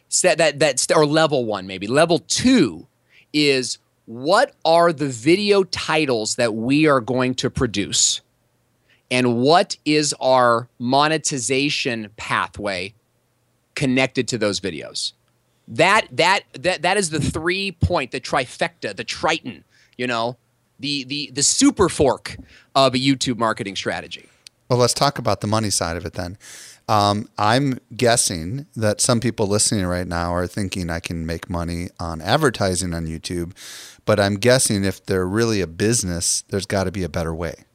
Step 0.10 0.38
that 0.38 0.60
that's 0.60 0.90
or 0.92 1.06
level 1.06 1.46
one 1.46 1.68
maybe. 1.68 1.88
Level 1.88 2.20
two 2.20 2.86
is 3.34 3.80
what 4.06 4.54
are 4.64 4.94
the 4.94 5.08
video 5.08 5.64
titles 5.64 6.36
that 6.36 6.54
we 6.54 6.86
are 6.88 7.02
going 7.02 7.34
to 7.36 7.50
produce, 7.50 8.22
and 9.10 9.38
what 9.42 9.76
is 9.86 10.14
our 10.22 10.68
monetization 10.80 12.10
pathway 12.16 12.94
connected 13.76 14.28
to 14.28 14.38
those 14.38 14.60
videos. 14.60 15.14
That 15.72 16.08
that 16.12 16.42
that 16.54 16.82
that 16.82 16.98
is 16.98 17.10
the 17.10 17.20
three 17.20 17.72
point, 17.72 18.12
the 18.12 18.20
trifecta, 18.20 18.96
the 18.96 19.04
triton. 19.04 19.64
You 19.98 20.08
know, 20.08 20.38
the 20.80 21.04
the 21.06 21.32
the 21.34 21.44
super 21.44 21.90
fork 21.90 22.38
of 22.76 22.94
a 22.94 22.98
YouTube 22.98 23.38
marketing 23.38 23.76
strategy. 23.76 24.28
Well, 24.70 24.80
let's 24.80 24.94
talk 24.94 25.18
about 25.18 25.42
the 25.42 25.48
money 25.48 25.70
side 25.70 25.98
of 25.98 26.06
it 26.06 26.14
then. 26.14 26.38
Um, 26.88 27.30
I'm 27.38 27.80
guessing 27.96 28.66
that 28.76 29.00
some 29.00 29.20
people 29.20 29.48
listening 29.48 29.86
right 29.86 30.08
now 30.08 30.34
are 30.34 30.48
thinking 30.48 30.90
I 30.90 31.00
can 31.00 31.26
make 31.26 31.50
money 31.50 31.90
on 32.00 32.22
advertising 32.22 32.94
on 32.94 33.06
YouTube, 33.06 33.54
but 34.06 34.20
I'm 34.20 34.36
guessing 34.36 34.84
if 34.84 35.06
they're 35.06 35.28
really 35.28 35.62
a 35.62 35.68
business, 35.68 36.44
there's 36.50 36.66
got 36.66 36.86
to 36.86 36.92
be 36.92 37.04
a 37.04 37.10
better 37.10 37.34
way. 37.34 37.66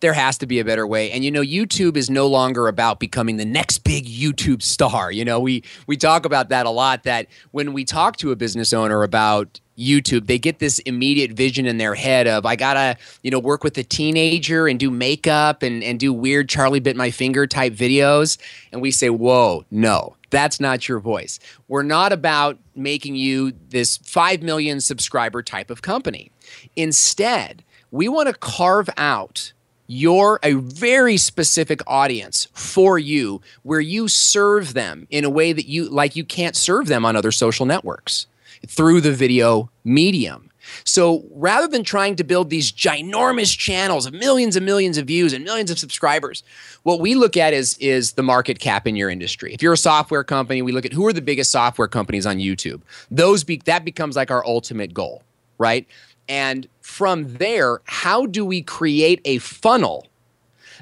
There 0.00 0.12
has 0.12 0.38
to 0.38 0.46
be 0.46 0.58
a 0.58 0.64
better 0.64 0.86
way. 0.86 1.10
And 1.12 1.24
you 1.24 1.30
know 1.30 1.42
youtube 1.42 1.96
is 1.96 2.10
no 2.10 2.26
longer 2.26 2.68
about 2.68 3.00
becoming 3.00 3.36
the 3.36 3.44
next 3.44 3.78
big 3.78 4.06
youtube 4.06 4.62
star. 4.62 5.12
You 5.12 5.24
know 5.24 5.40
we 5.40 5.62
we 5.86 5.96
talk 5.96 6.24
about 6.24 6.48
that 6.48 6.66
a 6.66 6.70
lot 6.70 7.04
that 7.04 7.26
when 7.52 7.72
we 7.72 7.84
talk 7.84 8.16
to 8.18 8.32
a 8.32 8.36
business 8.36 8.72
owner 8.72 9.02
about 9.02 9.60
youtube 9.78 10.26
they 10.26 10.38
get 10.38 10.58
this 10.58 10.78
immediate 10.80 11.32
vision 11.32 11.64
in 11.64 11.78
their 11.78 11.94
head 11.94 12.26
of 12.26 12.44
i 12.44 12.54
gotta 12.54 12.94
you 13.22 13.30
know 13.30 13.38
work 13.38 13.64
with 13.64 13.78
a 13.78 13.82
teenager 13.82 14.68
and 14.68 14.78
do 14.78 14.90
makeup 14.90 15.62
and, 15.62 15.82
and 15.82 15.98
do 15.98 16.12
weird 16.12 16.50
charlie 16.50 16.80
bit 16.80 16.96
my 16.96 17.10
finger 17.10 17.46
type 17.46 17.72
videos. 17.72 18.36
And 18.72 18.82
we 18.82 18.90
say 18.90 19.10
whoa 19.10 19.64
no 19.70 20.16
that's 20.30 20.60
not 20.60 20.88
your 20.88 21.00
voice. 21.00 21.40
We're 21.66 21.82
not 21.82 22.12
about 22.12 22.56
making 22.76 23.16
you 23.16 23.52
this 23.70 23.96
5 23.96 24.44
million 24.44 24.80
subscriber 24.80 25.42
type 25.42 25.70
of 25.70 25.82
company. 25.82 26.30
Instead 26.76 27.64
we 27.90 28.08
want 28.08 28.28
to 28.28 28.34
carve 28.34 28.88
out 28.96 29.52
you're 29.90 30.38
a 30.44 30.52
very 30.52 31.16
specific 31.16 31.80
audience 31.84 32.46
for 32.52 32.96
you 32.96 33.42
where 33.64 33.80
you 33.80 34.06
serve 34.06 34.72
them 34.72 35.04
in 35.10 35.24
a 35.24 35.30
way 35.30 35.52
that 35.52 35.66
you 35.66 35.88
like 35.88 36.14
you 36.14 36.24
can't 36.24 36.54
serve 36.54 36.86
them 36.86 37.04
on 37.04 37.16
other 37.16 37.32
social 37.32 37.66
networks 37.66 38.28
through 38.68 39.00
the 39.00 39.10
video 39.10 39.68
medium. 39.82 40.48
So 40.84 41.24
rather 41.32 41.66
than 41.66 41.82
trying 41.82 42.14
to 42.16 42.24
build 42.24 42.50
these 42.50 42.70
ginormous 42.70 43.58
channels 43.58 44.06
of 44.06 44.14
millions 44.14 44.54
and 44.54 44.64
millions 44.64 44.96
of 44.96 45.08
views 45.08 45.32
and 45.32 45.44
millions 45.44 45.72
of 45.72 45.78
subscribers 45.80 46.44
what 46.84 47.00
we 47.00 47.16
look 47.16 47.36
at 47.36 47.52
is 47.52 47.76
is 47.78 48.12
the 48.12 48.22
market 48.22 48.60
cap 48.60 48.86
in 48.86 48.94
your 48.94 49.10
industry. 49.10 49.52
If 49.52 49.60
you're 49.60 49.72
a 49.72 49.76
software 49.76 50.22
company 50.22 50.62
we 50.62 50.70
look 50.70 50.86
at 50.86 50.92
who 50.92 51.04
are 51.08 51.12
the 51.12 51.20
biggest 51.20 51.50
software 51.50 51.88
companies 51.88 52.26
on 52.26 52.36
youtube. 52.36 52.82
Those 53.10 53.42
be, 53.42 53.56
that 53.64 53.84
becomes 53.84 54.14
like 54.14 54.30
our 54.30 54.46
ultimate 54.46 54.94
goal 54.94 55.24
right 55.58 55.86
and 56.30 56.68
from 56.80 57.34
there, 57.38 57.80
how 57.86 58.24
do 58.24 58.44
we 58.46 58.62
create 58.62 59.20
a 59.24 59.38
funnel 59.38 60.06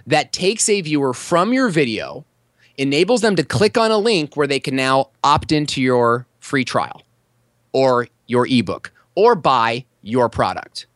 that 0.07 0.31
takes 0.31 0.69
a 0.69 0.83
viewer 0.83 1.15
from 1.15 1.55
your 1.55 1.71
video, 1.71 2.27
enables 2.77 3.23
them 3.23 3.35
to 3.35 3.43
click 3.43 3.79
on 3.79 3.91
a 3.91 3.97
link 3.97 4.37
where 4.37 4.47
they 4.47 4.61
can 4.61 4.77
now 4.77 5.09
opt 5.25 5.51
into 5.51 5.81
your 5.81 6.27
free 6.39 6.67
trial 6.67 7.03
or 7.73 8.09
your 8.27 8.47
ebook 8.47 8.93
or 9.15 9.35
buy 9.35 9.87
your 10.03 10.29
product? 10.29 10.87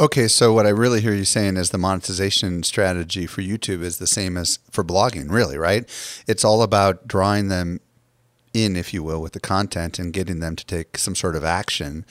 Okay, 0.00 0.28
so 0.28 0.52
what 0.52 0.66
I 0.66 0.70
really 0.70 1.00
hear 1.00 1.14
you 1.14 1.24
saying 1.24 1.56
is 1.56 1.70
the 1.70 1.78
monetization 1.78 2.62
strategy 2.62 3.26
for 3.26 3.42
YouTube 3.42 3.82
is 3.82 3.98
the 3.98 4.06
same 4.06 4.36
as 4.36 4.60
for 4.70 4.84
blogging, 4.84 5.28
really, 5.28 5.58
right? 5.58 5.88
It's 6.28 6.44
all 6.44 6.62
about 6.62 7.08
drawing 7.08 7.48
them 7.48 7.80
in, 8.54 8.76
if 8.76 8.92
you 8.92 9.02
will, 9.02 9.20
with 9.20 9.32
the 9.32 9.40
content 9.40 9.98
and 9.98 10.12
getting 10.12 10.40
them 10.40 10.56
to 10.56 10.66
take 10.66 10.98
some 10.98 11.14
sort 11.14 11.36
of 11.36 11.44
action 11.44 12.04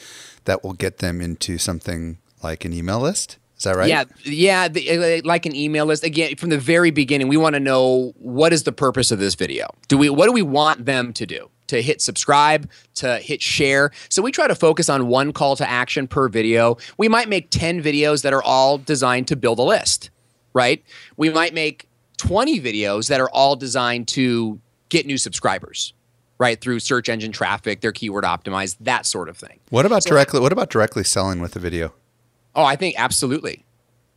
that 0.46 0.64
will 0.64 0.74
get 0.74 0.98
them 0.98 1.22
into 1.22 1.58
something 1.58 2.18
like 2.44 2.66
an 2.66 2.74
email 2.74 3.00
list. 3.00 3.38
Is 3.58 3.66
that 3.66 3.76
right? 3.76 3.90
Yeah, 3.90 4.06
yeah, 4.24 4.68
the, 4.68 5.20
uh, 5.20 5.22
like 5.24 5.46
an 5.46 5.56
email 5.56 5.86
list. 5.86 6.04
Again, 6.04 6.36
from 6.36 6.50
the 6.50 6.58
very 6.58 6.90
beginning, 6.90 7.28
we 7.28 7.38
want 7.38 7.54
to 7.54 7.60
know 7.60 8.12
what 8.18 8.54
is 8.54 8.64
the 8.64 8.72
purpose 8.72 9.12
of 9.12 9.20
this 9.20 9.36
video. 9.36 9.68
Do 9.88 10.00
we 10.00 10.10
what 10.10 10.26
do 10.26 10.32
we 10.32 10.42
want 10.42 10.86
them 10.86 11.14
to 11.14 11.28
do? 11.28 11.52
To 11.68 11.80
hit 11.80 12.02
subscribe, 12.02 12.68
to 12.96 13.20
hit 13.20 13.40
share. 13.42 13.92
So 14.10 14.24
we 14.24 14.32
try 14.32 14.48
to 14.48 14.56
focus 14.56 14.90
on 14.90 15.08
one 15.08 15.32
call 15.32 15.56
to 15.58 15.70
action 15.70 16.08
per 16.08 16.28
video. 16.28 16.78
We 16.98 17.08
might 17.08 17.30
make 17.30 17.52
10 17.52 17.84
videos 17.84 18.24
that 18.24 18.34
are 18.34 18.42
all 18.42 18.80
designed 18.80 19.28
to 19.28 19.36
build 19.36 19.60
a 19.60 19.64
list, 19.64 20.10
right? 20.54 20.84
We 21.16 21.30
might 21.30 21.54
make 21.54 21.88
20 22.18 22.60
videos 22.60 23.10
that 23.10 23.22
are 23.22 23.30
all 23.30 23.56
designed 23.56 24.08
to 24.10 24.60
get 24.90 25.06
new 25.06 25.18
subscribers 25.18 25.94
right 26.42 26.60
through 26.60 26.80
search 26.80 27.08
engine 27.08 27.32
traffic 27.32 27.82
they're 27.82 27.92
keyword 27.92 28.24
optimized 28.24 28.76
that 28.82 29.06
sort 29.06 29.30
of 29.30 29.38
thing 29.38 29.60
What 29.70 29.86
about 29.86 30.04
directly? 30.04 30.40
What 30.40 30.52
about 30.52 30.70
directly 30.70 31.04
selling 31.04 31.40
with 31.40 31.56
a 31.56 31.60
video? 31.60 31.94
Oh, 32.56 32.64
I 32.64 32.76
think 32.76 32.96
absolutely. 32.98 33.66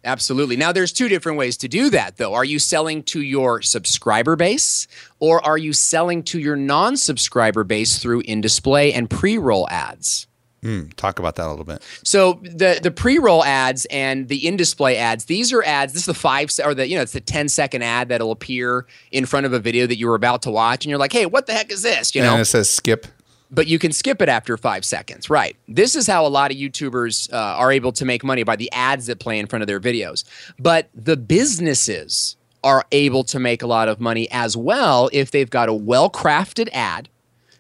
Absolutely. 0.05 0.57
Now, 0.57 0.71
there's 0.73 0.93
two 0.93 1.09
different 1.09 1.39
ways 1.39 1.57
to 1.59 1.69
do 1.69 1.89
that, 1.91 2.19
though. 2.19 2.35
Are 2.35 2.45
you 2.45 2.59
selling 2.59 3.03
to 3.05 3.23
your 3.23 3.63
subscriber 3.63 4.37
base 4.37 4.87
or 5.19 5.45
are 5.45 5.57
you 5.57 5.73
selling 5.73 6.23
to 6.25 6.39
your 6.39 6.57
non 6.57 6.97
subscriber 6.97 7.65
base 7.65 7.99
through 7.99 8.21
in 8.21 8.41
display 8.41 8.93
and 8.93 9.09
pre 9.09 9.39
roll 9.39 9.69
ads? 9.71 10.27
Hmm, 10.65 10.85
talk 10.97 11.19
about 11.19 11.37
that 11.37 11.47
a 11.47 11.51
little 11.51 11.67
bit. 11.67 11.83
So 12.05 12.41
the 12.43 12.81
the 12.83 12.91
pre-roll 12.91 13.45
ads 13.45 13.85
and 13.91 14.29
the 14.29 14.47
in-display 14.47 14.97
ads, 14.97 15.27
these 15.27 15.53
are 15.53 15.63
ads. 15.63 15.93
This 15.93 16.03
is 16.03 16.07
the 16.07 16.15
five 16.15 16.51
or 16.65 16.73
the 16.73 16.89
you 16.89 16.97
know 16.97 17.03
it's 17.03 17.13
the 17.13 17.21
10 17.21 17.51
second 17.51 17.83
ad 17.83 18.09
that'll 18.09 18.31
appear 18.31 18.87
in 19.13 19.27
front 19.27 19.45
of 19.45 19.53
a 19.53 19.59
video 19.59 19.87
that 19.87 19.99
you 19.99 20.07
were 20.09 20.15
about 20.15 20.41
to 20.43 20.51
watch, 20.51 20.87
and 20.87 20.89
you're 20.89 20.99
like, 20.99 21.13
hey, 21.13 21.27
what 21.27 21.47
the 21.47 21.53
heck 21.53 21.71
is 21.71 21.83
this? 21.83 22.15
You 22.15 22.23
know, 22.23 22.33
and 22.33 22.41
it 22.41 22.47
says 22.47 22.71
skip. 22.71 23.07
but 23.51 23.67
you 23.67 23.79
can 23.79 23.93
skip 23.93 24.23
it 24.23 24.31
after 24.31 24.57
five 24.57 24.87
seconds. 24.87 25.29
Right. 25.29 25.55
This 25.69 25.95
is 25.95 26.07
how 26.07 26.25
a 26.27 26.29
lot 26.29 26.51
of 26.51 26.57
YouTubers 26.57 27.31
uh, 27.31 27.37
are 27.37 27.71
able 27.71 27.93
to 27.93 28.07
make 28.07 28.25
money 28.25 28.43
by 28.43 28.57
the 28.57 28.73
ads 28.73 29.05
that 29.09 29.19
play 29.21 29.39
in 29.39 29.47
front 29.47 29.63
of 29.63 29.67
their 29.67 29.81
videos. 29.81 30.25
But 30.59 30.89
the 30.95 31.19
businesses 31.19 32.37
are 32.63 32.87
able 32.91 33.25
to 33.25 33.39
make 33.39 33.63
a 33.63 33.67
lot 33.67 33.89
of 33.89 34.01
money 34.01 34.29
as 34.31 34.57
well 34.57 35.11
if 35.13 35.31
they've 35.31 35.51
got 35.51 35.69
a 35.69 35.75
well 35.75 36.09
crafted 36.09 36.71
ad 36.73 37.11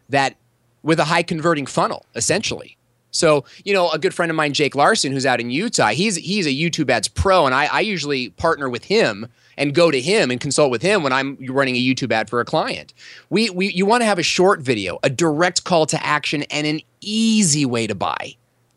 that 0.08 0.36
with 0.82 0.98
a 0.98 1.04
high 1.04 1.22
converting 1.22 1.66
funnel, 1.66 2.06
essentially. 2.14 2.78
So, 3.14 3.44
you 3.64 3.72
know, 3.72 3.90
a 3.90 3.98
good 3.98 4.12
friend 4.12 4.28
of 4.28 4.36
mine, 4.36 4.52
Jake 4.52 4.74
Larson, 4.74 5.12
who's 5.12 5.24
out 5.24 5.40
in 5.40 5.48
Utah, 5.48 5.88
he's 5.88 6.16
he's 6.16 6.46
a 6.46 6.50
YouTube 6.50 6.90
ads 6.90 7.06
pro, 7.06 7.46
and 7.46 7.54
I, 7.54 7.66
I 7.66 7.80
usually 7.80 8.30
partner 8.30 8.68
with 8.68 8.84
him 8.84 9.28
and 9.56 9.72
go 9.72 9.92
to 9.92 10.00
him 10.00 10.32
and 10.32 10.40
consult 10.40 10.72
with 10.72 10.82
him 10.82 11.04
when 11.04 11.12
I'm 11.12 11.38
running 11.48 11.76
a 11.76 11.78
YouTube 11.78 12.10
ad 12.10 12.28
for 12.28 12.40
a 12.40 12.44
client. 12.44 12.92
We, 13.30 13.50
we 13.50 13.72
you 13.72 13.86
want 13.86 14.00
to 14.00 14.06
have 14.06 14.18
a 14.18 14.24
short 14.24 14.60
video, 14.60 14.98
a 15.04 15.10
direct 15.10 15.62
call 15.62 15.86
to 15.86 16.04
action, 16.04 16.42
and 16.50 16.66
an 16.66 16.80
easy 17.00 17.64
way 17.64 17.86
to 17.86 17.94
buy, 17.94 18.34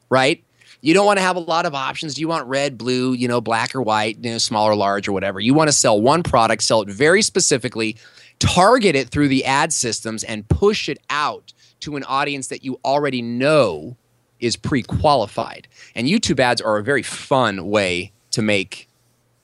right? 0.10 0.44
You 0.82 0.94
don't 0.94 1.08
want 1.08 1.18
to 1.18 1.24
have 1.24 1.36
a 1.36 1.40
lot 1.40 1.66
of 1.66 1.74
options. 1.74 2.14
Do 2.14 2.22
you 2.22 2.28
want 2.28 2.48
red, 2.48 2.78
blue, 2.78 3.14
you 3.14 3.28
know, 3.28 3.42
black 3.42 3.74
or 3.74 3.82
white, 3.82 4.24
you 4.24 4.32
know, 4.32 4.38
small 4.38 4.68
or 4.68 4.76
large 4.76 5.08
or 5.08 5.14
whatever? 5.14 5.40
You 5.40 5.56
want 5.56 5.70
to 5.70 5.74
sell 5.74 6.00
one 6.00 6.22
product, 6.22 6.62
sell 6.62 6.84
it 6.84 6.90
very 6.90 7.24
specifically, 7.24 7.98
target 8.38 8.96
it 8.96 9.10
through 9.10 9.30
the 9.30 9.46
ad 9.46 9.74
systems, 9.74 10.24
and 10.24 10.48
push 10.48 10.88
it 10.88 11.00
out 11.10 11.54
to 11.80 11.96
an 11.96 12.04
audience 12.04 12.50
that 12.50 12.64
you 12.64 12.80
already 12.86 13.24
know 13.24 13.98
is 14.40 14.56
pre-qualified. 14.56 15.68
And 15.96 16.08
YouTube 16.08 16.40
ads 16.40 16.62
are 16.62 16.78
a 16.78 16.84
very 16.84 17.04
fun 17.04 17.68
way 17.68 18.12
to 18.32 18.42
make 18.42 18.88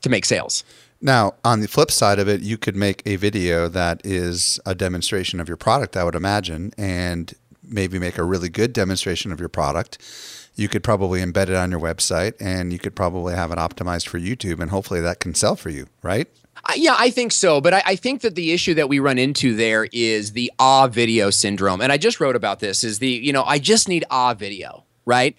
to 0.01 0.09
make 0.09 0.25
sales. 0.25 0.63
Now, 1.01 1.33
on 1.43 1.59
the 1.59 1.67
flip 1.67 1.91
side 1.91 2.19
of 2.19 2.27
it, 2.29 2.41
you 2.41 2.57
could 2.57 2.75
make 2.75 3.01
a 3.05 3.15
video 3.17 3.67
that 3.69 4.01
is 4.05 4.59
a 4.65 4.75
demonstration 4.75 5.39
of 5.39 5.47
your 5.47 5.57
product, 5.57 5.97
I 5.97 6.03
would 6.03 6.15
imagine, 6.15 6.73
and 6.77 7.33
maybe 7.61 7.99
make 7.99 8.17
a 8.17 8.23
really 8.23 8.49
good 8.49 8.73
demonstration 8.73 9.31
of 9.31 9.39
your 9.39 9.49
product. 9.49 9.97
You 10.55 10.69
could 10.69 10.83
probably 10.83 11.21
embed 11.21 11.49
it 11.49 11.55
on 11.55 11.71
your 11.71 11.79
website 11.79 12.33
and 12.39 12.71
you 12.71 12.79
could 12.79 12.95
probably 12.95 13.33
have 13.33 13.51
it 13.51 13.57
optimized 13.57 14.07
for 14.07 14.19
YouTube, 14.19 14.59
and 14.59 14.71
hopefully 14.71 15.01
that 15.01 15.19
can 15.19 15.33
sell 15.33 15.55
for 15.55 15.69
you, 15.69 15.87
right? 16.03 16.27
Yeah, 16.75 16.95
I 16.97 17.09
think 17.09 17.31
so. 17.31 17.61
But 17.61 17.73
I, 17.73 17.83
I 17.85 17.95
think 17.95 18.21
that 18.21 18.35
the 18.35 18.51
issue 18.51 18.73
that 18.75 18.89
we 18.89 18.99
run 18.99 19.17
into 19.17 19.55
there 19.55 19.87
is 19.91 20.31
the 20.31 20.51
ah 20.59 20.87
video 20.87 21.29
syndrome. 21.29 21.81
And 21.81 21.91
I 21.91 21.97
just 21.97 22.19
wrote 22.19 22.35
about 22.35 22.59
this 22.59 22.83
is 22.83 22.99
the, 22.99 23.09
you 23.09 23.33
know, 23.33 23.43
I 23.43 23.59
just 23.59 23.87
need 23.89 24.05
ah 24.09 24.33
video, 24.33 24.85
right? 25.05 25.35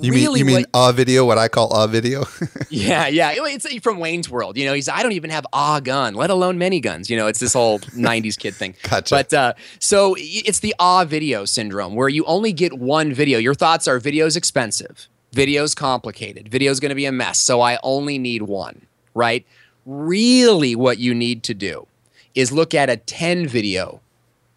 You 0.00 0.12
mean 0.12 0.36
you 0.36 0.44
mean 0.44 0.64
what- 0.72 0.90
a 0.90 0.92
video, 0.92 1.24
what 1.24 1.38
I 1.38 1.48
call 1.48 1.72
ah 1.72 1.88
video? 1.88 2.24
yeah, 2.70 3.08
yeah. 3.08 3.32
It's 3.34 3.66
from 3.80 3.98
Wayne's 3.98 4.30
World. 4.30 4.56
You 4.56 4.64
know, 4.66 4.72
he's 4.72 4.88
I 4.88 5.02
don't 5.02 5.12
even 5.12 5.30
have 5.30 5.44
ah 5.52 5.80
gun, 5.80 6.14
let 6.14 6.30
alone 6.30 6.56
many 6.56 6.78
guns. 6.78 7.10
You 7.10 7.16
know, 7.16 7.26
it's 7.26 7.40
this 7.40 7.52
whole 7.54 7.78
'90s 7.96 8.38
kid 8.38 8.54
thing. 8.54 8.76
Gotcha. 8.84 9.12
But 9.12 9.34
uh, 9.34 9.52
so 9.80 10.14
it's 10.16 10.60
the 10.60 10.72
ah 10.78 11.04
video 11.04 11.44
syndrome, 11.44 11.96
where 11.96 12.08
you 12.08 12.24
only 12.26 12.52
get 12.52 12.78
one 12.78 13.12
video. 13.12 13.40
Your 13.40 13.54
thoughts 13.54 13.88
are 13.88 13.98
video's 13.98 14.36
expensive, 14.36 15.08
video's 15.32 15.74
complicated, 15.74 16.48
video's 16.48 16.78
going 16.78 16.90
to 16.90 16.94
be 16.94 17.06
a 17.06 17.12
mess. 17.12 17.40
So 17.40 17.60
I 17.60 17.80
only 17.82 18.18
need 18.18 18.42
one. 18.42 18.86
Right? 19.14 19.44
Really, 19.88 20.76
what 20.76 20.98
you 20.98 21.14
need 21.14 21.42
to 21.44 21.54
do 21.54 21.86
is 22.34 22.52
look 22.52 22.74
at 22.74 22.90
a 22.90 22.98
10 22.98 23.48
video 23.48 24.02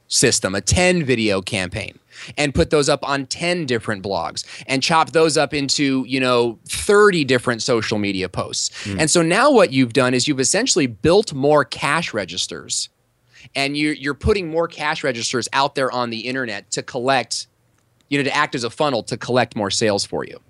system, 0.09 0.53
a 0.53 0.59
10 0.59 1.05
video 1.05 1.41
campaign, 1.41 1.97
and 2.37 2.53
put 2.53 2.69
those 2.69 2.89
up 2.89 3.07
on 3.07 3.25
10 3.27 3.65
different 3.65 4.03
blogs 4.03 4.43
and 4.67 4.83
chop 4.83 5.11
those 5.11 5.37
up 5.37 5.53
into, 5.53 6.03
you 6.05 6.19
know, 6.19 6.59
30 6.67 7.23
different 7.23 7.63
social 7.63 7.97
media 7.97 8.27
posts. 8.27 8.71
Hmm. 8.83 8.99
And 8.99 9.09
so 9.09 9.21
now 9.21 9.49
what 9.49 9.71
you've 9.71 9.93
done 9.93 10.13
is 10.13 10.27
you've 10.27 10.41
essentially 10.41 10.85
built 10.85 11.33
more 11.33 11.63
cash 11.63 12.13
registers 12.13 12.89
and 13.55 13.77
you're, 13.77 13.93
you're 13.93 14.13
putting 14.13 14.49
more 14.49 14.67
cash 14.67 15.01
registers 15.01 15.47
out 15.53 15.75
there 15.75 15.89
on 15.93 16.09
the 16.09 16.27
internet 16.27 16.69
to 16.71 16.83
collect, 16.83 17.47
you 18.09 18.17
know, 18.17 18.25
to 18.25 18.35
act 18.35 18.53
as 18.53 18.65
a 18.65 18.69
funnel 18.69 19.01
to 19.03 19.15
collect 19.15 19.55
more 19.55 19.71
sales 19.71 20.05
for 20.05 20.25
you. 20.25 20.41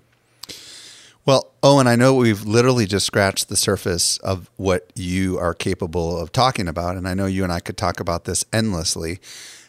Well, 1.24 1.52
Owen, 1.62 1.86
I 1.86 1.94
know 1.94 2.14
we've 2.14 2.42
literally 2.42 2.84
just 2.84 3.06
scratched 3.06 3.48
the 3.48 3.56
surface 3.56 4.18
of 4.18 4.50
what 4.56 4.90
you 4.96 5.38
are 5.38 5.54
capable 5.54 6.18
of 6.18 6.32
talking 6.32 6.66
about. 6.66 6.96
And 6.96 7.06
I 7.06 7.14
know 7.14 7.26
you 7.26 7.44
and 7.44 7.52
I 7.52 7.60
could 7.60 7.76
talk 7.76 8.00
about 8.00 8.24
this 8.24 8.44
endlessly. 8.52 9.20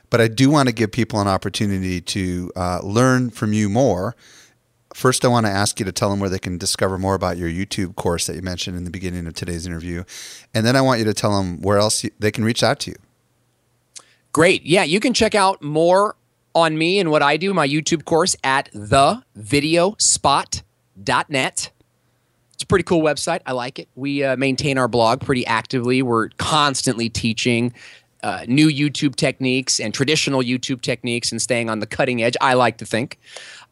But 0.09 0.19
I 0.19 0.27
do 0.27 0.49
want 0.49 0.67
to 0.69 0.73
give 0.73 0.91
people 0.91 1.21
an 1.21 1.27
opportunity 1.27 2.01
to 2.01 2.51
uh, 2.55 2.79
learn 2.83 3.29
from 3.29 3.53
you 3.53 3.69
more. 3.69 4.15
First, 4.95 5.25
I 5.25 5.27
want 5.27 5.45
to 5.45 5.51
ask 5.51 5.79
you 5.79 5.85
to 5.85 5.91
tell 5.91 6.09
them 6.09 6.19
where 6.19 6.29
they 6.29 6.39
can 6.39 6.57
discover 6.57 6.97
more 6.97 7.15
about 7.15 7.37
your 7.37 7.49
YouTube 7.49 7.95
course 7.95 8.27
that 8.27 8.35
you 8.35 8.41
mentioned 8.41 8.77
in 8.77 8.83
the 8.83 8.91
beginning 8.91 9.25
of 9.27 9.33
today's 9.33 9.65
interview. 9.65 10.03
And 10.53 10.65
then 10.65 10.75
I 10.75 10.81
want 10.81 10.99
you 10.99 11.05
to 11.05 11.13
tell 11.13 11.35
them 11.37 11.61
where 11.61 11.77
else 11.77 12.03
you, 12.03 12.11
they 12.19 12.31
can 12.31 12.43
reach 12.43 12.63
out 12.63 12.79
to 12.81 12.91
you. 12.91 12.97
Great. 14.31 14.63
Yeah, 14.65 14.83
you 14.83 14.99
can 14.99 15.13
check 15.13 15.35
out 15.35 15.61
more 15.61 16.15
on 16.55 16.77
me 16.77 16.99
and 16.99 17.09
what 17.11 17.23
I 17.23 17.37
do, 17.37 17.53
my 17.53 17.67
YouTube 17.67 18.05
course 18.05 18.35
at 18.43 18.69
thevideospot.net. 20.99 21.71
It's 22.53 22.63
a 22.63 22.67
pretty 22.67 22.83
cool 22.83 23.01
website. 23.01 23.41
I 23.45 23.53
like 23.53 23.79
it. 23.79 23.87
We 23.95 24.23
uh, 24.23 24.37
maintain 24.37 24.77
our 24.77 24.87
blog 24.87 25.21
pretty 25.21 25.45
actively. 25.45 26.01
We're 26.01 26.29
constantly 26.37 27.09
teaching 27.09 27.73
uh, 28.21 28.45
new 28.47 28.69
YouTube 28.69 29.15
techniques 29.15 29.79
and 29.79 29.93
traditional 29.93 30.41
YouTube 30.41 30.81
techniques 30.81 31.31
and 31.31 31.41
staying 31.41 31.69
on 31.69 31.79
the 31.79 31.87
cutting 31.87 32.23
edge, 32.23 32.37
I 32.39 32.53
like 32.53 32.77
to 32.77 32.85
think. 32.85 33.19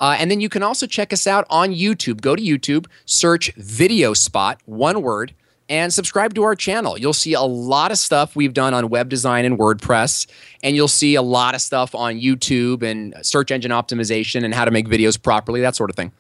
Uh, 0.02 0.18
and 0.20 0.30
then 0.30 0.42
you 0.42 0.50
can 0.50 0.62
also 0.64 0.88
check 0.88 1.14
us 1.14 1.26
out 1.26 1.46
on 1.50 1.70
YouTube. 1.70 2.22
Go 2.22 2.36
to 2.36 2.44
YouTube, 2.44 2.88
search 3.06 3.54
Video 3.56 4.14
Spot, 4.14 4.60
one 4.66 5.02
word, 5.02 5.34
and 5.72 5.92
subscribe 5.94 6.36
to 6.36 6.44
our 6.44 6.54
channel. 6.54 6.98
You'll 6.98 7.14
see 7.14 7.34
a 7.34 7.42
lot 7.42 7.92
of 7.92 7.98
stuff 7.98 8.36
we've 8.36 8.54
done 8.54 8.74
on 8.74 8.90
web 8.90 9.08
design 9.08 9.46
and 9.46 9.58
WordPress, 9.58 10.28
and 10.62 10.76
you'll 10.76 10.90
see 10.90 11.16
a 11.16 11.22
lot 11.22 11.56
of 11.56 11.62
stuff 11.62 11.96
on 11.96 12.16
YouTube 12.16 12.84
and 12.84 13.16
search 13.26 13.52
engine 13.52 13.72
optimization 13.72 14.44
and 14.44 14.54
how 14.54 14.66
to 14.66 14.72
make 14.72 14.90
videos 14.90 15.20
properly, 15.20 15.62
that 15.62 15.78
sort 15.78 15.90
of 15.90 15.96
thing. 15.96 16.12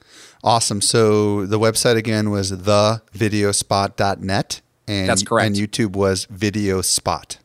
Awesome. 0.42 0.80
So 0.80 1.46
the 1.46 1.60
website 1.60 1.98
again 1.98 2.32
was 2.32 2.54
thevideospot.net. 2.54 4.62
And, 4.88 5.10
That's 5.10 5.22
correct. 5.22 5.48
And 5.48 5.56
YouTube 5.56 5.98
was 5.98 6.24
Video 6.26 6.82
Spot. 6.82 7.38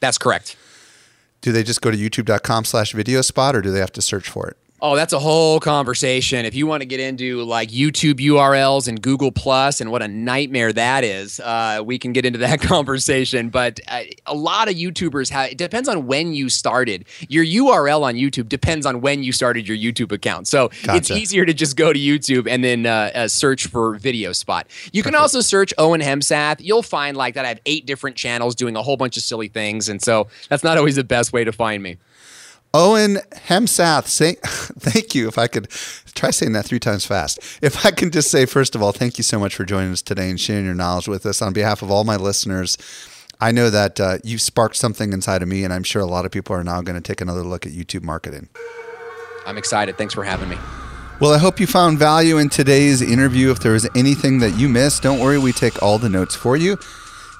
That's 0.00 0.18
correct. 0.18 0.56
Do 1.40 1.50
they 1.50 1.64
just 1.64 1.82
go 1.82 1.90
to 1.90 1.96
youtube.com 1.96 2.64
slash 2.64 2.92
video 2.92 3.22
spot 3.22 3.56
or 3.56 3.60
do 3.60 3.72
they 3.72 3.80
have 3.80 3.92
to 3.92 4.02
search 4.02 4.28
for 4.28 4.48
it? 4.48 4.56
Oh, 4.82 4.96
that's 4.96 5.12
a 5.12 5.18
whole 5.18 5.60
conversation. 5.60 6.44
If 6.44 6.54
you 6.54 6.66
want 6.66 6.82
to 6.82 6.86
get 6.86 6.98
into 7.00 7.42
like 7.44 7.70
YouTube 7.70 8.14
URLs 8.14 8.86
and 8.88 9.00
Google 9.00 9.30
Plus 9.30 9.80
and 9.80 9.90
what 9.90 10.02
a 10.02 10.08
nightmare 10.08 10.72
that 10.72 11.04
is, 11.04 11.38
uh, 11.40 11.80
we 11.82 11.98
can 11.98 12.12
get 12.12 12.26
into 12.26 12.40
that 12.40 12.60
conversation. 12.60 13.50
But 13.50 13.80
uh, 13.88 14.02
a 14.26 14.34
lot 14.34 14.68
of 14.68 14.74
YouTubers 14.74 15.30
have. 15.30 15.52
It 15.52 15.58
depends 15.58 15.88
on 15.88 16.06
when 16.06 16.34
you 16.34 16.48
started. 16.48 17.06
Your 17.28 17.44
URL 17.44 18.02
on 18.02 18.16
YouTube 18.16 18.48
depends 18.48 18.84
on 18.84 19.00
when 19.00 19.22
you 19.22 19.32
started 19.32 19.66
your 19.66 19.76
YouTube 19.76 20.12
account. 20.12 20.48
So 20.48 20.70
it's 20.96 21.10
easier 21.10 21.46
to 21.46 21.54
just 21.54 21.76
go 21.76 21.92
to 21.92 21.98
YouTube 21.98 22.48
and 22.48 22.62
then 22.62 22.84
uh, 22.84 23.10
uh, 23.14 23.28
search 23.28 23.68
for 23.68 23.94
Video 23.94 24.32
Spot. 24.32 24.66
You 24.92 25.02
can 25.02 25.14
also 25.14 25.40
search 25.40 25.72
Owen 25.78 26.00
Hemsath. 26.00 26.56
You'll 26.58 26.82
find 26.82 27.16
like 27.16 27.34
that. 27.34 27.44
I 27.44 27.48
have 27.48 27.60
eight 27.64 27.86
different 27.86 28.16
channels 28.16 28.54
doing 28.54 28.76
a 28.76 28.82
whole 28.82 28.96
bunch 28.96 29.16
of 29.16 29.22
silly 29.22 29.48
things, 29.48 29.88
and 29.88 30.02
so 30.02 30.26
that's 30.48 30.64
not 30.64 30.76
always 30.76 30.96
the 30.96 31.04
best 31.04 31.32
way 31.32 31.44
to 31.44 31.52
find 31.52 31.82
me. 31.82 31.96
Owen 32.74 33.18
Hemsath, 33.46 34.08
say, 34.08 34.34
thank 34.42 35.14
you. 35.14 35.28
If 35.28 35.38
I 35.38 35.46
could 35.46 35.70
try 36.14 36.30
saying 36.30 36.52
that 36.52 36.64
three 36.64 36.80
times 36.80 37.06
fast. 37.06 37.38
If 37.62 37.86
I 37.86 37.90
can 37.90 38.10
just 38.10 38.30
say, 38.30 38.46
first 38.46 38.74
of 38.74 38.82
all, 38.82 38.92
thank 38.92 39.18
you 39.18 39.24
so 39.24 39.38
much 39.38 39.54
for 39.54 39.64
joining 39.64 39.92
us 39.92 40.02
today 40.02 40.30
and 40.30 40.40
sharing 40.40 40.64
your 40.64 40.74
knowledge 40.74 41.08
with 41.08 41.24
us. 41.26 41.40
On 41.40 41.52
behalf 41.52 41.82
of 41.82 41.90
all 41.90 42.04
my 42.04 42.16
listeners, 42.16 42.76
I 43.40 43.52
know 43.52 43.70
that 43.70 44.00
uh, 44.00 44.18
you've 44.24 44.40
sparked 44.40 44.76
something 44.76 45.12
inside 45.12 45.42
of 45.42 45.48
me, 45.48 45.64
and 45.64 45.72
I'm 45.72 45.82
sure 45.82 46.02
a 46.02 46.06
lot 46.06 46.24
of 46.24 46.32
people 46.32 46.54
are 46.56 46.64
now 46.64 46.82
going 46.82 47.00
to 47.00 47.00
take 47.00 47.20
another 47.20 47.42
look 47.42 47.66
at 47.66 47.72
YouTube 47.72 48.02
marketing. 48.02 48.48
I'm 49.46 49.58
excited. 49.58 49.98
Thanks 49.98 50.14
for 50.14 50.24
having 50.24 50.48
me. 50.48 50.56
Well, 51.20 51.32
I 51.32 51.38
hope 51.38 51.60
you 51.60 51.66
found 51.66 51.98
value 51.98 52.38
in 52.38 52.48
today's 52.48 53.00
interview. 53.00 53.50
If 53.50 53.60
there 53.60 53.72
was 53.72 53.88
anything 53.94 54.40
that 54.40 54.58
you 54.58 54.68
missed, 54.68 55.02
don't 55.02 55.20
worry, 55.20 55.38
we 55.38 55.52
take 55.52 55.80
all 55.82 55.98
the 55.98 56.08
notes 56.08 56.34
for 56.34 56.56
you. 56.56 56.76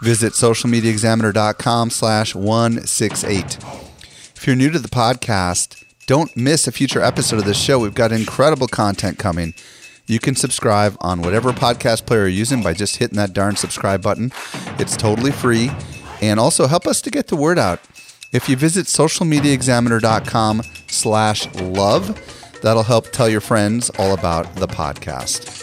Visit 0.01 0.35
socialmediaexaminer.com 0.35 1.91
slash 1.91 2.35
168. 2.35 3.84
If 4.45 4.49
you're 4.49 4.57
new 4.57 4.69
to 4.73 4.79
the 4.79 4.89
podcast, 4.89 5.83
don't 6.07 6.37
miss 6.37 6.67
a 6.67 6.73
future 6.73 7.01
episode 7.01 7.39
of 7.39 7.47
this 7.47 7.59
show. 7.59 7.79
We've 7.79 7.95
got 7.95 8.13
incredible 8.13 8.67
content 8.67 9.19
coming. 9.19 9.55
You 10.07 10.19
can 10.19 10.37
subscribe 10.37 10.99
on 11.01 11.23
whatever 11.23 11.51
podcast 11.53 12.05
player 12.05 12.21
you're 12.21 12.29
using 12.29 12.63
by 12.63 12.75
just 12.75 12.99
hitting 12.99 13.17
that 13.17 13.33
darn 13.33 13.57
subscribe 13.57 14.03
button. 14.03 14.33
It's 14.79 14.99
totally 14.99 15.31
free. 15.31 15.71
And 16.21 16.39
also 16.39 16.67
help 16.67 16.87
us 16.87 17.01
to 17.01 17.11
get 17.11 17.29
the 17.29 17.37
word 17.37 17.59
out. 17.59 17.81
If 18.33 18.47
you 18.51 18.57
visit 18.57 18.85
socialmediaexaminer.com 18.85 20.63
slash 20.89 21.55
love, 21.55 22.61
that'll 22.61 22.83
help 22.83 23.13
tell 23.13 23.31
your 23.31 23.41
friends 23.41 23.89
all 23.99 24.13
about 24.13 24.57
the 24.57 24.69
podcast. 24.69 25.63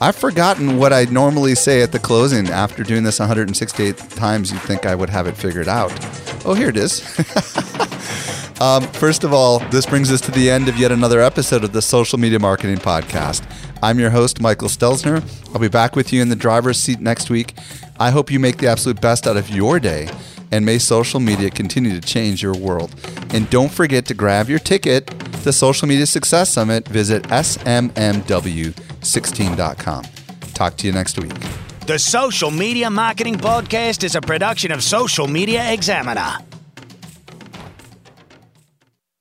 I've 0.00 0.14
forgotten 0.14 0.76
what 0.78 0.92
I 0.92 1.06
normally 1.06 1.56
say 1.56 1.82
at 1.82 1.90
the 1.90 1.98
closing. 1.98 2.48
After 2.48 2.84
doing 2.84 3.02
this 3.02 3.18
168 3.18 3.98
times, 4.10 4.52
you'd 4.52 4.62
think 4.62 4.86
I 4.86 4.94
would 4.94 5.10
have 5.10 5.26
it 5.26 5.36
figured 5.36 5.66
out. 5.66 5.90
Oh, 6.46 6.54
here 6.54 6.68
it 6.68 6.76
is. 6.76 7.00
um, 8.60 8.84
first 8.92 9.24
of 9.24 9.32
all, 9.32 9.58
this 9.70 9.84
brings 9.84 10.12
us 10.12 10.20
to 10.20 10.30
the 10.30 10.48
end 10.48 10.68
of 10.68 10.78
yet 10.78 10.92
another 10.92 11.20
episode 11.20 11.64
of 11.64 11.72
the 11.72 11.82
Social 11.82 12.20
Media 12.20 12.38
Marketing 12.38 12.76
Podcast. 12.76 13.44
I'm 13.82 13.98
your 13.98 14.10
host, 14.10 14.40
Michael 14.40 14.68
Stelzner. 14.68 15.24
I'll 15.52 15.60
be 15.60 15.66
back 15.66 15.96
with 15.96 16.12
you 16.12 16.22
in 16.22 16.28
the 16.28 16.36
driver's 16.36 16.78
seat 16.78 17.00
next 17.00 17.30
week. 17.30 17.54
I 17.98 18.10
hope 18.10 18.30
you 18.30 18.38
make 18.38 18.58
the 18.58 18.68
absolute 18.68 19.00
best 19.00 19.26
out 19.26 19.36
of 19.36 19.50
your 19.50 19.80
day, 19.80 20.08
and 20.52 20.64
may 20.64 20.78
social 20.78 21.18
media 21.18 21.50
continue 21.50 21.98
to 21.98 22.00
change 22.00 22.44
your 22.44 22.54
world. 22.54 22.94
And 23.30 23.50
don't 23.50 23.72
forget 23.72 24.06
to 24.06 24.14
grab 24.14 24.48
your 24.48 24.60
ticket 24.60 25.08
to 25.08 25.42
the 25.42 25.52
Social 25.52 25.88
Media 25.88 26.06
Success 26.06 26.50
Summit. 26.50 26.86
Visit 26.86 27.24
smmw16.com. 27.24 30.04
Talk 30.54 30.76
to 30.76 30.86
you 30.86 30.92
next 30.92 31.18
week. 31.18 31.65
The 31.86 32.00
Social 32.00 32.50
Media 32.50 32.90
Marketing 32.90 33.36
Podcast 33.36 34.02
is 34.02 34.16
a 34.16 34.20
production 34.20 34.72
of 34.72 34.82
Social 34.82 35.28
Media 35.28 35.72
Examiner. 35.72 36.38